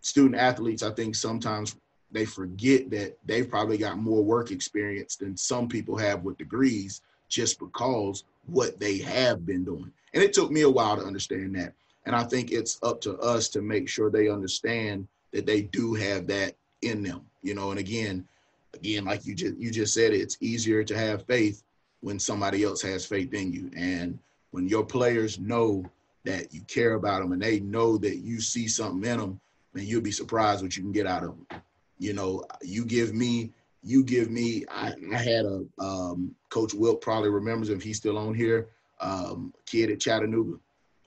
student 0.00 0.40
athletes, 0.40 0.82
I 0.82 0.90
think 0.92 1.14
sometimes 1.14 1.76
they 2.10 2.24
forget 2.24 2.90
that 2.90 3.16
they've 3.26 3.48
probably 3.48 3.78
got 3.78 3.98
more 3.98 4.22
work 4.22 4.50
experience 4.50 5.16
than 5.16 5.36
some 5.36 5.68
people 5.68 5.96
have 5.96 6.22
with 6.22 6.38
degrees 6.38 7.02
just 7.28 7.58
because 7.58 8.24
what 8.46 8.80
they 8.80 8.98
have 8.98 9.44
been 9.44 9.64
doing. 9.64 9.92
And 10.14 10.22
it 10.22 10.32
took 10.32 10.50
me 10.50 10.62
a 10.62 10.70
while 10.70 10.96
to 10.96 11.04
understand 11.04 11.54
that. 11.56 11.74
And 12.06 12.16
I 12.16 12.24
think 12.24 12.50
it's 12.50 12.78
up 12.82 13.00
to 13.02 13.18
us 13.18 13.48
to 13.50 13.60
make 13.60 13.88
sure 13.88 14.10
they 14.10 14.28
understand 14.28 15.06
that 15.32 15.44
they 15.44 15.62
do 15.62 15.94
have 15.94 16.26
that 16.28 16.54
in 16.80 17.02
them, 17.02 17.22
you 17.42 17.54
know. 17.54 17.70
And 17.70 17.78
again, 17.78 18.26
again, 18.74 19.04
like 19.04 19.26
you 19.26 19.34
just 19.34 19.58
you 19.58 19.70
just 19.70 19.92
said, 19.92 20.14
it's 20.14 20.38
easier 20.40 20.82
to 20.84 20.96
have 20.96 21.26
faith 21.26 21.62
when 22.00 22.18
somebody 22.18 22.64
else 22.64 22.80
has 22.82 23.04
faith 23.04 23.34
in 23.34 23.52
you. 23.52 23.70
And 23.76 24.18
when 24.52 24.68
your 24.68 24.84
players 24.84 25.38
know 25.38 25.84
that 26.24 26.54
you 26.54 26.62
care 26.62 26.94
about 26.94 27.20
them 27.20 27.32
and 27.32 27.42
they 27.42 27.60
know 27.60 27.98
that 27.98 28.18
you 28.18 28.40
see 28.40 28.68
something 28.68 29.10
in 29.10 29.18
them, 29.18 29.40
then 29.74 29.86
you'll 29.86 30.00
be 30.00 30.12
surprised 30.12 30.62
what 30.62 30.76
you 30.76 30.82
can 30.82 30.92
get 30.92 31.06
out 31.06 31.24
of 31.24 31.30
them. 31.30 31.60
You 31.98 32.12
know, 32.12 32.44
you 32.62 32.84
give 32.84 33.14
me, 33.14 33.52
you 33.82 34.04
give 34.04 34.30
me. 34.30 34.64
I, 34.70 34.92
I 35.12 35.18
had 35.18 35.44
a 35.44 35.64
um, 35.78 36.34
Coach 36.50 36.74
Wilk 36.74 37.00
probably 37.00 37.30
remembers 37.30 37.70
if 37.70 37.82
he's 37.82 37.96
still 37.96 38.18
on 38.18 38.34
here. 38.34 38.68
Um, 39.00 39.52
kid 39.66 39.90
at 39.90 40.00
Chattanooga. 40.00 40.58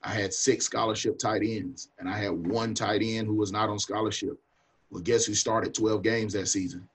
I 0.02 0.10
had 0.10 0.32
six 0.32 0.64
scholarship 0.64 1.18
tight 1.18 1.42
ends, 1.44 1.90
and 1.98 2.08
I 2.08 2.18
had 2.18 2.30
one 2.30 2.74
tight 2.74 3.02
end 3.02 3.26
who 3.26 3.34
was 3.34 3.52
not 3.52 3.68
on 3.68 3.78
scholarship. 3.78 4.38
Well, 4.90 5.02
guess 5.02 5.24
who 5.24 5.34
started 5.34 5.74
12 5.74 6.02
games 6.02 6.32
that 6.32 6.48
season? 6.48 6.88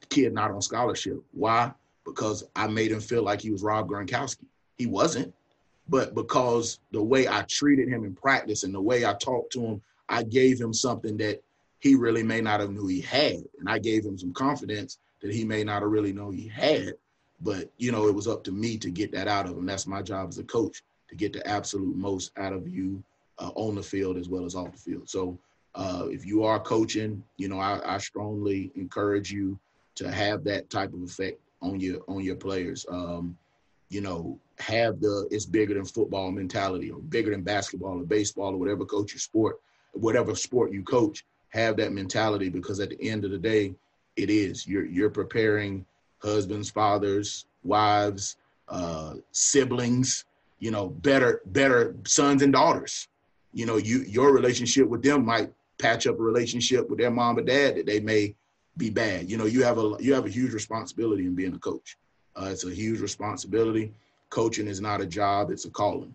The 0.00 0.06
kid 0.06 0.32
not 0.32 0.50
on 0.50 0.62
scholarship. 0.62 1.22
Why? 1.32 1.72
Because 2.04 2.44
I 2.54 2.66
made 2.66 2.92
him 2.92 3.00
feel 3.00 3.22
like 3.22 3.40
he 3.40 3.50
was 3.50 3.62
Rob 3.62 3.88
Gronkowski. 3.88 4.46
He 4.78 4.86
wasn't, 4.86 5.34
but 5.88 6.14
because 6.14 6.78
the 6.92 7.02
way 7.02 7.28
I 7.28 7.42
treated 7.42 7.88
him 7.88 8.04
in 8.04 8.14
practice 8.14 8.62
and 8.62 8.74
the 8.74 8.80
way 8.80 9.04
I 9.04 9.14
talked 9.14 9.52
to 9.52 9.64
him, 9.64 9.82
I 10.08 10.22
gave 10.22 10.60
him 10.60 10.72
something 10.72 11.16
that 11.18 11.42
he 11.84 11.94
really 11.94 12.22
may 12.22 12.40
not 12.40 12.60
have 12.60 12.70
knew 12.70 12.86
he 12.86 13.02
had. 13.02 13.44
And 13.58 13.68
I 13.68 13.78
gave 13.78 14.06
him 14.06 14.16
some 14.16 14.32
confidence 14.32 14.96
that 15.20 15.30
he 15.30 15.44
may 15.44 15.62
not 15.62 15.82
have 15.82 15.90
really 15.90 16.14
known 16.14 16.32
he 16.32 16.48
had. 16.48 16.94
But, 17.42 17.70
you 17.76 17.92
know, 17.92 18.08
it 18.08 18.14
was 18.14 18.26
up 18.26 18.42
to 18.44 18.52
me 18.52 18.78
to 18.78 18.88
get 18.88 19.12
that 19.12 19.28
out 19.28 19.44
of 19.44 19.58
him. 19.58 19.66
That's 19.66 19.86
my 19.86 20.00
job 20.00 20.30
as 20.30 20.38
a 20.38 20.44
coach, 20.44 20.82
to 21.10 21.14
get 21.14 21.34
the 21.34 21.46
absolute 21.46 21.94
most 21.94 22.32
out 22.38 22.54
of 22.54 22.66
you 22.66 23.04
uh, 23.38 23.50
on 23.54 23.74
the 23.74 23.82
field 23.82 24.16
as 24.16 24.30
well 24.30 24.46
as 24.46 24.54
off 24.54 24.72
the 24.72 24.78
field. 24.78 25.10
So 25.10 25.38
uh, 25.74 26.06
if 26.08 26.24
you 26.24 26.42
are 26.42 26.58
coaching, 26.58 27.22
you 27.36 27.48
know, 27.48 27.58
I, 27.58 27.96
I, 27.96 27.98
strongly 27.98 28.72
encourage 28.76 29.30
you 29.30 29.58
to 29.96 30.10
have 30.10 30.42
that 30.44 30.70
type 30.70 30.94
of 30.94 31.02
effect 31.02 31.38
on 31.60 31.80
your 31.80 32.00
on 32.08 32.24
your 32.24 32.36
players. 32.36 32.86
Um, 32.88 33.36
you 33.90 34.00
know, 34.00 34.38
have 34.58 35.00
the 35.00 35.28
it's 35.30 35.44
bigger 35.44 35.74
than 35.74 35.84
football 35.84 36.30
mentality 36.30 36.90
or 36.90 37.00
bigger 37.00 37.32
than 37.32 37.42
basketball 37.42 38.00
or 38.00 38.04
baseball 38.04 38.54
or 38.54 38.56
whatever 38.56 38.86
coach 38.86 39.12
your 39.12 39.18
sport, 39.18 39.60
whatever 39.92 40.34
sport 40.34 40.72
you 40.72 40.82
coach 40.82 41.24
have 41.54 41.76
that 41.76 41.92
mentality 41.92 42.48
because 42.48 42.80
at 42.80 42.90
the 42.90 43.08
end 43.08 43.24
of 43.24 43.30
the 43.30 43.38
day, 43.38 43.74
it 44.16 44.28
is 44.28 44.66
you're 44.66 44.84
you're 44.84 45.10
preparing 45.10 45.86
husbands, 46.18 46.68
fathers, 46.68 47.46
wives, 47.62 48.36
uh, 48.68 49.14
siblings, 49.30 50.24
you 50.58 50.70
know, 50.70 50.88
better 50.88 51.40
better 51.46 51.94
sons 52.04 52.42
and 52.42 52.52
daughters. 52.52 53.08
You 53.52 53.66
know, 53.66 53.76
you 53.76 54.00
your 54.00 54.32
relationship 54.32 54.88
with 54.88 55.02
them 55.02 55.24
might 55.24 55.52
patch 55.78 56.06
up 56.06 56.18
a 56.18 56.22
relationship 56.22 56.90
with 56.90 56.98
their 56.98 57.10
mom 57.10 57.38
or 57.38 57.42
dad 57.42 57.76
that 57.76 57.86
they 57.86 58.00
may 58.00 58.34
be 58.76 58.90
bad. 58.90 59.30
You 59.30 59.36
know, 59.36 59.46
you 59.46 59.62
have 59.62 59.78
a 59.78 59.96
you 60.00 60.12
have 60.12 60.26
a 60.26 60.30
huge 60.30 60.52
responsibility 60.52 61.24
in 61.24 61.36
being 61.36 61.54
a 61.54 61.58
coach. 61.58 61.96
Uh, 62.34 62.48
it's 62.50 62.64
a 62.64 62.74
huge 62.74 63.00
responsibility. 63.00 63.92
Coaching 64.28 64.66
is 64.66 64.80
not 64.80 65.00
a 65.00 65.06
job; 65.06 65.52
it's 65.52 65.66
a 65.66 65.70
calling. 65.70 66.12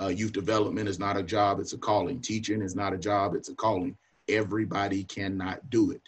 Uh, 0.00 0.06
youth 0.06 0.32
development 0.32 0.88
is 0.88 1.00
not 1.00 1.16
a 1.16 1.22
job; 1.24 1.58
it's 1.58 1.72
a 1.72 1.78
calling. 1.78 2.20
Teaching 2.20 2.62
is 2.62 2.76
not 2.76 2.92
a 2.92 2.98
job; 2.98 3.34
it's 3.34 3.48
a 3.48 3.54
calling 3.54 3.96
everybody 4.28 5.04
cannot 5.04 5.70
do 5.70 5.90
it. 5.90 6.02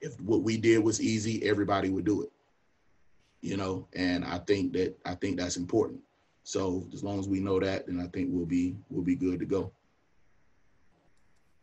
If 0.00 0.20
what 0.20 0.42
we 0.42 0.56
did 0.56 0.78
was 0.78 1.00
easy, 1.00 1.42
everybody 1.44 1.88
would 1.88 2.04
do 2.04 2.22
it. 2.22 2.32
You 3.40 3.56
know, 3.56 3.88
and 3.94 4.24
I 4.24 4.38
think 4.38 4.72
that 4.74 4.96
I 5.04 5.14
think 5.14 5.38
that's 5.38 5.56
important. 5.56 6.00
So 6.44 6.86
as 6.92 7.02
long 7.02 7.18
as 7.18 7.28
we 7.28 7.40
know 7.40 7.60
that, 7.60 7.86
then 7.86 8.00
I 8.00 8.06
think 8.08 8.28
we'll 8.30 8.46
be 8.46 8.76
we'll 8.90 9.04
be 9.04 9.16
good 9.16 9.40
to 9.40 9.46
go. 9.46 9.72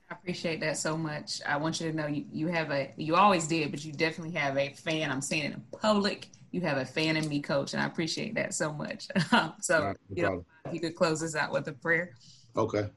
I 0.09 0.15
appreciate 0.15 0.59
that 0.61 0.77
so 0.77 0.97
much. 0.97 1.39
I 1.45 1.57
want 1.57 1.79
you 1.79 1.91
to 1.91 1.95
know 1.95 2.07
you, 2.07 2.25
you 2.31 2.47
have 2.47 2.71
a 2.71 2.91
you 2.97 3.15
always 3.15 3.47
did, 3.47 3.71
but 3.71 3.85
you 3.85 3.93
definitely 3.93 4.35
have 4.37 4.57
a 4.57 4.69
fan. 4.69 5.11
I'm 5.11 5.21
saying 5.21 5.43
it 5.43 5.53
in 5.53 5.63
public. 5.79 6.29
You 6.51 6.61
have 6.61 6.79
a 6.79 6.85
fan 6.85 7.15
in 7.15 7.29
me, 7.29 7.41
coach, 7.41 7.73
and 7.73 7.83
I 7.83 7.85
appreciate 7.85 8.33
that 8.35 8.55
so 8.55 8.73
much. 8.73 9.07
so 9.61 9.79
no 9.79 9.93
you 10.13 10.23
know, 10.23 10.45
if 10.65 10.73
you 10.73 10.79
could 10.79 10.95
close 10.95 11.21
this 11.21 11.35
out 11.35 11.51
with 11.51 11.67
a 11.67 11.73
prayer. 11.73 12.15
Okay. 12.57 12.89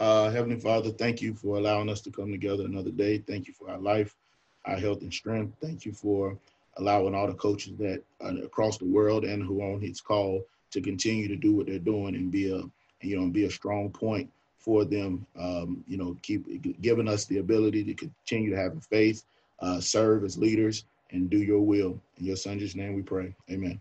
Uh, 0.00 0.30
Heavenly 0.30 0.58
Father, 0.58 0.90
thank 0.90 1.20
you 1.20 1.34
for 1.34 1.58
allowing 1.58 1.90
us 1.90 2.00
to 2.00 2.10
come 2.10 2.32
together 2.32 2.64
another 2.64 2.90
day. 2.90 3.18
Thank 3.18 3.46
you 3.46 3.52
for 3.52 3.70
our 3.70 3.78
life, 3.78 4.16
our 4.64 4.76
health 4.76 5.02
and 5.02 5.12
strength. 5.12 5.54
Thank 5.60 5.84
you 5.84 5.92
for 5.92 6.38
allowing 6.78 7.14
all 7.14 7.26
the 7.26 7.34
coaches 7.34 7.74
that 7.78 8.02
uh, 8.24 8.34
across 8.42 8.78
the 8.78 8.86
world 8.86 9.26
and 9.26 9.42
who 9.42 9.60
on 9.60 9.82
his 9.82 10.00
call 10.00 10.42
to 10.70 10.80
continue 10.80 11.28
to 11.28 11.36
do 11.36 11.54
what 11.54 11.66
they're 11.66 11.78
doing 11.78 12.14
and 12.14 12.30
be 12.30 12.50
a 12.50 12.62
you 13.06 13.20
know 13.20 13.26
be 13.28 13.44
a 13.44 13.50
strong 13.50 13.90
point 13.90 14.30
for 14.56 14.86
them. 14.86 15.26
Um, 15.38 15.84
you 15.86 15.98
know, 15.98 16.16
keep 16.22 16.46
giving 16.80 17.06
us 17.06 17.26
the 17.26 17.38
ability 17.38 17.84
to 17.84 17.92
continue 17.92 18.50
to 18.50 18.56
have 18.56 18.82
faith, 18.86 19.24
uh, 19.60 19.80
serve 19.80 20.24
as 20.24 20.38
leaders, 20.38 20.84
and 21.10 21.28
do 21.28 21.38
your 21.42 21.60
will. 21.60 22.00
In 22.16 22.24
your 22.24 22.36
son's 22.36 22.74
name, 22.74 22.94
we 22.94 23.02
pray. 23.02 23.34
Amen. 23.50 23.78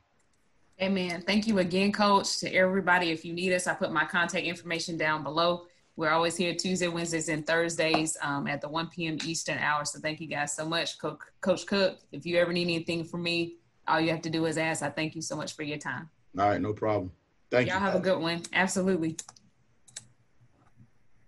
Amen. 0.82 1.24
Thank 1.26 1.47
you 1.47 1.59
again, 1.59 1.93
Coach. 1.93 2.39
To 2.39 2.53
everybody, 2.53 3.11
if 3.11 3.24
you 3.24 3.32
need 3.32 3.53
us, 3.53 3.67
I 3.67 3.74
put 3.74 3.93
my 3.93 4.03
contact 4.03 4.45
information 4.45 4.97
down 4.97 5.24
below. 5.24 5.65
We're 6.00 6.12
always 6.12 6.38
here 6.38 6.56
Tuesday, 6.56 6.88
Wednesdays, 6.88 7.28
and 7.28 7.45
Thursdays 7.45 8.16
um, 8.22 8.47
at 8.47 8.62
the 8.62 8.70
1 8.70 8.88
p.m. 8.88 9.18
Eastern 9.26 9.58
hour. 9.58 9.84
So 9.84 10.00
thank 10.00 10.22
you 10.22 10.28
guys 10.28 10.56
so 10.56 10.66
much, 10.66 10.97
Co- 10.97 11.20
Coach 11.41 11.66
Cook. 11.66 12.00
If 12.14 12.26
you 12.26 12.38
ever 12.38 12.54
need 12.54 12.74
anything 12.74 13.04
from 13.04 13.22
me, 13.22 13.56
all 13.86 14.00
you 14.00 14.10
have 14.12 14.22
to 14.22 14.30
do 14.30 14.45
is 14.45 14.58
ask. 14.58 14.82
I 14.82 14.91
thank 14.91 15.14
you 15.14 15.22
so 15.22 15.36
much 15.36 15.58
for 15.58 15.64
your 15.64 15.78
time. 15.78 16.10
All 16.38 16.47
right, 16.47 16.62
no 16.62 16.72
problem. 16.72 17.12
Thank 17.52 17.68
Y'all 17.68 17.80
you. 17.80 17.84
Y'all 17.84 17.91
have 17.91 18.00
a 18.00 18.04
good 18.04 18.18
one. 18.18 18.43
Absolutely. 18.54 19.18